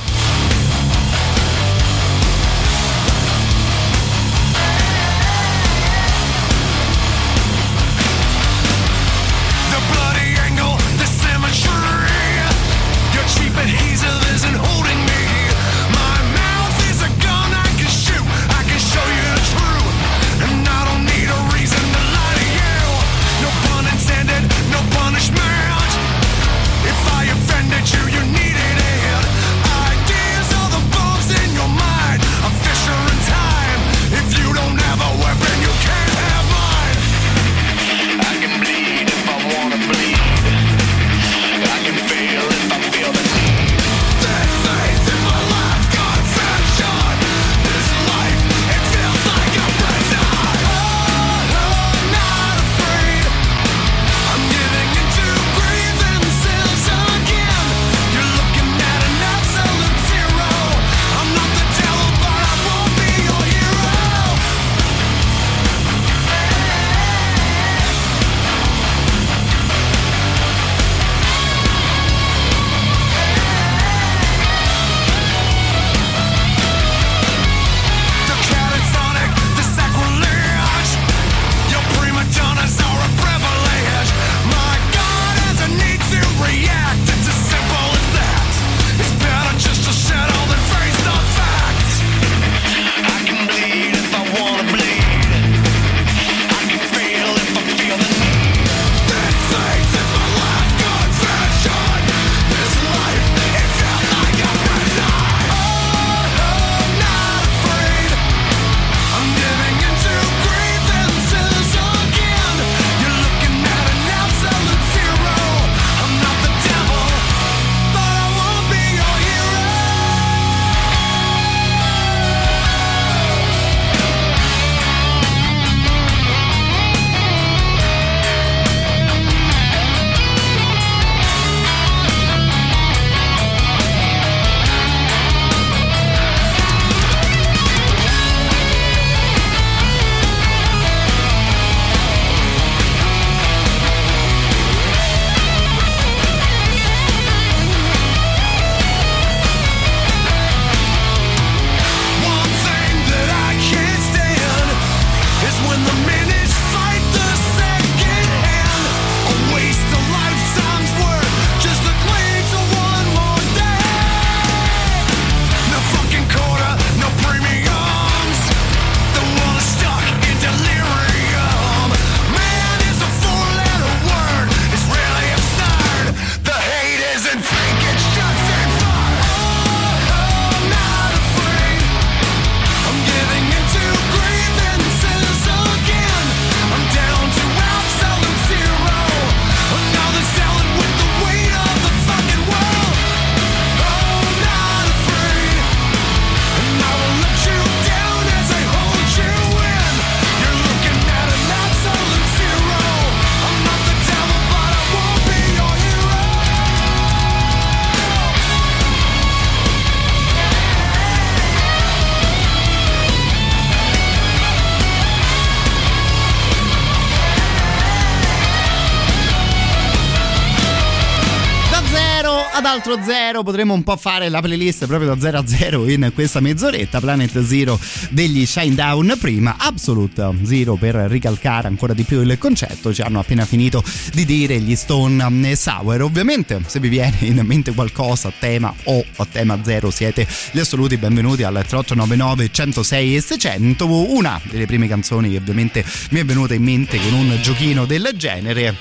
zero 222.73 222.79
ad 222.79 222.79
altro 222.79 223.05
zero 223.05 223.43
potremo 223.43 223.75
un 223.75 223.83
po' 223.83 223.97
fare 223.97 224.29
la 224.29 224.41
playlist 224.41 224.87
proprio 224.87 225.15
da 225.15 225.21
0 225.21 225.39
a 225.39 225.47
0 225.47 225.89
in 225.91 226.11
questa 226.15 226.41
mezz'oretta. 226.41 227.01
Planet 227.01 227.45
Zero 227.45 227.79
degli 228.11 228.47
Shinedown 228.47 229.17
prima, 229.21 229.57
Absolute 229.59 230.35
Zero 230.43 230.77
per 230.77 230.95
ricalcare 230.95 231.69
ancora 231.69 231.93
di 231.93 232.05
più 232.05 232.21
il 232.23 232.39
concetto. 232.39 232.95
Ci 232.95 233.03
hanno 233.03 233.19
appena 233.19 233.45
finito 233.45 233.83
di 234.13 234.25
dire 234.25 234.59
gli 234.59 234.75
Stone 234.75 235.55
Sour. 235.55 236.03
Ovviamente, 236.03 236.63
se 236.67 236.81
vi 236.81 236.89
viene 236.89 237.17
in 237.21 237.41
mente 237.45 237.75
qualcosa 237.75 238.29
a 238.29 238.33
tema 238.39 238.73
o 238.85 239.05
a 239.17 239.27
tema 239.31 239.59
zero, 239.63 239.91
siete 239.91 240.27
gli 240.51 240.59
assoluti 240.59 240.97
benvenuti 240.97 241.43
al 241.43 241.55
3899 241.55 242.51
106 242.51 243.17
e 243.17 243.21
600. 243.21 243.87
Una 243.87 244.41
delle 244.51 244.67
prime 244.67 244.89
canzoni 244.89 245.31
che 245.31 245.37
ovviamente 245.37 245.85
mi 246.11 246.21
è 246.21 246.25
venuta 246.25 246.55
in 246.55 246.63
mente 246.63 246.99
con 246.99 247.13
un 247.13 247.39
giochino 247.43 247.85
del 247.85 248.13
genere 248.17 248.75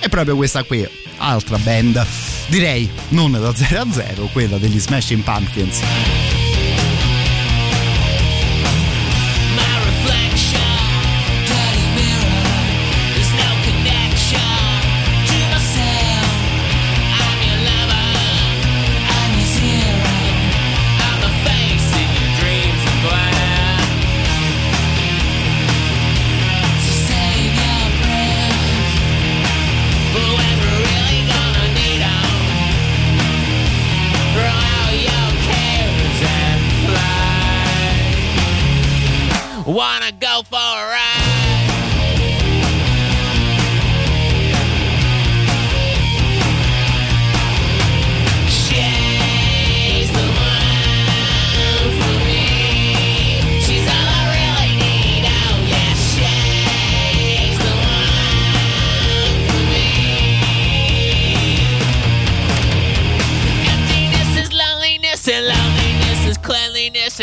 è 0.00 0.08
proprio 0.08 0.36
questa 0.36 0.62
qui 0.62 1.03
altra 1.18 1.58
band. 1.58 2.04
Direi 2.48 2.88
non 3.08 3.32
da 3.32 3.54
0 3.54 3.80
a 3.80 3.86
0 3.90 4.28
quella 4.32 4.58
degli 4.58 4.78
Smashing 4.78 5.22
Pumpkins 5.22 6.43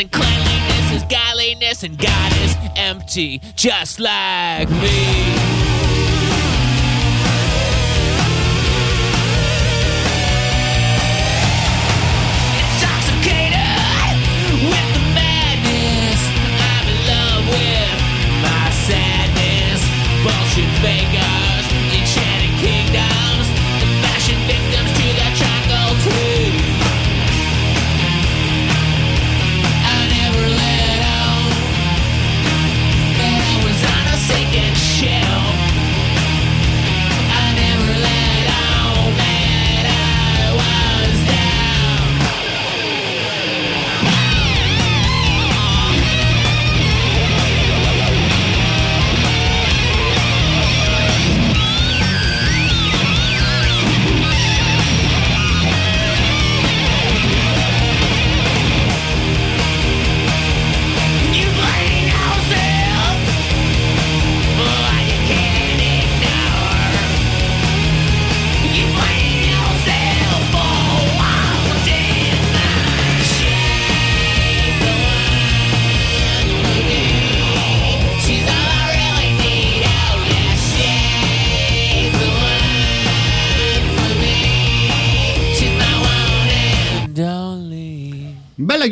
and 0.02 0.10
cleanliness 0.10 0.92
is 0.92 1.02
godliness, 1.04 1.84
and 1.84 1.96
God 1.96 2.32
is 2.42 2.56
empty, 2.74 3.40
just 3.54 4.00
like 4.00 4.68
me. 4.68 6.11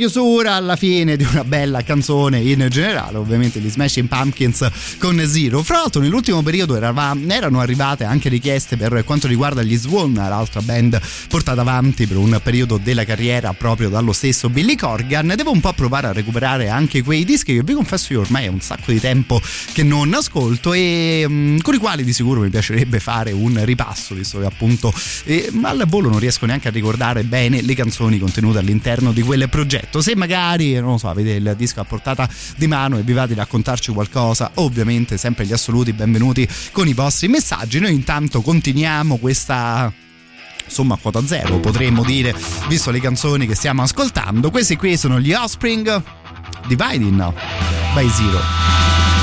Chiusura 0.01 0.55
alla 0.55 0.77
fine 0.77 1.15
di 1.15 1.27
una 1.31 1.45
bella 1.45 1.83
canzone 1.83 2.39
in 2.39 2.67
generale, 2.71 3.19
ovviamente 3.19 3.61
gli 3.61 3.69
Smashing 3.69 4.09
Pumpkins 4.09 4.67
con 4.97 5.23
Zero. 5.27 5.63
Fra 5.63 5.81
l'altro 5.81 6.01
nell'ultimo 6.01 6.43
periodo 6.43 6.75
erano 6.75 7.61
arrivate 7.61 8.05
anche 8.05 8.31
richieste 8.31 8.79
per 8.79 9.05
quanto 9.05 9.27
riguarda 9.27 9.63
gli 9.63 9.77
Swan, 9.77 10.15
l'altra 10.15 10.63
band 10.63 10.99
portata 11.29 11.61
avanti 11.61 12.07
per 12.07 12.17
un 12.17 12.41
periodo 12.43 12.79
della 12.79 13.05
carriera 13.05 13.53
proprio 13.53 13.91
dallo 13.91 14.15
stesso 14.15 14.49
Billy 14.49 14.75
Corgan. 14.75 15.35
Devo 15.37 15.51
un 15.51 15.61
po' 15.61 15.75
provare 15.75 16.07
a 16.07 16.13
recuperare 16.13 16.71
anche 16.71 17.03
quei 17.03 17.27
dischi 17.27 17.55
che 17.55 17.63
vi 17.63 17.75
confesso 17.75 18.15
io 18.15 18.21
ormai 18.21 18.47
è 18.47 18.49
un 18.49 18.63
sacco 18.63 18.93
di 18.93 19.01
tempo 19.01 19.39
che 19.75 19.83
non 19.83 20.15
ascolto 20.15 20.73
e 20.73 21.27
mm, 21.29 21.59
con 21.59 21.75
i 21.75 21.79
quali 21.79 22.05
di 22.05 22.15
sicuro 22.15 22.41
mi 22.41 22.49
piacerebbe 22.49 23.01
fare 23.01 23.33
un 23.33 23.63
ripasso, 23.67 24.15
visto 24.15 24.39
che 24.39 24.47
appunto 24.47 24.95
eh, 25.25 25.51
al 25.61 25.85
volo 25.87 26.09
non 26.09 26.19
riesco 26.19 26.47
neanche 26.47 26.69
a 26.69 26.71
ricordare 26.71 27.23
bene 27.23 27.61
le 27.61 27.75
canzoni 27.75 28.19
contenute 28.19 28.57
all'interno 28.61 29.13
di 29.13 29.21
quel 29.21 29.47
progetto. 29.51 29.90
Se 29.99 30.15
magari, 30.17 30.75
non 30.75 30.93
lo 30.93 30.99
so, 30.99 31.09
avete 31.09 31.33
il 31.33 31.55
disco 31.57 31.81
a 31.81 31.85
portata 31.85 32.29
di 32.57 32.67
mano 32.67 32.97
e 32.97 33.03
vi 33.03 33.13
va 33.13 33.27
di 33.27 33.35
raccontarci 33.35 33.93
qualcosa, 33.93 34.53
ovviamente 34.55 35.17
sempre 35.19 35.45
gli 35.45 35.53
assoluti 35.53 35.93
benvenuti 35.93 36.49
con 36.73 36.87
i 36.87 36.95
vostri 36.95 37.29
messaggi. 37.29 37.81
Noi 37.81 37.93
intanto 37.93 38.41
continuiamo 38.41 39.19
questa 39.19 39.93
insomma 40.65 40.97
quota 40.97 41.27
zero 41.27 41.59
potremmo 41.59 42.05
dire 42.05 42.33
visto 42.69 42.93
le 42.93 43.01
canzoni 43.01 43.47
che 43.47 43.55
stiamo 43.55 43.83
ascoltando. 43.83 44.51
Questi 44.51 44.77
qui 44.77 44.97
sono 44.97 45.21
gli 45.21 45.33
Offspring 45.33 46.03
Dividing 46.67 47.33
by 47.93 48.09
Zero 48.09 49.20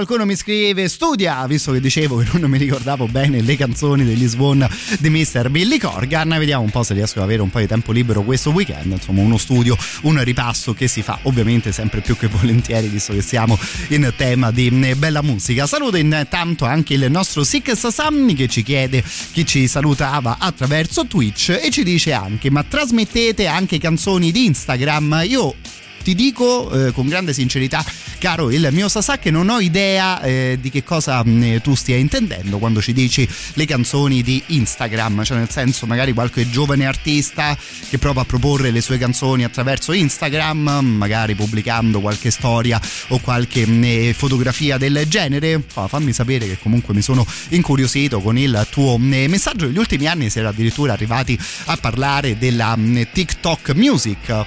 qualcuno 0.00 0.24
mi 0.24 0.34
scrive 0.34 0.88
studia, 0.88 1.46
visto 1.46 1.72
che 1.72 1.80
dicevo 1.80 2.16
che 2.16 2.38
non 2.38 2.50
mi 2.50 2.56
ricordavo 2.56 3.06
bene 3.06 3.42
le 3.42 3.54
canzoni 3.54 4.02
degli 4.02 4.26
Swan 4.26 4.66
di 4.98 5.10
Mr. 5.10 5.50
Billy 5.50 5.76
Corgan, 5.76 6.34
vediamo 6.38 6.64
un 6.64 6.70
po' 6.70 6.82
se 6.82 6.94
riesco 6.94 7.18
ad 7.18 7.24
avere 7.24 7.42
un 7.42 7.50
po' 7.50 7.58
di 7.58 7.66
tempo 7.66 7.92
libero 7.92 8.22
questo 8.22 8.48
weekend, 8.48 8.92
insomma 8.92 9.20
uno 9.20 9.36
studio, 9.36 9.76
un 10.02 10.24
ripasso 10.24 10.72
che 10.72 10.88
si 10.88 11.02
fa 11.02 11.18
ovviamente 11.24 11.70
sempre 11.70 12.00
più 12.00 12.16
che 12.16 12.28
volentieri 12.28 12.88
visto 12.88 13.12
che 13.12 13.20
siamo 13.20 13.58
in 13.88 14.10
tema 14.16 14.50
di 14.50 14.68
eh, 14.84 14.96
bella 14.96 15.20
musica. 15.20 15.66
Saluto 15.66 15.98
intanto 15.98 16.64
anche 16.64 16.94
il 16.94 17.10
nostro 17.10 17.44
Sik 17.44 17.76
Sasamni 17.76 18.32
che 18.32 18.48
ci 18.48 18.62
chiede 18.62 19.04
chi 19.32 19.44
ci 19.44 19.68
salutava 19.68 20.38
attraverso 20.38 21.06
Twitch 21.06 21.50
e 21.62 21.68
ci 21.70 21.84
dice 21.84 22.14
anche 22.14 22.50
ma 22.50 22.64
trasmettete 22.64 23.46
anche 23.46 23.76
canzoni 23.76 24.32
di 24.32 24.46
Instagram? 24.46 25.24
Io 25.26 25.54
ti 26.02 26.14
dico 26.14 26.70
eh, 26.70 26.92
con 26.92 27.06
grande 27.08 27.32
sincerità, 27.32 27.84
caro 28.18 28.50
il 28.50 28.68
mio 28.72 28.88
Sasà, 28.88 29.18
che 29.18 29.30
non 29.30 29.48
ho 29.48 29.60
idea 29.60 30.20
eh, 30.22 30.58
di 30.60 30.70
che 30.70 30.82
cosa 30.82 31.22
mh, 31.24 31.60
tu 31.60 31.74
stia 31.74 31.96
intendendo 31.96 32.58
quando 32.58 32.80
ci 32.80 32.92
dici 32.92 33.28
le 33.54 33.64
canzoni 33.64 34.22
di 34.22 34.42
Instagram, 34.46 35.24
cioè 35.24 35.38
nel 35.38 35.50
senso 35.50 35.86
magari 35.86 36.12
qualche 36.12 36.48
giovane 36.50 36.86
artista 36.86 37.56
che 37.88 37.98
prova 37.98 38.22
a 38.22 38.24
proporre 38.24 38.70
le 38.70 38.80
sue 38.80 38.98
canzoni 38.98 39.44
attraverso 39.44 39.92
Instagram, 39.92 40.80
magari 40.80 41.34
pubblicando 41.34 42.00
qualche 42.00 42.30
storia 42.30 42.80
o 43.08 43.18
qualche 43.18 43.66
mh, 43.66 44.12
fotografia 44.14 44.78
del 44.78 45.04
genere. 45.06 45.62
Fa- 45.66 45.88
fammi 45.88 46.12
sapere 46.12 46.46
che 46.46 46.58
comunque 46.58 46.94
mi 46.94 47.02
sono 47.02 47.26
incuriosito 47.50 48.20
con 48.20 48.38
il 48.38 48.66
tuo 48.70 48.98
mh, 48.98 49.26
messaggio. 49.28 49.66
Negli 49.66 49.78
ultimi 49.78 50.06
anni 50.06 50.30
si 50.30 50.38
era 50.38 50.48
addirittura 50.48 50.92
arrivati 50.92 51.38
a 51.66 51.76
parlare 51.76 52.38
della 52.38 52.76
TikTok 53.12 53.72
Music 53.74 54.46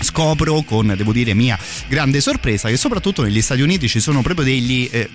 scopro 0.00 0.62
con, 0.62 0.94
devo 0.96 1.12
dire, 1.12 1.34
mia 1.34 1.58
grande 1.88 2.20
sorpresa 2.20 2.68
che 2.68 2.76
soprattutto 2.76 3.22
negli 3.22 3.42
Stati 3.42 3.60
Uniti 3.60 3.88
ci 3.88 4.00
sono 4.00 4.22
proprio 4.22 4.44
degli 4.44 4.88
eh, 4.90 5.08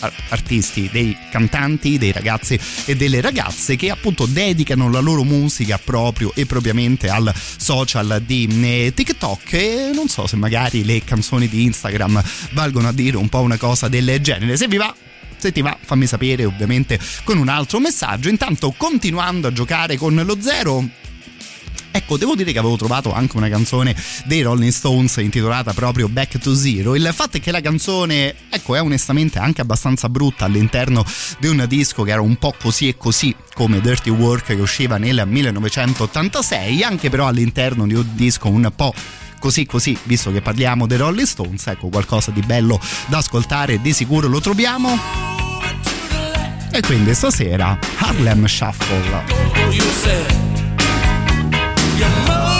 ar- 0.00 0.12
artisti, 0.28 0.88
dei 0.90 1.16
cantanti, 1.30 1.98
dei 1.98 2.12
ragazzi 2.12 2.58
e 2.84 2.96
delle 2.96 3.20
ragazze 3.20 3.76
che 3.76 3.90
appunto 3.90 4.26
dedicano 4.26 4.90
la 4.90 5.00
loro 5.00 5.24
musica 5.24 5.78
proprio 5.82 6.32
e 6.34 6.46
propriamente 6.46 7.08
al 7.08 7.32
social 7.34 8.22
di 8.24 8.48
eh, 8.62 8.92
TikTok 8.94 9.52
e 9.52 9.90
non 9.92 10.08
so 10.08 10.26
se 10.26 10.36
magari 10.36 10.84
le 10.84 11.02
canzoni 11.04 11.48
di 11.48 11.64
Instagram 11.64 12.22
valgono 12.52 12.88
a 12.88 12.92
dire 12.92 13.16
un 13.16 13.28
po' 13.28 13.40
una 13.40 13.56
cosa 13.56 13.88
del 13.88 14.18
genere. 14.20 14.56
Se 14.56 14.68
vi 14.68 14.76
va 14.76 14.94
se 15.40 15.52
ti 15.52 15.62
va 15.62 15.78
fammi 15.80 16.06
sapere 16.06 16.44
ovviamente 16.44 16.98
con 17.22 17.38
un 17.38 17.48
altro 17.48 17.78
messaggio 17.78 18.28
intanto 18.28 18.74
continuando 18.76 19.46
a 19.46 19.52
giocare 19.52 19.96
con 19.96 20.16
lo 20.16 20.36
zero 20.40 20.84
Ecco, 21.90 22.16
devo 22.16 22.34
dire 22.34 22.52
che 22.52 22.58
avevo 22.58 22.76
trovato 22.76 23.12
anche 23.12 23.36
una 23.36 23.48
canzone 23.48 23.94
dei 24.26 24.42
Rolling 24.42 24.70
Stones 24.70 25.16
intitolata 25.16 25.72
proprio 25.72 26.08
Back 26.08 26.38
to 26.38 26.54
Zero. 26.54 26.94
Il 26.94 27.08
fatto 27.12 27.38
è 27.38 27.40
che 27.40 27.50
la 27.50 27.60
canzone, 27.60 28.34
ecco, 28.50 28.74
è 28.74 28.80
onestamente 28.80 29.38
anche 29.38 29.60
abbastanza 29.60 30.08
brutta 30.08 30.44
all'interno 30.44 31.04
di 31.38 31.48
un 31.48 31.64
disco 31.68 32.02
che 32.02 32.12
era 32.12 32.20
un 32.20 32.36
po' 32.36 32.54
così 32.60 32.88
e 32.88 32.96
così 32.96 33.34
come 33.54 33.80
Dirty 33.80 34.10
Work 34.10 34.46
che 34.46 34.54
usciva 34.54 34.98
nel 34.98 35.24
1986, 35.26 36.82
anche 36.82 37.10
però 37.10 37.26
all'interno 37.26 37.86
di 37.86 37.94
un 37.94 38.06
disco 38.12 38.48
un 38.48 38.70
po' 38.74 38.94
così 39.38 39.66
così, 39.66 39.96
visto 40.04 40.32
che 40.32 40.40
parliamo 40.40 40.86
dei 40.86 40.98
Rolling 40.98 41.26
Stones, 41.26 41.66
ecco 41.66 41.88
qualcosa 41.88 42.30
di 42.30 42.40
bello 42.40 42.80
da 43.06 43.18
ascoltare, 43.18 43.80
di 43.80 43.92
sicuro 43.92 44.28
lo 44.28 44.40
troviamo. 44.40 44.98
E 46.70 46.80
quindi 46.82 47.14
stasera 47.14 47.78
Harlem 47.98 48.46
Shuffle. 48.46 50.47
You 51.98 52.04
said 52.04 52.57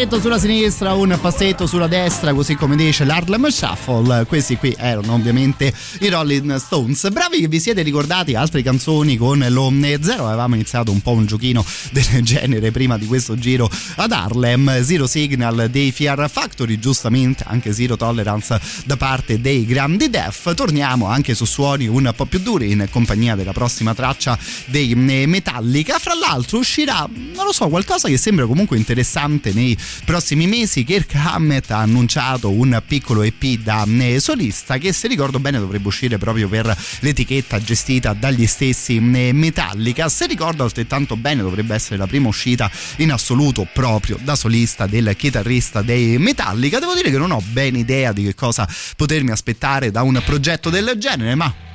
passetto 0.00 0.20
sulla 0.20 0.38
sinistra, 0.38 0.94
un 0.94 1.18
passetto 1.20 1.66
sulla 1.66 1.86
destra, 1.86 2.32
così 2.32 2.54
come 2.54 2.74
dice 2.74 3.04
l'Harlem 3.04 3.48
Shuffle. 3.48 4.24
Questi 4.24 4.56
qui 4.56 4.74
erano 4.78 5.12
ovviamente 5.12 5.70
i 6.00 6.08
Rolling 6.08 6.56
Stones. 6.56 7.10
Bravi 7.10 7.40
che 7.40 7.48
vi 7.48 7.60
siete 7.60 7.82
ricordati 7.82 8.34
altre 8.34 8.62
canzoni 8.62 9.18
con 9.18 9.44
lo 9.50 9.70
zero. 10.00 10.26
Avevamo 10.26 10.54
iniziato 10.54 10.90
un 10.90 11.02
po' 11.02 11.10
un 11.10 11.26
giochino 11.26 11.62
del 11.92 12.22
genere 12.22 12.70
prima 12.70 12.96
di 12.96 13.04
questo 13.04 13.36
giro 13.36 13.70
ad 13.96 14.12
Harlem. 14.12 14.82
Zero 14.82 15.06
Signal 15.06 15.68
dei 15.70 15.92
Fear 15.92 16.30
Factory, 16.30 16.78
giustamente 16.78 17.44
anche 17.46 17.74
Zero 17.74 17.98
Tolerance 17.98 18.58
da 18.86 18.96
parte 18.96 19.38
dei 19.38 19.66
Grandi 19.66 20.08
Def. 20.08 20.54
Torniamo 20.54 21.08
anche 21.08 21.34
su 21.34 21.44
suoni 21.44 21.86
un 21.88 22.10
po' 22.16 22.24
più 22.24 22.38
duri 22.38 22.70
in 22.70 22.88
compagnia 22.90 23.34
della 23.34 23.52
prossima 23.52 23.94
traccia 23.94 24.38
dei 24.64 24.94
Metallica. 24.94 25.98
Fra 25.98 26.14
l'altro 26.14 26.56
uscirà, 26.56 27.06
non 27.34 27.44
lo 27.44 27.52
so, 27.52 27.68
qualcosa 27.68 28.08
che 28.08 28.16
sembra 28.16 28.46
comunque 28.46 28.78
interessante 28.78 29.52
nei 29.52 29.76
prossimi 30.04 30.46
mesi. 30.46 30.84
Kirk 30.84 31.14
Hammett 31.14 31.70
ha 31.70 31.78
annunciato 31.78 32.50
un 32.50 32.82
piccolo 32.86 33.22
EP 33.22 33.44
da 33.62 33.86
solista 34.18 34.78
che 34.78 34.92
se 34.92 35.08
ricordo 35.08 35.38
bene 35.38 35.58
dovrebbe 35.58 35.88
uscire 35.88 36.18
proprio 36.18 36.48
per 36.48 36.76
l'etichetta 37.00 37.60
gestita 37.60 38.12
dagli 38.12 38.46
stessi 38.46 39.00
Metallica. 39.00 40.08
Se 40.08 40.26
ricordo 40.26 40.64
altrettanto 40.64 41.16
bene 41.16 41.42
dovrebbe 41.42 41.74
essere 41.74 41.96
la 41.96 42.06
prima 42.06 42.28
uscita 42.28 42.70
in 42.96 43.12
assoluto 43.12 43.66
proprio 43.72 44.18
da 44.22 44.36
solista 44.36 44.86
del 44.86 45.14
chitarrista 45.16 45.82
dei 45.82 46.18
Metallica. 46.18 46.78
Devo 46.78 46.94
dire 46.94 47.10
che 47.10 47.18
non 47.18 47.30
ho 47.30 47.42
ben 47.52 47.76
idea 47.76 48.12
di 48.12 48.24
che 48.24 48.34
cosa 48.34 48.68
potermi 48.96 49.30
aspettare 49.30 49.90
da 49.90 50.02
un 50.02 50.20
progetto 50.24 50.70
del 50.70 50.94
genere, 50.98 51.34
ma 51.34 51.68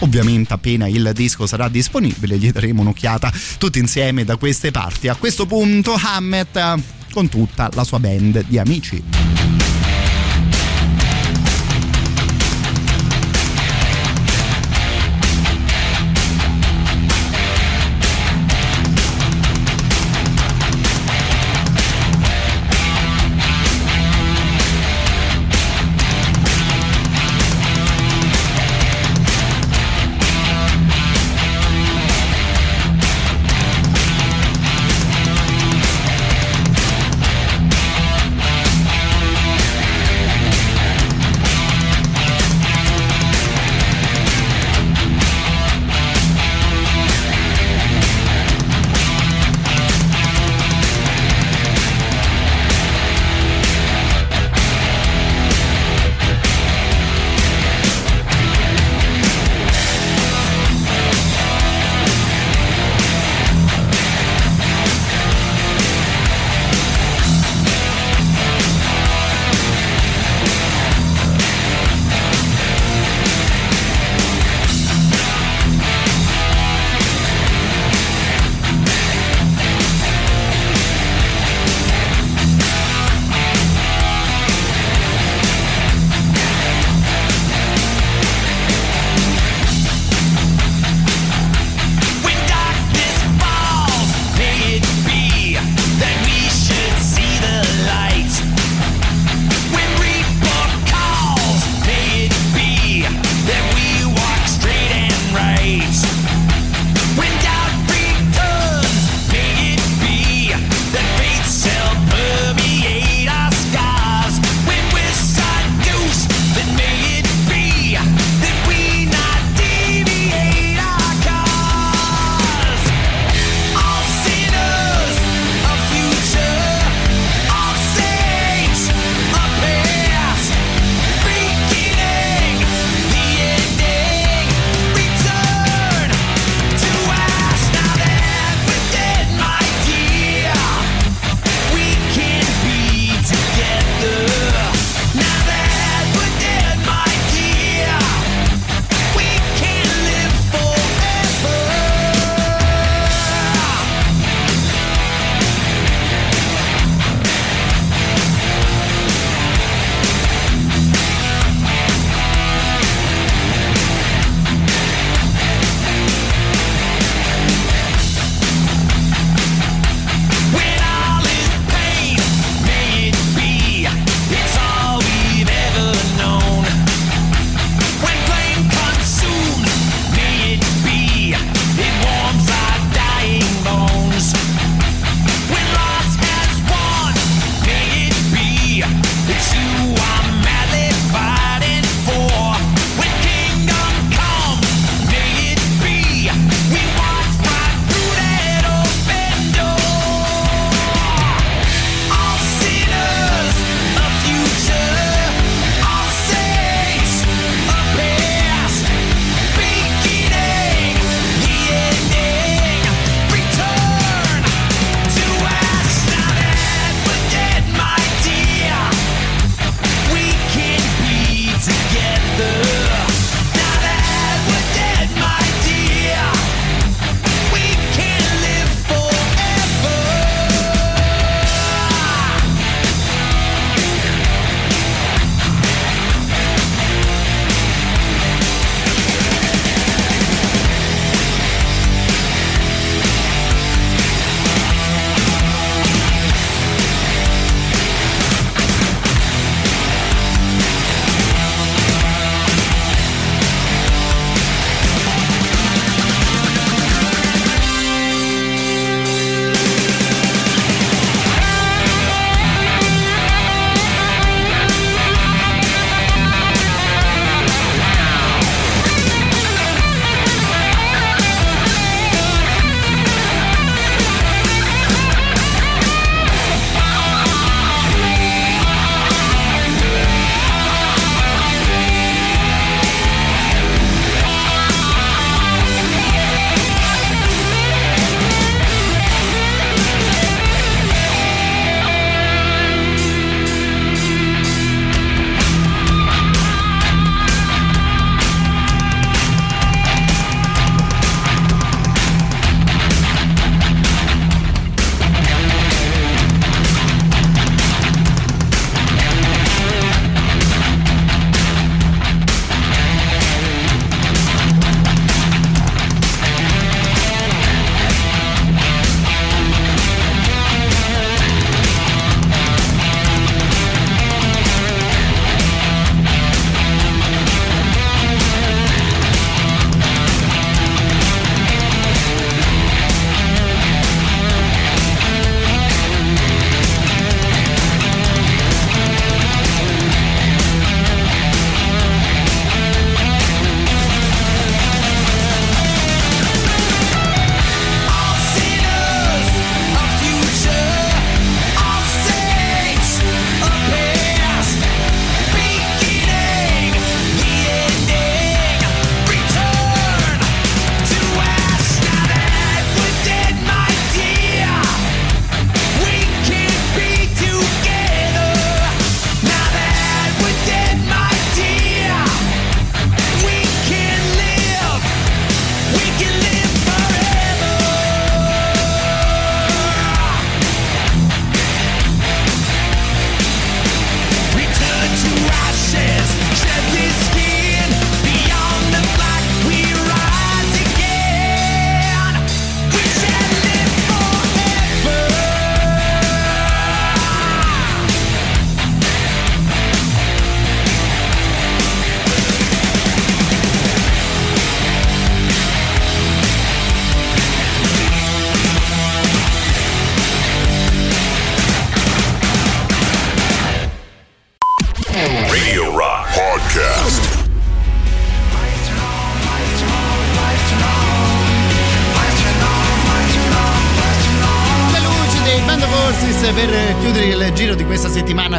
Ovviamente 0.00 0.52
appena 0.52 0.86
il 0.86 1.10
disco 1.12 1.46
sarà 1.46 1.68
disponibile 1.68 2.38
gli 2.38 2.52
daremo 2.52 2.82
un'occhiata 2.82 3.32
tutti 3.58 3.80
insieme 3.80 4.24
da 4.24 4.36
queste 4.36 4.70
parti. 4.70 5.08
A 5.08 5.16
questo 5.16 5.44
punto 5.44 5.98
Hammett 6.00 6.96
con 7.12 7.28
tutta 7.28 7.68
la 7.74 7.84
sua 7.84 7.98
band 7.98 8.44
di 8.46 8.58
amici. 8.58 9.77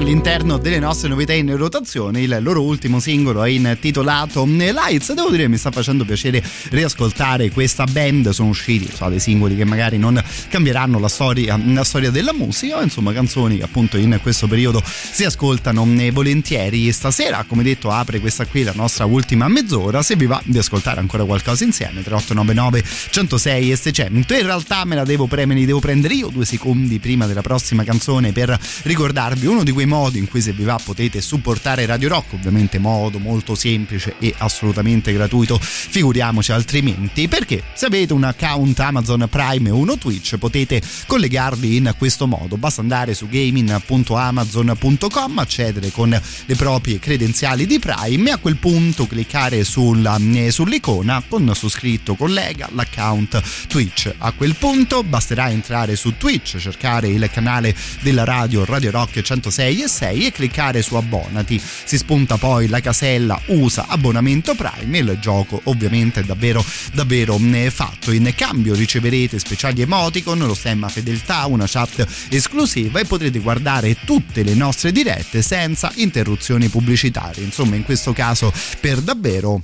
All'interno 0.09 0.57
delle 0.57 0.79
nostre 0.79 1.07
novità 1.07 1.33
in 1.33 1.55
rotazione. 1.55 2.21
Il 2.21 2.39
loro 2.41 2.63
ultimo 2.63 2.99
singolo 2.99 3.43
è 3.43 3.49
intitolato 3.49 4.43
Lights. 4.43 5.13
Devo 5.13 5.29
dire, 5.29 5.47
mi 5.47 5.57
sta 5.57 5.69
facendo 5.69 6.03
piacere 6.03 6.41
riascoltare 6.71 7.51
questa 7.51 7.83
band. 7.83 8.29
Sono 8.29 8.49
usciti 8.49 8.89
so, 8.91 9.07
dei 9.07 9.19
singoli 9.19 9.55
che 9.55 9.65
magari 9.65 9.99
non 9.99 10.19
cambieranno 10.49 10.97
la 10.97 11.09
storia, 11.09 11.59
la 11.63 11.83
storia 11.83 12.09
della 12.09 12.33
musica, 12.33 12.81
insomma, 12.81 13.13
canzoni 13.13 13.57
che 13.57 13.63
appunto 13.63 13.97
in 13.97 14.17
questo 14.19 14.47
periodo 14.47 14.81
si 14.83 15.25
ascoltano 15.25 15.85
volentieri. 16.11 16.91
Stasera, 16.91 17.45
come 17.47 17.61
detto, 17.61 17.91
apre 17.91 18.19
questa 18.19 18.47
qui 18.47 18.63
la 18.63 18.73
nostra 18.73 19.05
ultima 19.05 19.47
mezz'ora. 19.47 20.01
Se 20.01 20.15
vi 20.15 20.25
va 20.25 20.41
di 20.43 20.57
ascoltare 20.57 20.99
ancora 20.99 21.23
qualcosa 21.23 21.63
insieme, 21.63 22.01
3899 22.01 22.83
106 23.11 23.71
e 23.71 23.75
600. 23.75 24.33
In 24.33 24.43
realtà 24.43 24.85
me 24.85 24.95
la 24.95 25.03
devo, 25.03 25.27
pre- 25.27 25.45
me 25.45 25.53
li 25.53 25.65
devo 25.67 25.79
prendere 25.79 26.15
io 26.15 26.29
due 26.29 26.45
secondi 26.45 26.97
prima 26.97 27.27
della 27.27 27.41
prossima 27.41 27.83
canzone 27.83 28.31
per 28.31 28.57
ricordarvi 28.83 29.45
uno 29.45 29.63
di 29.63 29.71
quei 29.71 29.85
modi 29.85 29.97
in 30.07 30.29
cui 30.29 30.41
se 30.41 30.53
vi 30.53 30.63
va 30.63 30.79
potete 30.81 31.19
supportare 31.21 31.85
Radio 31.85 32.07
Rock, 32.09 32.33
ovviamente 32.33 32.79
modo 32.79 33.19
molto 33.19 33.53
semplice 33.55 34.15
e 34.19 34.33
assolutamente 34.37 35.11
gratuito, 35.11 35.59
figuriamoci 35.59 36.51
altrimenti, 36.51 37.27
perché 37.27 37.63
se 37.73 37.87
avete 37.87 38.13
un 38.13 38.23
account 38.23 38.79
Amazon 38.79 39.27
Prime 39.29 39.69
o 39.69 39.75
uno 39.75 39.97
Twitch 39.97 40.37
potete 40.37 40.81
collegarvi 41.05 41.75
in 41.75 41.93
questo 41.97 42.25
modo, 42.27 42.55
basta 42.57 42.79
andare 42.81 43.13
su 43.13 43.27
gaming.amazon.com, 43.27 45.37
accedere 45.37 45.91
con 45.91 46.09
le 46.09 46.55
proprie 46.55 46.99
credenziali 46.99 47.65
di 47.65 47.79
Prime 47.79 48.29
e 48.29 48.33
a 48.33 48.37
quel 48.37 48.57
punto 48.57 49.07
cliccare 49.07 49.63
sulla, 49.63 50.17
eh, 50.17 50.51
sull'icona 50.51 51.23
con 51.27 51.51
su 51.53 51.69
scritto 51.69 52.15
collega 52.15 52.69
l'account 52.71 53.67
Twitch. 53.67 54.13
A 54.17 54.31
quel 54.31 54.55
punto 54.55 55.03
basterà 55.03 55.49
entrare 55.49 55.95
su 55.95 56.15
Twitch, 56.17 56.57
cercare 56.57 57.09
il 57.09 57.29
canale 57.31 57.75
della 58.01 58.23
radio 58.23 58.65
Radio 58.65 58.91
Rock 58.91 59.21
106 59.21 59.81
e 59.89 59.91
6 59.91 60.27
e 60.27 60.31
cliccare 60.31 60.81
su 60.81 60.95
abbonati. 60.95 61.59
Si 61.59 61.97
spunta 61.97 62.37
poi 62.37 62.67
la 62.67 62.79
casella 62.79 63.39
usa 63.47 63.85
abbonamento 63.87 64.53
Prime 64.53 64.97
e 64.97 65.01
il 65.01 65.17
gioco 65.19 65.59
ovviamente 65.65 66.19
è 66.21 66.23
davvero 66.23 66.63
davvero 66.93 67.37
eh, 67.37 67.71
fatto. 67.71 68.11
In 68.11 68.31
cambio 68.35 68.75
riceverete 68.75 69.39
speciali 69.39 69.81
emoticon, 69.81 70.39
lo 70.39 70.53
stemma 70.53 70.87
fedeltà, 70.87 71.45
una 71.47 71.65
chat 71.67 72.05
esclusiva 72.29 72.99
e 72.99 73.05
potrete 73.05 73.39
guardare 73.39 73.97
tutte 74.05 74.43
le 74.43 74.53
nostre 74.53 74.91
dirette 74.91 75.41
senza 75.41 75.91
interruzioni 75.95 76.67
pubblicitarie. 76.67 77.43
Insomma, 77.43 77.75
in 77.75 77.83
questo 77.83 78.13
caso 78.13 78.53
per 78.79 79.01
davvero 79.01 79.59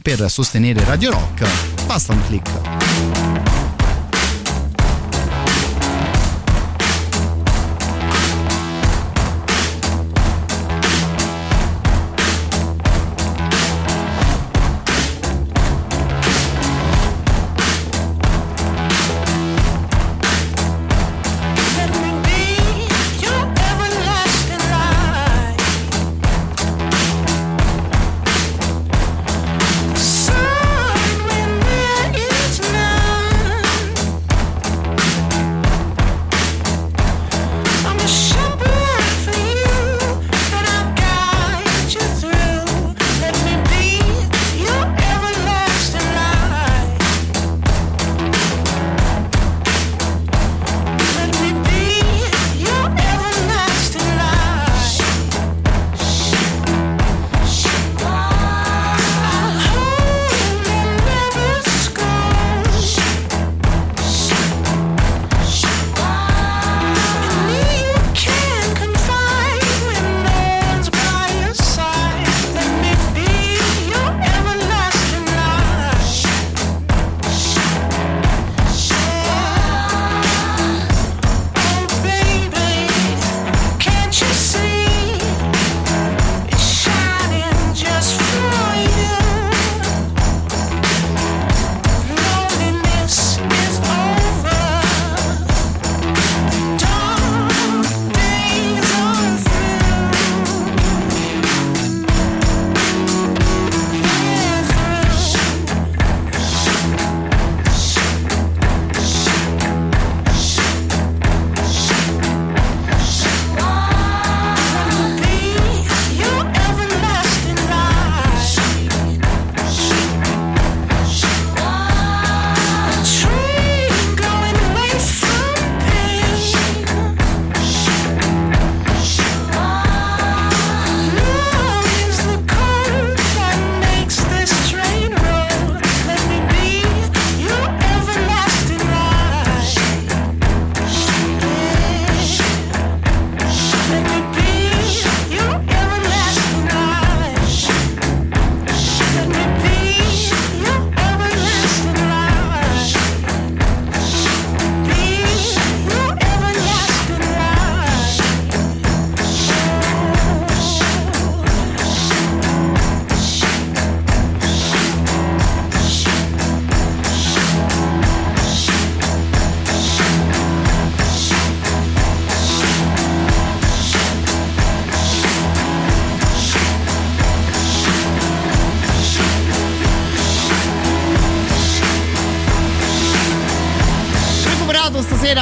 per 0.00 0.28
sostenere 0.30 0.84
Radio 0.84 1.10
Rock 1.10 1.86
basta 1.86 2.12
un 2.12 2.26
clic. 2.26 3.61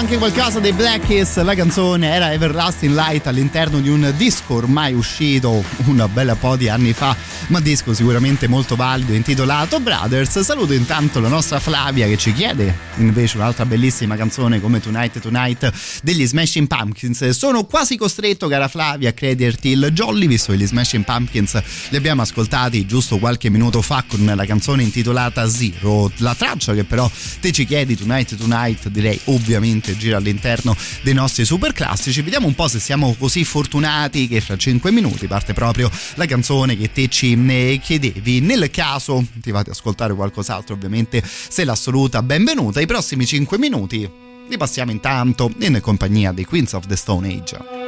Anche 0.01 0.16
qualcosa 0.16 0.60
dei 0.60 0.72
Black 0.72 1.05
Kiss, 1.05 1.39
la 1.43 1.55
canzone 1.55 2.10
era 2.10 2.32
Everlasting 2.32 2.94
Light 2.94 3.27
all'interno 3.27 3.81
di 3.81 3.90
un 3.90 4.10
disco 4.16 4.55
ormai 4.55 4.94
uscito 4.94 5.62
una 5.85 6.09
bella 6.09 6.35
po' 6.36 6.56
di 6.56 6.70
anni 6.70 6.94
fa, 6.94 7.14
ma 7.48 7.60
disco 7.60 7.93
sicuramente 7.93 8.48
molto 8.48 8.77
valido 8.77 9.12
intitolato 9.12 9.78
Brothers. 9.78 10.40
Saluto 10.40 10.72
intanto 10.72 11.20
la 11.20 11.28
nostra 11.28 11.60
Flavia 11.60 12.06
che 12.06 12.16
ci 12.16 12.32
chiede 12.32 12.74
invece 12.97 13.36
un'altra 13.36 13.66
bellissima 13.66 14.16
canzone 14.16 14.59
come 14.59 14.81
Tonight 14.81 15.20
Tonight 15.20 15.70
degli 16.02 16.27
Smashing 16.27 16.66
Pumpkins. 16.66 17.28
Sono 17.31 17.64
quasi 17.64 17.97
costretto, 17.97 18.48
cara 18.48 18.68
Flavia, 18.68 19.10
a 19.10 19.12
crederti 19.12 19.68
il 19.68 19.90
Jolly, 19.93 20.27
visto 20.27 20.52
che 20.52 20.59
gli 20.59 20.66
Smashing 20.66 21.05
Pumpkins 21.05 21.60
li 21.90 21.97
abbiamo 21.97 22.22
ascoltati 22.22 22.86
giusto 22.86 23.18
qualche 23.18 23.51
minuto 23.51 23.82
fa 23.82 24.05
con 24.06 24.24
la 24.24 24.44
canzone 24.44 24.82
intitolata 24.82 25.48
Zero. 25.48 26.10
La 26.18 26.35
traccia 26.35 26.74
che 26.74 26.85
però 26.85 27.10
te 27.40 27.52
ci 27.52 27.66
chiedi 27.66 27.97
Tonight 27.97 28.36
Tonight 28.36 28.89
direi 28.89 29.18
ovviamente 29.24 29.97
gira 29.97 30.16
all'interno 30.16 30.77
dei 31.02 31.14
nostri 31.14 31.44
super 31.44 31.72
classici. 31.72 32.22
Vediamo 32.22 32.47
un 32.47 32.55
po' 32.55 32.68
se 32.68 32.78
siamo 32.81 33.14
così 33.18 33.44
fortunati 33.44 34.28
che 34.28 34.40
fra 34.40 34.56
5 34.56 34.90
minuti 34.90 35.27
parte 35.27 35.52
proprio 35.52 35.90
la 36.14 36.27
canzone 36.27 36.77
che 36.77 36.93
te 36.93 37.09
ci 37.09 37.35
ne 37.35 37.78
chiedevi. 37.78 38.40
Nel 38.40 38.70
caso 38.70 39.24
ti 39.40 39.51
vate 39.51 39.70
ad 39.70 39.77
ascoltare 39.77 40.14
qualcos'altro, 40.14 40.74
ovviamente 40.74 41.22
sei 41.24 41.64
l'assoluta 41.64 42.22
benvenuta. 42.22 42.81
I 42.81 42.86
prossimi 42.86 43.27
5 43.27 43.59
minuti 43.59 44.30
li 44.51 44.56
passiamo 44.56 44.90
intanto 44.90 45.51
in 45.59 45.78
compagnia 45.81 46.32
dei 46.32 46.44
Queens 46.44 46.72
of 46.72 46.86
the 46.86 46.97
Stone 46.97 47.28
Age. 47.28 47.80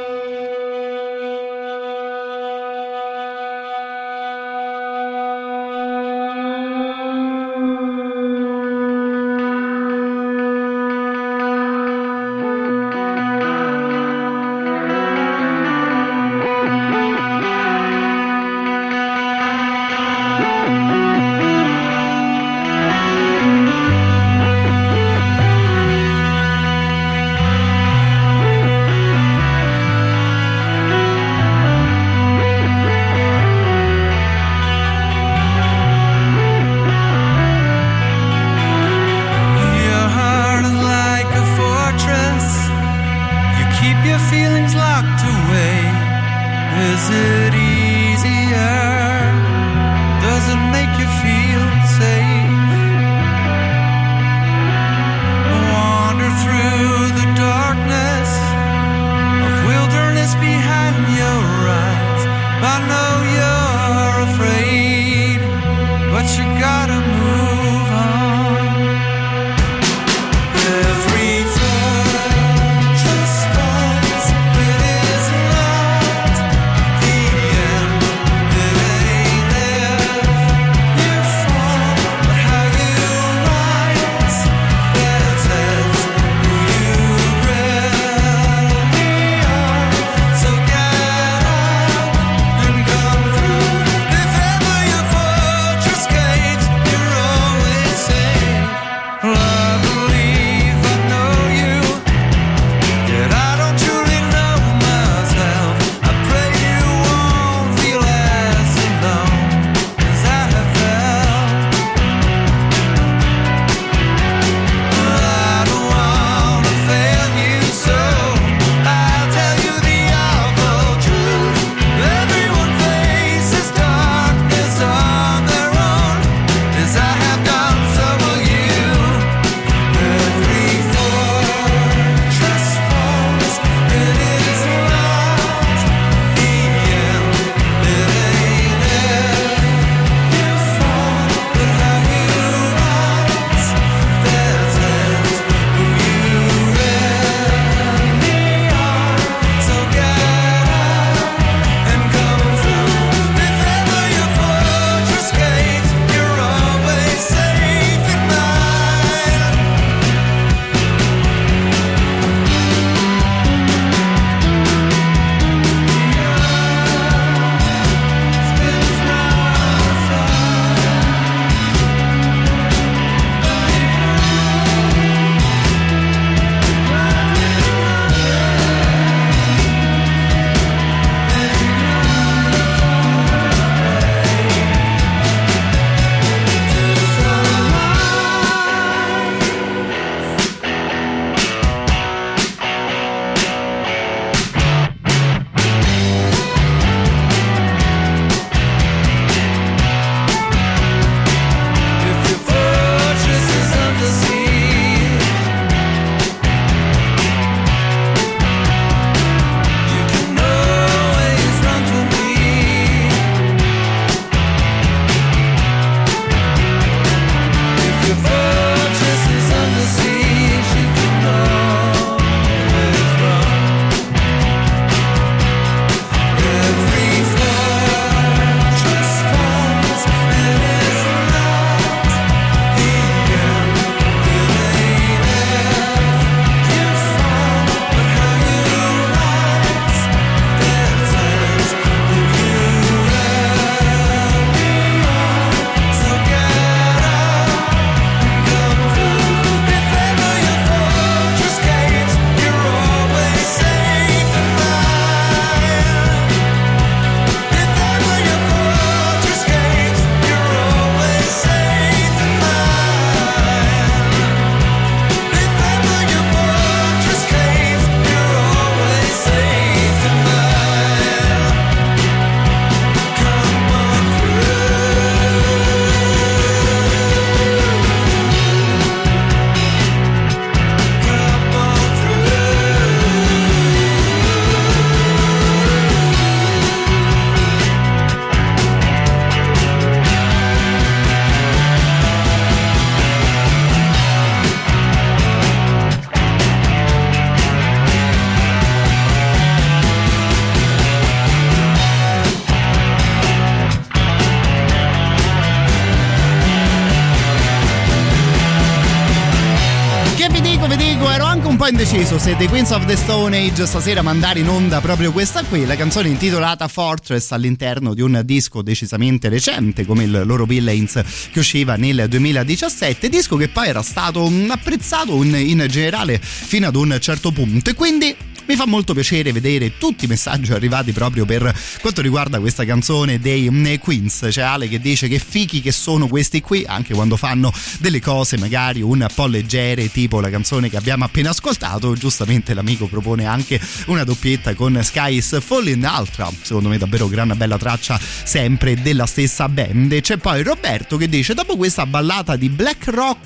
Indeciso 312.03 312.17
se 312.19 312.35
The 312.35 312.47
Queens 312.47 312.71
of 312.71 312.85
the 312.85 312.95
Stone 312.97 313.37
Age 313.37 313.65
stasera 313.65 314.01
mandare 314.01 314.39
in 314.39 314.49
onda 314.49 314.81
proprio 314.81 315.11
questa 315.11 315.43
qui, 315.43 315.65
la 315.65 315.75
canzone 315.75 316.09
intitolata 316.09 316.67
Fortress 316.67 317.31
all'interno 317.31 317.93
di 317.93 318.01
un 318.01 318.21
disco 318.25 318.61
decisamente 318.61 319.29
recente 319.29 319.85
come 319.85 320.03
il 320.03 320.23
loro 320.25 320.45
Villains 320.45 321.01
che 321.31 321.39
usciva 321.39 321.75
nel 321.75 322.05
2017, 322.09 323.09
disco 323.09 323.37
che 323.37 323.47
poi 323.47 323.67
era 323.67 323.81
stato 323.81 324.29
apprezzato 324.49 325.23
in 325.23 325.65
generale 325.69 326.19
fino 326.21 326.67
ad 326.67 326.75
un 326.75 326.97
certo 326.99 327.31
punto. 327.31 327.69
E 327.69 327.73
quindi 327.73 328.15
mi 328.45 328.55
fa 328.55 328.65
molto 328.65 328.93
piacere 328.93 329.31
vedere 329.31 329.77
tutti 329.77 330.05
i 330.05 330.07
messaggi 330.07 330.51
arrivati 330.51 330.91
proprio 330.91 331.25
per 331.25 331.53
quanto 331.81 332.01
riguarda 332.01 332.39
questa 332.39 332.65
canzone 332.65 333.19
dei 333.19 333.49
mm, 333.49 333.75
Queens. 333.79 334.27
C'è 334.29 334.41
Ale 334.41 334.67
che 334.67 334.79
dice 334.79 335.07
che 335.07 335.19
fichi 335.19 335.61
che 335.61 335.71
sono 335.71 336.07
questi 336.07 336.41
qui, 336.41 336.63
anche 336.67 336.93
quando 336.93 337.17
fanno 337.17 337.53
delle 337.79 338.01
cose 338.01 338.37
magari 338.37 338.81
un 338.81 339.05
po' 339.13 339.27
leggere, 339.27 339.91
tipo 339.91 340.19
la 340.19 340.29
canzone 340.29 340.69
che 340.69 340.77
abbiamo 340.77 341.05
appena 341.05 341.29
ascoltato. 341.29 341.93
Giustamente 341.95 342.53
l'amico 342.53 342.87
propone 342.87 343.25
anche 343.25 343.59
una 343.87 344.03
doppietta 344.03 344.53
con 344.55 344.79
Skies 344.81 345.39
Falling 345.41 345.83
Ultra. 345.83 346.29
Secondo 346.41 346.69
me 346.69 346.77
davvero 346.77 347.07
gran 347.07 347.33
bella 347.35 347.57
traccia 347.57 347.99
sempre 348.23 348.75
della 348.81 349.05
stessa 349.05 349.47
band. 349.47 350.01
C'è 350.01 350.17
poi 350.17 350.43
Roberto 350.43 350.97
che 350.97 351.07
dice 351.07 351.33
dopo 351.33 351.55
questa 351.55 351.85
ballata 351.85 352.35
di 352.35 352.49
black 352.49 352.87
rock, 352.87 353.22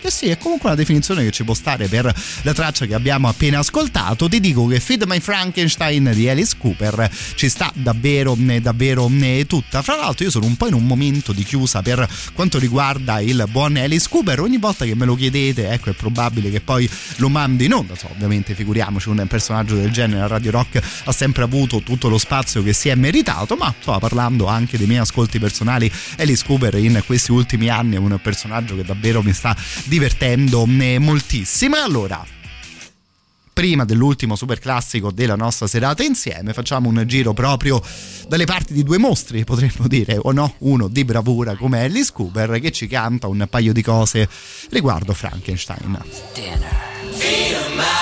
che 0.00 0.10
sì, 0.10 0.28
è 0.28 0.38
comunque 0.38 0.68
una 0.68 0.78
definizione 0.78 1.22
che 1.22 1.30
ci 1.30 1.44
può 1.44 1.52
stare 1.52 1.86
per 1.86 2.12
la 2.42 2.52
traccia 2.54 2.86
che 2.86 2.94
abbiamo 2.94 3.28
appena 3.28 3.58
ascoltato, 3.58 4.28
ti 4.28 4.40
dico 4.40 4.66
che 4.66 4.80
Feed 4.80 5.02
My 5.04 5.20
Frankenstein 5.20 6.12
di 6.14 6.28
Alice 6.28 6.54
Cooper 6.56 7.10
ci 7.34 7.48
sta 7.50 7.70
davvero, 7.74 8.36
eh, 8.48 8.60
davvero 8.60 9.10
eh, 9.20 9.44
tutta. 9.46 9.82
Fra 9.82 9.96
l'altro, 9.96 10.24
io 10.24 10.30
sono 10.30 10.46
un 10.46 10.56
po' 10.56 10.66
in 10.66 10.74
un 10.74 10.86
momento 10.86 11.32
di 11.32 11.42
chiusa 11.42 11.82
per 11.82 12.08
quanto 12.32 12.58
riguarda 12.58 13.20
il 13.20 13.46
buon 13.50 13.76
Alice 13.76 14.08
Cooper. 14.08 14.40
Ogni 14.40 14.56
volta 14.56 14.86
che 14.86 14.94
me 14.94 15.04
lo 15.04 15.14
chiedete, 15.14 15.68
ecco, 15.68 15.90
è 15.90 15.92
probabile 15.92 16.50
che 16.50 16.60
poi 16.60 16.88
lo 17.16 17.28
mandi 17.28 17.66
in 17.66 17.74
onda. 17.74 17.94
So, 17.94 18.08
ovviamente, 18.10 18.54
figuriamoci, 18.54 19.10
un 19.10 19.26
personaggio 19.28 19.74
del 19.74 19.90
genere 19.90 20.22
a 20.22 20.26
Radio 20.26 20.52
Rock 20.52 20.80
ha 21.04 21.12
sempre 21.12 21.42
avuto 21.42 21.82
tutto 21.82 22.08
lo 22.08 22.18
spazio 22.18 22.62
che 22.62 22.72
si 22.72 22.88
è 22.88 22.94
meritato. 22.94 23.56
Ma 23.56 23.74
stavo 23.78 23.98
parlando 23.98 24.46
anche 24.46 24.78
dei 24.78 24.86
miei 24.86 25.00
ascolti 25.00 25.38
personali. 25.38 25.90
Alice 26.16 26.44
Cooper 26.46 26.76
in 26.76 27.02
questi 27.04 27.30
ultimi 27.30 27.68
anni 27.68 27.96
è 27.96 27.98
un 27.98 28.18
personaggio 28.22 28.74
che 28.74 28.84
davvero 28.84 29.22
mi 29.22 29.32
sta 29.32 29.49
divertendo 29.84 30.66
eh, 30.66 30.98
moltissimo. 30.98 31.76
Allora 31.76 32.24
prima 33.60 33.84
dell'ultimo 33.84 34.36
super 34.36 34.58
classico 34.58 35.10
della 35.10 35.34
nostra 35.34 35.66
serata 35.66 36.02
insieme 36.02 36.54
facciamo 36.54 36.88
un 36.88 37.02
giro 37.06 37.34
proprio 37.34 37.82
dalle 38.26 38.46
parti 38.46 38.72
di 38.72 38.82
due 38.82 38.96
mostri 38.96 39.44
potremmo 39.44 39.86
dire 39.86 40.16
o 40.18 40.32
no? 40.32 40.54
Uno 40.58 40.88
di 40.88 41.04
bravura 41.04 41.54
come 41.56 41.82
Alice 41.82 42.10
Cooper 42.10 42.58
che 42.58 42.70
ci 42.70 42.86
canta 42.86 43.26
un 43.26 43.46
paio 43.50 43.74
di 43.74 43.82
cose 43.82 44.26
riguardo 44.70 45.12
Frankenstein. 45.12 45.98
Feed 47.12 47.99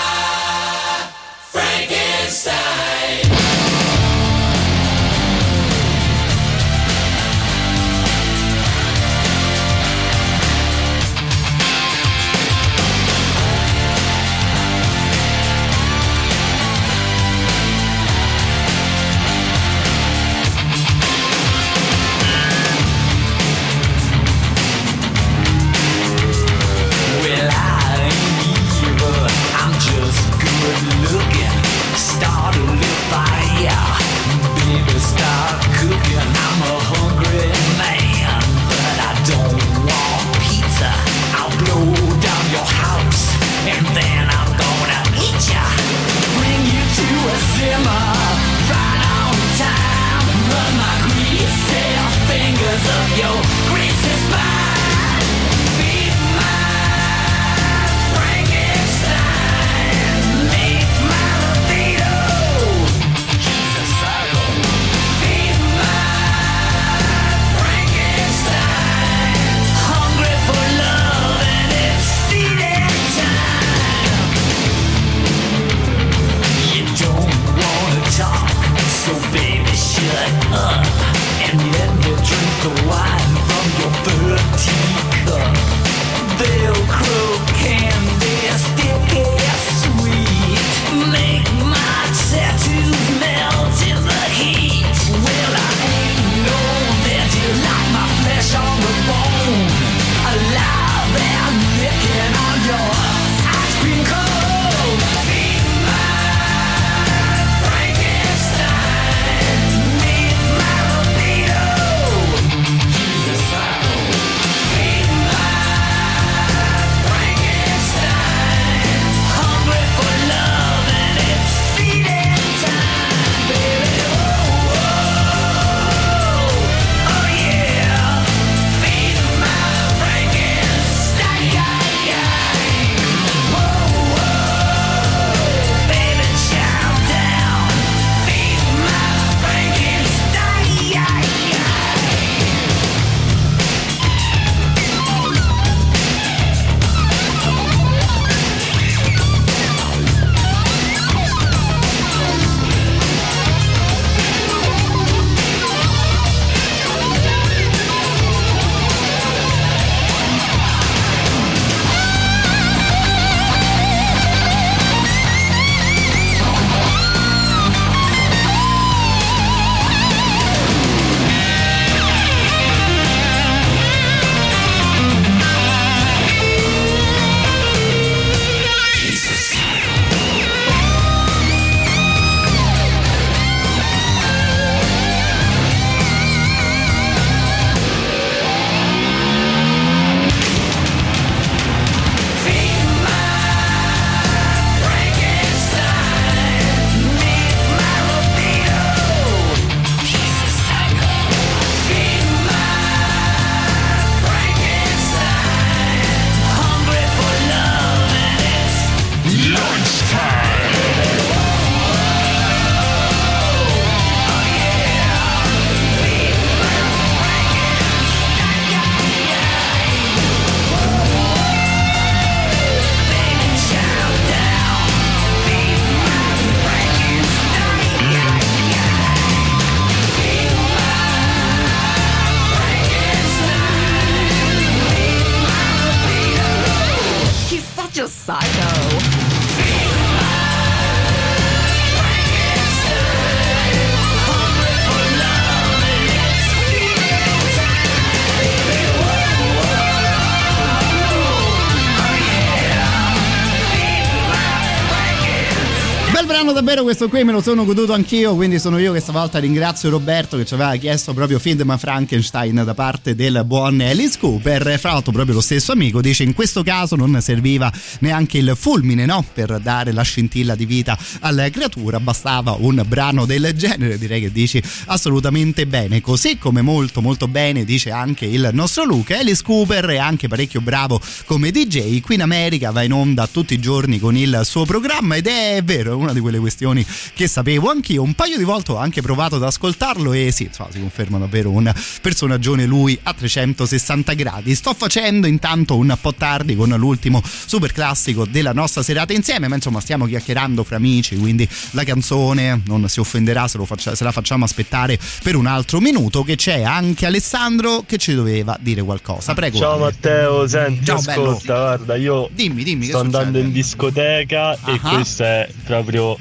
questo 256.98 257.16
qui, 257.16 257.24
me 257.24 257.30
lo 257.30 257.40
sono 257.40 257.64
goduto 257.64 257.92
anch'io, 257.92 258.34
quindi 258.34 258.58
sono 258.58 258.76
io 258.76 258.92
che 258.92 258.98
stavolta 258.98 259.38
ringrazio 259.38 259.88
Roberto 259.88 260.36
che 260.36 260.44
ci 260.44 260.54
aveva 260.54 260.74
chiesto 260.74 261.14
proprio 261.14 261.38
Findman 261.38 261.78
Frankenstein 261.78 262.60
da 262.64 262.74
parte 262.74 263.14
del 263.14 263.44
buon 263.46 263.80
Alice 263.80 264.18
Cooper. 264.18 264.76
Fra 264.80 264.90
l'altro 264.94 265.12
proprio 265.12 265.36
lo 265.36 265.40
stesso 265.40 265.70
amico 265.70 266.00
dice 266.00 266.24
in 266.24 266.34
questo 266.34 266.64
caso 266.64 266.96
non 266.96 267.16
serviva 267.20 267.72
neanche 268.00 268.38
il 268.38 268.52
fulmine 268.56 269.06
no? 269.06 269.24
per 269.32 269.60
dare 269.60 269.92
la 269.92 270.02
scintilla 270.02 270.56
di 270.56 270.66
vita 270.66 270.98
alla 271.20 271.48
creatura, 271.50 272.00
bastava 272.00 272.56
un 272.58 272.82
brano 272.84 273.26
del 273.26 273.52
genere, 273.54 273.96
direi 273.96 274.22
che 274.22 274.32
dici 274.32 274.60
assolutamente 274.86 275.68
bene. 275.68 276.00
Così 276.00 276.36
come 276.36 276.62
molto 276.62 277.00
molto 277.00 277.28
bene 277.28 277.62
dice 277.62 277.92
anche 277.92 278.24
il 278.24 278.50
nostro 278.52 278.84
Luca, 278.84 279.18
Alice 279.18 279.44
Cooper 279.44 279.84
è 279.84 279.98
anche 279.98 280.26
parecchio 280.26 280.60
bravo 280.60 281.00
come 281.26 281.52
DJ, 281.52 282.00
qui 282.00 282.16
in 282.16 282.22
America 282.22 282.72
va 282.72 282.82
in 282.82 282.92
onda 282.92 283.28
tutti 283.28 283.54
i 283.54 283.60
giorni 283.60 284.00
con 284.00 284.16
il 284.16 284.40
suo 284.42 284.64
programma 284.64 285.14
ed 285.14 285.28
è 285.28 285.60
vero, 285.62 285.92
è 285.92 285.94
una 285.94 286.12
di 286.12 286.18
quelle 286.18 286.40
questioni 286.40 286.84
che 287.14 287.26
sapevo 287.28 287.70
anch'io. 287.70 288.02
Un 288.02 288.14
paio 288.14 288.36
di 288.36 288.44
volte 288.44 288.72
ho 288.72 288.76
anche 288.76 289.00
provato 289.02 289.36
ad 289.36 289.42
ascoltarlo 289.42 290.12
e 290.12 290.30
sì, 290.32 290.44
insomma, 290.44 290.70
si 290.72 290.80
conferma 290.80 291.18
davvero 291.18 291.50
un 291.50 291.72
personaggione 292.00 292.64
lui 292.66 292.98
a 293.02 293.12
360 293.14 294.12
gradi. 294.14 294.54
Sto 294.54 294.74
facendo 294.74 295.26
intanto 295.26 295.76
un 295.76 295.96
po' 296.00 296.14
tardi 296.14 296.54
con 296.56 296.68
l'ultimo 296.70 297.22
super 297.24 297.72
classico 297.72 298.24
della 298.26 298.52
nostra 298.52 298.82
serata 298.82 299.12
insieme, 299.12 299.48
ma 299.48 299.54
insomma 299.56 299.80
stiamo 299.80 300.06
chiacchierando 300.06 300.64
fra 300.64 300.76
amici, 300.76 301.16
quindi 301.16 301.48
la 301.72 301.84
canzone 301.84 302.62
non 302.66 302.88
si 302.88 303.00
offenderà 303.00 303.48
se, 303.48 303.58
lo 303.58 303.64
faccia- 303.64 303.94
se 303.94 304.04
la 304.04 304.12
facciamo 304.12 304.44
aspettare 304.44 304.98
per 305.22 305.34
un 305.36 305.46
altro 305.46 305.80
minuto 305.80 306.22
che 306.22 306.36
c'è 306.36 306.62
anche 306.62 307.06
Alessandro 307.06 307.82
che 307.86 307.96
ci 307.98 308.14
doveva 308.14 308.56
dire 308.60 308.82
qualcosa. 308.82 309.34
Prego. 309.34 309.58
Ciao 309.58 309.72
Ale. 309.74 309.82
Matteo, 309.84 310.46
senti, 310.46 310.84
Ciao, 310.84 311.00
bello. 311.00 311.30
ascolta, 311.30 311.54
guarda, 311.54 311.96
io 311.96 312.28
Dimmi, 312.32 312.62
dimmi, 312.62 312.86
sto 312.86 312.98
andando 313.00 313.26
succede? 313.26 313.46
in 313.46 313.52
discoteca 313.52 314.52
e 314.66 314.78
Ah. 314.82 314.88
questo 314.94 315.22
è 315.24 315.48
proprio 315.64 316.16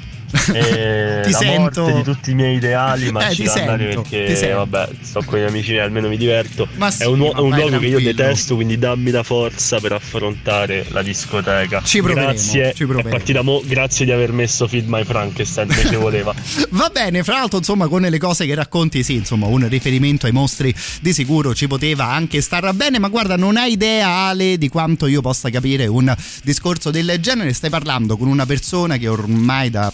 eh, 0.52 1.20
Ti 1.24 1.30
la 1.30 1.38
sento. 1.38 1.80
morte 1.82 1.96
di 1.96 2.02
tutti 2.02 2.30
i 2.30 2.34
miei 2.34 2.56
ideali, 2.56 3.10
ma 3.10 3.28
Eh, 3.28 3.34
ci 3.34 3.44
da 3.44 3.52
andare 3.54 3.86
perché 3.86 4.52
vabbè, 4.52 4.88
sto 5.00 5.22
con 5.24 5.38
gli 5.38 5.42
amici 5.42 5.74
e 5.74 5.80
almeno 5.80 6.08
mi 6.08 6.16
diverto. 6.16 6.68
Ma 6.76 6.90
sì, 6.90 7.02
è 7.02 7.06
un, 7.06 7.18
ma 7.18 7.26
è 7.26 7.40
un 7.40 7.50
luogo 7.50 7.54
che 7.56 7.62
io 7.62 7.68
tranquillo. 7.68 8.12
detesto, 8.12 8.54
quindi 8.54 8.78
dammi 8.78 9.10
la 9.10 9.22
forza 9.22 9.78
per 9.80 9.92
affrontare 9.92 10.86
la 10.90 11.02
discoteca. 11.02 11.82
Ci 11.82 12.00
proveremo, 12.00 12.26
grazie, 12.32 12.74
ci 12.74 12.84
proveremo. 12.84 13.08
è 13.08 13.10
partita 13.16 13.42
mo, 13.42 13.62
grazie 13.64 14.04
di 14.04 14.12
aver 14.12 14.32
messo 14.32 14.66
Feed 14.68 14.86
My 14.86 15.04
Frankenstein, 15.04 15.68
invece 15.70 15.96
voleva. 15.96 16.34
Va 16.70 16.90
bene, 16.92 17.22
fra 17.22 17.34
l'altro, 17.34 17.58
insomma, 17.58 17.86
con 17.88 18.02
le 18.02 18.18
cose 18.18 18.46
che 18.46 18.54
racconti, 18.54 19.02
sì, 19.02 19.14
insomma, 19.14 19.46
un 19.46 19.68
riferimento 19.68 20.26
ai 20.26 20.32
mostri 20.32 20.74
di 21.00 21.12
sicuro 21.12 21.54
ci 21.54 21.66
poteva 21.66 22.06
anche 22.10 22.40
star 22.40 22.72
bene, 22.74 22.98
ma 22.98 23.08
guarda, 23.08 23.36
non 23.36 23.56
hai 23.56 23.72
idea, 23.72 24.08
Ale, 24.08 24.58
di 24.58 24.68
quanto 24.68 25.06
io 25.06 25.20
possa 25.20 25.50
capire 25.50 25.86
un 25.86 26.14
discorso 26.42 26.90
del 26.90 27.16
genere. 27.20 27.52
Stai 27.52 27.70
parlando 27.70 28.16
con 28.16 28.28
una 28.28 28.46
persona 28.46 28.96
che 28.96 29.08
ormai 29.08 29.70
da 29.70 29.92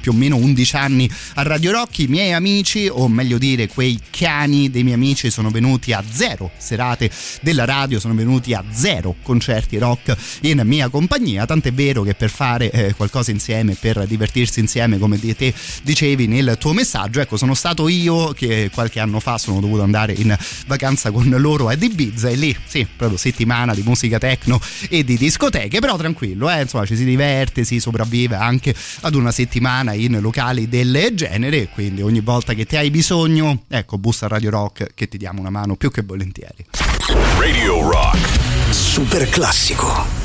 più 0.00 0.12
o 0.12 0.14
meno 0.14 0.36
11 0.36 0.76
anni 0.76 1.10
a 1.34 1.42
Radio 1.42 1.72
Rock, 1.72 1.98
i 2.00 2.06
miei 2.06 2.32
amici, 2.32 2.88
o 2.90 3.08
meglio 3.08 3.38
dire, 3.38 3.68
quei 3.68 4.00
cani 4.10 4.70
dei 4.70 4.82
miei 4.82 4.94
amici 4.94 5.30
sono 5.30 5.50
venuti 5.50 5.92
a 5.92 6.02
zero 6.10 6.50
serate 6.56 7.10
della 7.40 7.64
radio, 7.64 8.00
sono 8.00 8.14
venuti 8.14 8.54
a 8.54 8.64
zero 8.70 9.16
concerti 9.22 9.78
rock 9.78 10.16
in 10.42 10.62
mia 10.64 10.88
compagnia, 10.88 11.46
tant'è 11.46 11.72
vero 11.72 12.02
che 12.02 12.14
per 12.14 12.30
fare 12.30 12.70
eh, 12.70 12.94
qualcosa 12.94 13.30
insieme, 13.30 13.76
per 13.78 14.06
divertirsi 14.06 14.60
insieme, 14.60 14.98
come 14.98 15.18
te 15.18 15.52
dicevi 15.82 16.26
nel 16.26 16.56
tuo 16.58 16.72
messaggio, 16.72 17.20
ecco, 17.20 17.36
sono 17.36 17.54
stato 17.54 17.88
io 17.88 18.32
che 18.32 18.70
qualche 18.72 19.00
anno 19.00 19.20
fa 19.20 19.38
sono 19.38 19.60
dovuto 19.60 19.82
andare 19.82 20.12
in 20.12 20.36
vacanza 20.66 21.10
con 21.10 21.28
loro 21.38 21.68
ad 21.68 21.82
Ibiza 21.82 22.28
e 22.28 22.36
lì, 22.36 22.56
sì, 22.66 22.86
proprio 22.96 23.18
settimana 23.18 23.74
di 23.74 23.82
musica 23.82 24.18
techno 24.18 24.60
e 24.88 25.04
di 25.04 25.16
discoteche, 25.16 25.80
però 25.80 25.96
tranquillo, 25.96 26.50
eh, 26.50 26.62
insomma, 26.62 26.86
ci 26.86 26.96
si 26.96 27.04
diverte, 27.04 27.64
si 27.64 27.80
sopravvive 27.80 28.36
anche 28.36 28.74
ad 29.00 29.14
una 29.14 29.30
settimana 29.30 29.63
in 29.94 30.20
locali 30.20 30.68
del 30.68 31.12
genere, 31.14 31.68
quindi 31.68 32.02
ogni 32.02 32.20
volta 32.20 32.52
che 32.54 32.66
ti 32.66 32.76
hai 32.76 32.90
bisogno, 32.90 33.62
ecco, 33.68 33.98
bussa 33.98 34.26
a 34.26 34.28
Radio 34.28 34.50
Rock 34.50 34.94
che 34.94 35.08
ti 35.08 35.16
diamo 35.16 35.40
una 35.40 35.50
mano 35.50 35.76
più 35.76 35.90
che 35.90 36.02
volentieri. 36.02 36.66
Radio 37.38 37.90
Rock. 37.90 38.72
Super 38.72 39.28
classico. 39.28 40.23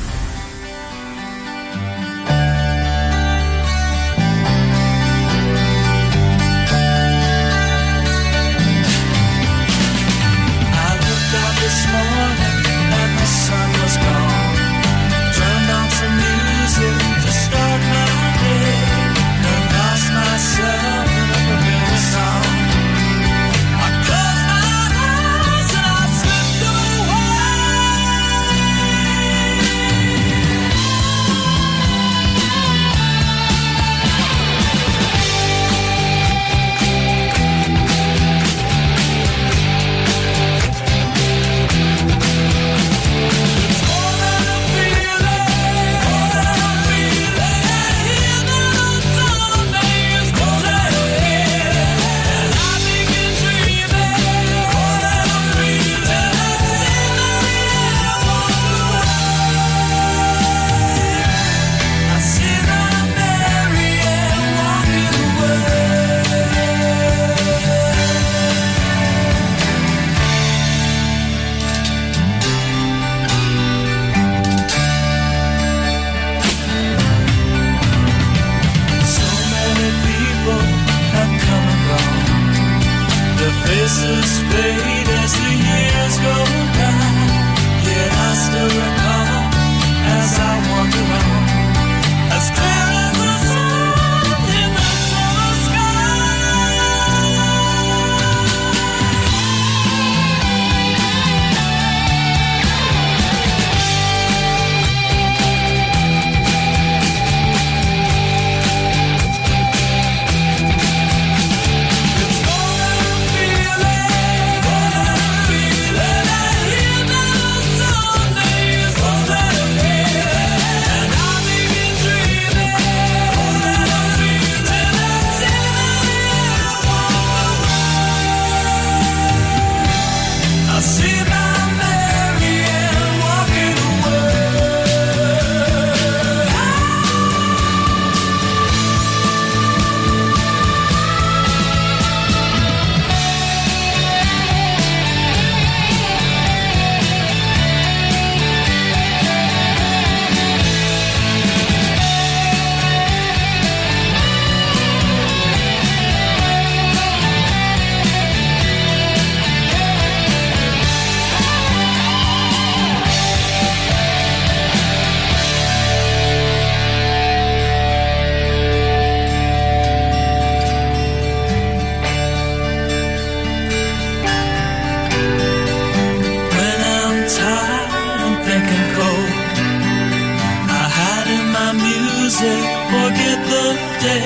Forget 182.40 183.38
the 183.52 183.66
day, 184.00 184.24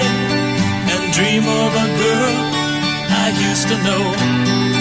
and 0.92 1.12
dream 1.12 1.42
of 1.42 1.74
a 1.74 1.88
girl 1.98 2.36
I 3.10 3.32
used 3.50 3.66
to 3.68 3.76
know. 3.82 4.73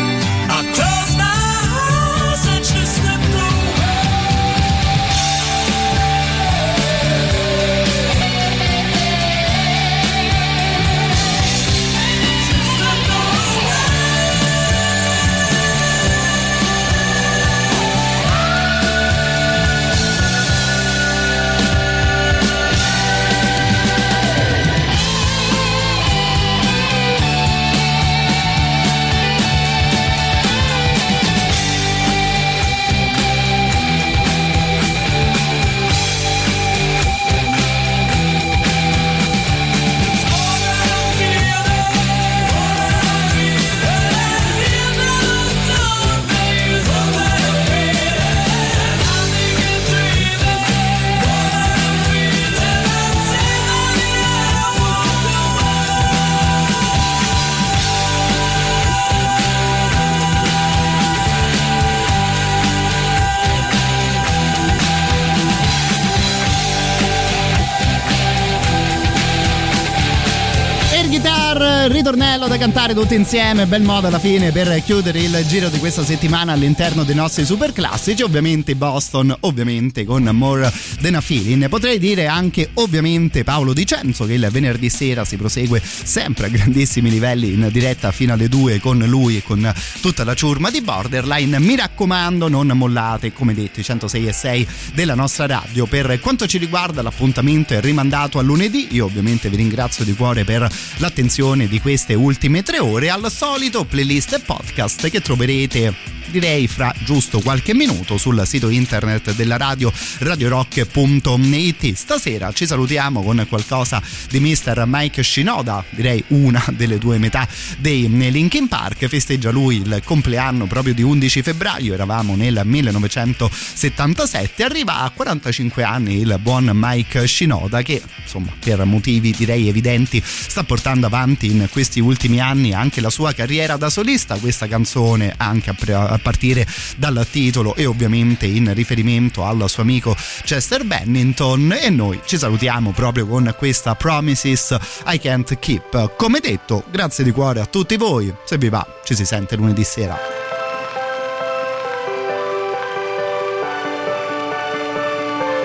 Cantare 72.64 72.94
tutti 72.94 73.14
insieme, 73.14 73.66
bel 73.66 73.82
modo 73.82 74.08
alla 74.08 74.20
fine 74.20 74.54
per 74.54 74.82
chiudere 74.86 75.20
il 75.20 75.46
giro 75.48 75.68
di 75.68 75.80
questa 75.80 76.02
settimana 76.02 76.54
all'interno 76.54 77.04
dei 77.04 77.14
nostri 77.14 77.44
super 77.44 77.74
classici, 77.74 78.24
ovviamente 78.24 78.74
Boston, 78.78 79.36
ovviamente 79.42 80.06
con 80.06 80.24
More 80.24 80.72
Than 81.02 81.16
a 81.16 81.20
Feeling. 81.20 81.68
Potrei 81.68 82.00
dire 82.00 82.28
anche 82.28 82.70
ovviamente 82.76 83.44
Paolo 83.44 83.74
Dicenzo 83.74 84.26
che 84.26 84.36
il 84.36 84.48
venerdì 84.50 84.90
sera 84.90 85.26
si 85.26 85.36
prosegue 85.36 85.82
sempre 85.84 86.46
a 86.46 86.50
grandissimi 86.50 87.10
livelli 87.10 87.52
in 87.52 87.68
diretta 87.70 88.14
fino 88.14 88.32
alle 88.32 88.48
2 88.48 88.80
con 88.80 88.98
lui 89.00 89.36
e 89.36 89.44
con 89.44 89.70
tutta 90.00 90.24
la 90.24 90.34
ciurma 90.34 90.70
di 90.70 90.80
Borderline. 90.80 91.60
Mi 91.60 91.76
raccomando, 91.76 92.48
non 92.48 92.68
mollate, 92.68 93.34
come 93.34 93.54
detto, 93.54 93.82
i 93.82 93.84
106 93.84 94.26
e 94.26 94.32
6 94.32 94.68
della 94.94 95.16
nostra 95.16 95.48
radio. 95.48 95.86
Per 95.86 96.18
quanto 96.22 96.48
ci 96.48 96.60
riguarda 96.60 97.02
l'appuntamento 97.02 97.74
è 97.74 97.82
rimandato 97.82 98.40
a 98.40 98.42
lunedì, 98.42 98.88
io 98.92 99.04
ovviamente 99.04 99.50
vi 99.50 99.58
ringrazio 99.58 100.06
di 100.06 100.14
cuore 100.14 100.46
per 100.46 100.66
l'attenzione 101.00 101.68
di 101.68 101.82
queste 101.82 102.14
ultime 102.14 102.52
tre 102.62 102.80
ore. 102.80 103.10
Al 103.10 103.32
solito 103.32 103.86
playlist 103.86 104.34
e 104.34 104.40
podcast 104.40 105.10
che 105.10 105.22
troverete 105.22 106.12
direi 106.30 106.68
fra 106.68 106.94
giusto 107.04 107.40
qualche 107.42 107.74
minuto 107.74 108.18
sul 108.18 108.42
sito 108.46 108.70
internet 108.70 109.34
della 109.36 109.58
radio 109.58 109.92
radiorock.it 110.20 111.94
stasera 111.94 112.54
ci 112.54 112.66
salutiamo 112.66 113.22
con 113.22 113.46
qualcosa 113.48 114.02
di 114.30 114.40
Mr. 114.40 114.84
Mike 114.88 115.22
Shinoda 115.22 115.84
direi 115.90 116.24
una 116.30 116.64
delle 116.72 116.98
due 116.98 117.20
metà 117.20 117.48
dei 117.78 118.10
Linkin 118.10 118.68
Park 118.68 119.06
festeggia 119.08 119.52
lui 119.52 119.78
il 119.78 120.02
compleanno 120.04 120.66
proprio 120.66 120.94
di 120.94 121.04
11 121.04 121.42
febbraio 121.42 121.94
eravamo 121.94 122.36
nel 122.36 122.62
1977 122.64 124.64
arriva 124.64 125.02
a 125.02 125.12
45 125.12 125.84
anni 125.84 126.20
il 126.20 126.40
buon 126.42 126.72
Mike 126.74 127.28
Shinoda 127.28 127.82
che 127.84 128.02
insomma 128.22 128.52
per 128.60 128.84
motivi 128.86 129.36
direi 129.38 129.68
evidenti 129.68 130.24
sta 130.26 130.64
portando 130.64 131.06
avanti 131.06 131.48
in 131.48 131.68
questi 131.70 132.00
ultimi 132.00 132.40
anni 132.40 132.43
anche 132.44 133.02
la 133.02 133.10
sua 133.10 133.34
carriera 133.34 133.78
da 133.78 133.90
solista. 133.90 134.38
Questa 134.38 134.68
canzone 134.68 135.34
anche 135.38 135.70
a 135.70 136.20
partire 136.22 136.68
dal 136.98 137.26
titolo 137.30 137.76
e 137.76 137.86
ovviamente 137.86 138.46
in 138.46 138.74
riferimento 138.74 139.46
al 139.46 139.70
suo 139.70 139.84
amico 139.84 140.16
Chester 140.44 140.84
Bennington. 140.84 141.78
E 141.80 141.90
noi 141.90 142.20
ci 142.26 142.38
salutiamo 142.38 142.92
proprio 142.92 143.26
con 143.26 143.54
questa 143.58 143.96
Promises 143.96 144.76
I 145.08 145.20
Can't 145.20 145.58
Keep. 145.58 146.16
Come 146.16 146.40
detto 146.40 146.84
grazie 146.92 147.24
di 147.24 147.32
cuore 147.32 147.62
a 147.62 147.66
tutti 147.66 147.96
voi. 147.98 148.34
Se 148.46 148.58
vi 148.58 148.70
va 148.70 148.86
ci 149.04 149.16
si 149.16 149.26
sente 149.26 149.56
lunedì 149.56 149.84
sera. 149.84 150.18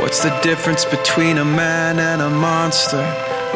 What's 0.01 0.23
the 0.23 0.33
difference 0.41 0.87
between 0.87 1.37
a 1.37 1.45
man 1.45 1.99
and 1.99 2.23
a 2.23 2.31
monster? 2.31 3.05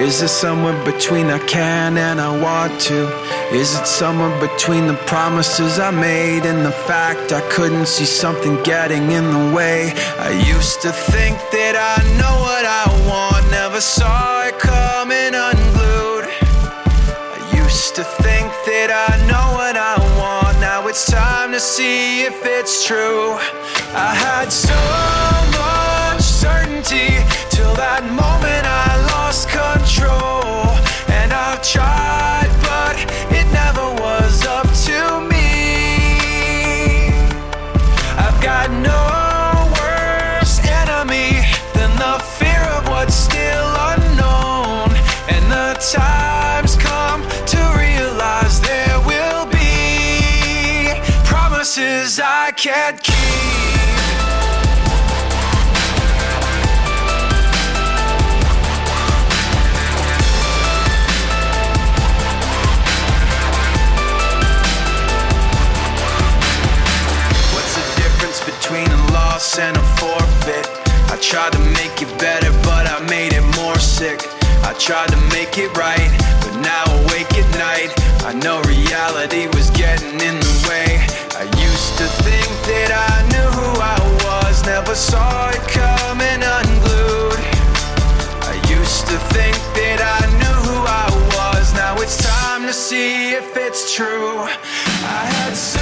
Is 0.03 0.21
it 0.21 0.31
somewhere 0.31 0.75
between 0.85 1.27
I 1.27 1.39
can 1.47 1.97
and 1.97 2.21
I 2.21 2.37
want 2.37 2.81
to? 2.89 3.07
Is 3.55 3.79
it 3.79 3.87
somewhere 3.87 4.35
between 4.41 4.89
the 4.89 4.99
promises 5.07 5.79
I 5.79 5.93
made 5.93 6.45
and 6.45 6.67
the 6.67 6.73
fact 6.73 7.31
I 7.31 7.41
couldn't 7.53 7.87
see 7.87 8.05
something 8.05 8.61
getting 8.65 9.13
in 9.13 9.31
the 9.31 9.55
way? 9.55 9.93
I 10.19 10.31
used 10.55 10.83
to 10.83 10.91
think 10.91 11.39
that 11.53 11.75
I 11.79 12.03
know 12.19 12.35
what 12.49 12.65
I 12.83 12.85
want, 13.09 13.49
never 13.53 13.81
saw 13.81 14.49
it 14.49 14.59
coming 14.59 15.35
unglued. 15.39 16.27
I 17.37 17.63
used 17.65 17.95
to 17.95 18.03
think 18.03 18.51
that 18.67 18.91
I 19.09 19.25
know 19.31 19.47
what 19.55 19.77
I 19.77 19.95
want, 20.19 20.59
now 20.59 20.89
it's 20.89 21.09
time 21.09 21.53
to 21.53 21.61
see 21.61 22.23
if 22.23 22.45
it's 22.45 22.85
true. 22.85 23.39
I 23.95 24.11
had 24.27 24.51
so 24.51 24.83
much 25.63 26.23
certainty 26.23 27.23
till 27.51 27.73
that 27.77 28.03
moment 28.11 28.67
I 28.67 28.92
control. 30.03 30.67
And 31.09 31.33
I've 31.33 31.63
tried, 31.63 32.51
but 32.63 32.97
it 33.31 33.47
never 33.53 33.87
was 34.03 34.45
up 34.47 34.67
to 34.87 35.21
me. 35.29 37.09
I've 38.19 38.41
got 38.43 38.71
no 38.71 39.71
worse 39.79 40.59
enemy 40.67 41.43
than 41.75 41.91
the 41.97 42.19
fear 42.39 42.63
of 42.79 42.89
what's 42.89 43.15
still 43.15 43.71
unknown. 43.93 44.91
And 45.29 45.45
the 45.51 45.77
time's 45.95 46.77
come 46.77 47.23
to 47.47 47.61
realize 47.79 48.61
there 48.61 49.01
will 49.01 49.47
be 49.47 51.01
promises 51.25 52.21
I 52.21 52.53
can't 52.53 53.03
keep. 53.03 54.02
And 69.59 69.77
a 69.77 69.83
forfeit? 70.01 70.67
I 71.13 71.19
tried 71.21 71.53
to 71.53 71.59
make 71.77 72.01
it 72.01 72.09
better, 72.19 72.51
but 72.65 72.87
I 72.89 73.05
made 73.09 73.33
it 73.35 73.45
more 73.57 73.79
sick. 73.79 74.21
I 74.65 74.73
tried 74.79 75.11
to 75.11 75.21
make 75.35 75.59
it 75.59 75.69
right, 75.77 76.11
but 76.41 76.55
now 76.63 76.85
awake 77.05 77.33
at 77.37 77.49
night. 77.59 77.91
I 78.25 78.33
know 78.33 78.63
reality 78.63 79.49
was 79.49 79.69
getting 79.71 80.15
in 80.15 80.37
the 80.41 80.57
way. 80.69 81.05
I 81.37 81.45
used 81.69 81.93
to 82.01 82.07
think 82.25 82.49
that 82.71 82.91
I 82.97 83.15
knew 83.29 83.49
who 83.59 83.71
I 83.77 83.99
was, 84.25 84.65
never 84.65 84.95
saw 84.95 85.51
it 85.51 85.65
coming 85.69 86.41
unglued. 86.41 87.43
I 88.49 88.55
used 88.71 89.07
to 89.13 89.19
think 89.37 89.57
that 89.77 90.01
I 90.01 90.21
knew 90.41 90.59
who 90.65 90.79
I 91.05 91.09
was, 91.37 91.75
now 91.75 91.95
it's 92.01 92.17
time 92.17 92.63
to 92.67 92.73
see 92.73 93.35
if 93.35 93.57
it's 93.57 93.95
true. 93.95 94.47
I 95.05 95.25
had 95.37 95.55
so 95.55 95.82